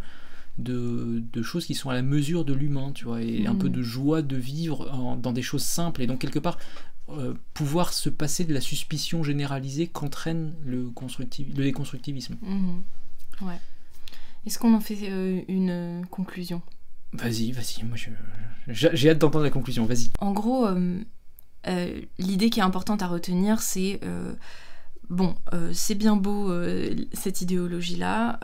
[0.58, 3.72] de, choses qui sont à la mesure de l'humain, tu vois, et un peu mm.
[3.72, 6.02] de joie de vivre dans des choses simples.
[6.02, 6.58] Et donc quelque part,
[7.10, 12.36] euh, pouvoir se passer de la suspicion généralisée qu'entraîne le, le déconstructivisme.
[12.42, 13.46] Mm-hmm.
[13.46, 13.60] Ouais.
[14.46, 16.62] Est-ce qu'on en fait euh, une conclusion?
[17.12, 17.96] Vas-y, vas-y, moi
[18.66, 20.08] j'ai hâte d'entendre la conclusion, vas-y.
[20.18, 20.98] En gros, euh,
[21.66, 24.32] euh, l'idée qui est importante à retenir, c'est euh,
[25.10, 25.34] bon,
[25.72, 26.52] c'est bien beau
[27.12, 28.40] cette idéologie-là,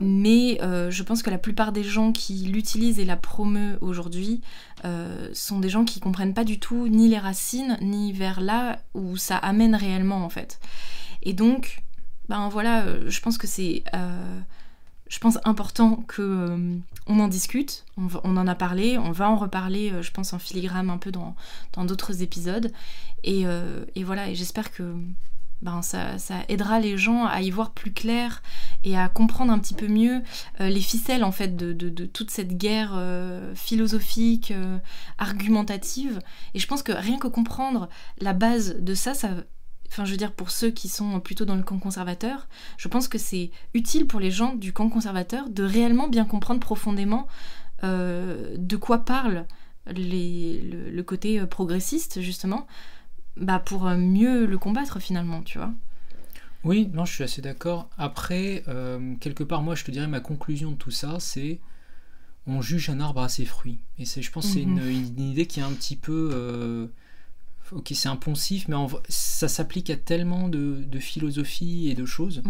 [0.00, 4.40] mais je pense que la plupart des gens qui l'utilisent et la promeuvent aujourd'hui
[5.32, 9.16] sont des gens qui comprennent pas du tout ni les racines, ni vers là où
[9.16, 10.60] ça amène réellement en fait.
[11.22, 11.82] Et donc,
[12.28, 13.84] ben voilà, je pense que c'est
[15.10, 17.84] je pense important que euh, en discute.
[17.98, 21.10] On, en a parlé, on va en reparler, euh, je pense en filigrane un peu
[21.10, 21.34] dans
[21.84, 22.72] d'autres épisodes.
[23.26, 24.94] Euh, et, voilà, et j'espère que
[25.62, 26.16] ben, ça,
[26.48, 28.40] aidera les gens à y voir plus clair
[28.84, 30.22] et à comprendre un petit peu mieux
[30.60, 32.98] les ficelles en fait de, de toute cette guerre
[33.54, 34.54] philosophique,
[35.18, 36.20] argumentative.
[36.54, 39.30] Et je pense que rien que comprendre la base de ça, ça
[39.90, 43.08] enfin je veux dire pour ceux qui sont plutôt dans le camp conservateur, je pense
[43.08, 47.26] que c'est utile pour les gens du camp conservateur de réellement bien comprendre profondément
[47.82, 49.46] euh, de quoi parle
[49.86, 52.66] le, côté euh, progressiste justement,
[53.36, 55.72] bah pour euh, mieux le combattre finalement, tu vois.
[56.62, 57.88] Oui, non, je suis assez d'accord.
[57.96, 58.64] Après,
[59.20, 61.58] quelque part, moi, je te dirais ma conclusion de tout ça, c'est
[62.46, 63.78] on juge un arbre à ses fruits.
[63.98, 64.78] Et c'est, je pense, que c'est mhm.
[64.78, 66.90] une, une, idée qui est un petit peu
[67.72, 68.76] ok, c'est impensif, mais
[69.08, 72.42] ça s'applique à tellement de, philosophie et de choses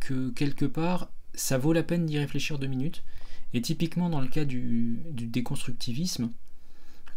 [0.00, 3.04] que quelque part, ça vaut la peine d'y réfléchir deux minutes.
[3.52, 6.30] Et typiquement dans le cas du, déconstructivisme,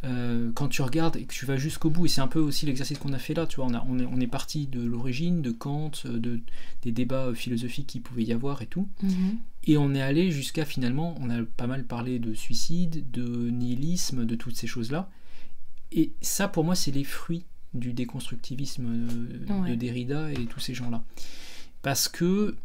[0.03, 2.65] euh, quand tu regardes et que tu vas jusqu'au bout, et c'est un peu aussi
[2.65, 5.51] l'exercice qu'on a fait là, tu vois, on, est, on est parti de l'origine, de
[5.51, 6.41] Kant, de,
[6.81, 9.37] des débats philosophiques qu'il pouvait y avoir et tout, mm-hmm.
[9.65, 14.25] et on est allé jusqu'à finalement, on a pas mal parlé de suicide, de nihilisme,
[14.25, 15.09] de toutes ces choses-là,
[15.93, 20.73] et ça, pour moi, c'est les fruits du déconstructivisme euh, de Derrida et tous ces
[20.73, 21.03] gens-là.
[21.81, 22.55] Parce que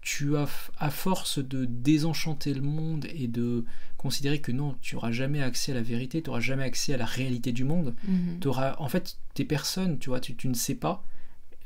[0.00, 0.48] tu as,
[0.78, 3.64] à force de désenchanter le monde et de
[3.96, 6.96] considérer que non, tu n'auras jamais accès à la vérité, tu n'auras jamais accès à
[6.96, 8.40] la réalité du monde, mhm.
[8.46, 11.04] auras, en fait, tes personnes, tu vois, tu, ne sais pas.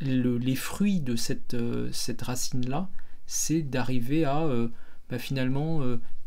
[0.01, 2.89] les fruits de cette, euh, cette racine-là,
[3.27, 4.69] c'est d'arriver à euh,
[5.09, 5.83] bah, finalement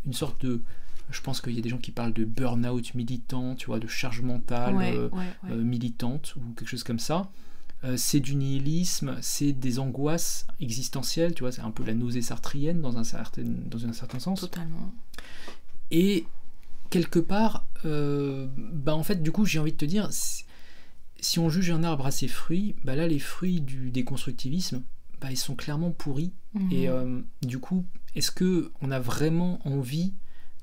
[0.05, 0.61] une sorte de
[1.15, 3.87] je pense qu'il y a des gens qui parlent de burn-out militant, tu vois, de
[3.87, 5.09] charge mentale euh,
[5.49, 7.31] euh, militante ou quelque chose comme ça.
[7.83, 12.21] Euh, c'est du nihilisme, c'est des angoisses existentielles, tu vois, c'est un peu la nausée
[12.21, 14.41] sartrienne dans un certain, dans un certain sens.
[14.41, 14.93] Totalement.
[15.89, 16.25] Et
[16.89, 21.71] quelque part, bah en fait, du coup, j'ai envie de te dire, si on juge
[21.71, 24.81] un arbre à ses fruits, bah là, les fruits du déconstructivisme,
[25.21, 26.33] bah, ils sont clairement pourris.
[26.55, 26.71] Mhm.
[26.71, 26.89] Et
[27.45, 27.85] du coup,
[28.15, 30.13] est-ce que on a vraiment envie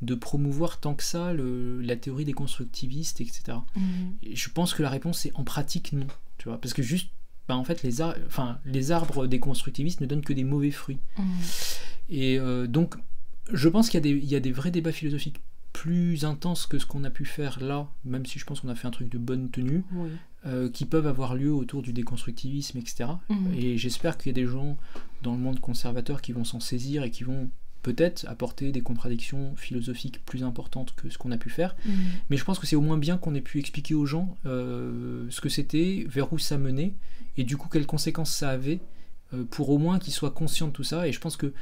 [0.03, 3.59] de promouvoir tant que ça la théorie des constructivistes, etc.
[3.77, 4.17] Mhm.
[4.35, 6.07] je pense que la réponse est en pratique non,
[6.39, 7.11] tu vois, parce que juste,
[7.49, 10.99] bah, en fait, les, enfin, les arbres des constructivistes ne donnent que des mauvais fruits.
[11.19, 11.25] Mhm.
[12.11, 12.97] Et euh, donc,
[13.53, 15.41] je pense qu'il y, y, a des vrais débats philosophiques
[15.73, 18.75] plus intenses que ce qu'on a pu faire là, même si je pense qu'on a
[18.75, 19.85] fait un truc de bonne tenue,
[20.45, 23.11] euh, qui peuvent avoir lieu autour du déconstructivisme, etc.
[23.29, 23.55] Mhm.
[23.57, 24.77] Et j'espère qu'il y a des gens
[25.23, 27.51] dans le monde conservateur qui vont s'en saisir et qui vont
[27.83, 31.77] peut-être apporter des contradictions philosophiques plus importantes que ce qu'on a pu faire.
[31.85, 31.95] Mhm.
[32.31, 35.27] Mais je pense que c'est au moins bien qu'on ait pu expliquer aux gens euh,
[35.31, 36.93] ce que c'était, vers où ça menait,
[37.37, 38.81] et du coup quelles conséquences ça avait,
[39.35, 41.09] euh, pour au moins qu'ils soient conscients de tout ça.
[41.09, 41.53] Et je pense que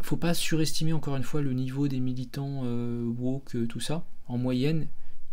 [0.00, 4.04] faut pas surestimer encore une fois le niveau des militants euh, woke, tout ça.
[4.28, 4.86] En moyenne,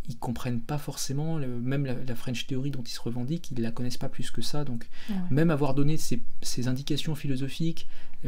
[0.10, 3.98] ils comprennent pas forcément, même la, French Theory dont ils se revendiquent, ils la connaissent
[3.98, 4.64] pas plus que ça.
[4.64, 4.88] Donc,
[5.30, 6.22] même avoir donné ces,
[6.68, 7.88] indications philosophiques,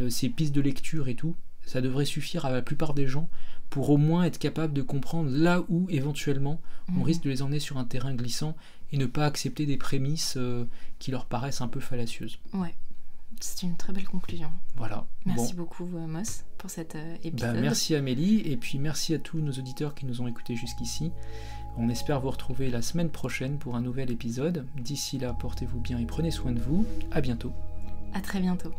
[0.09, 1.35] ces pistes de lecture et tout,
[1.67, 3.29] ça devrait suffire à la plupart des gens
[3.69, 7.03] pour au moins être capable de comprendre là où éventuellement on mhm.
[7.03, 8.55] risque de les emmener sur un terrain glissant
[8.91, 10.65] et ne pas accepter des prémices euh,
[10.99, 12.39] qui leur paraissent un peu fallacieuses.
[12.53, 12.73] Ouais,
[13.41, 14.49] c'est une très belle conclusion.
[14.77, 15.05] Voilà.
[15.25, 17.57] Merci beaucoup euh, Moss pour cet euh, bah, épisode.
[17.59, 21.11] merci Amélie et puis merci à tous nos auditeurs qui nous ont écoutés jusqu'ici.
[21.77, 24.65] On espère vous retrouver la semaine prochaine pour un nouvel épisode.
[24.77, 26.85] D'ici là, portez-vous bien et prenez soin de vous.
[27.11, 27.51] À bientôt.
[28.13, 28.71] À très bientôt.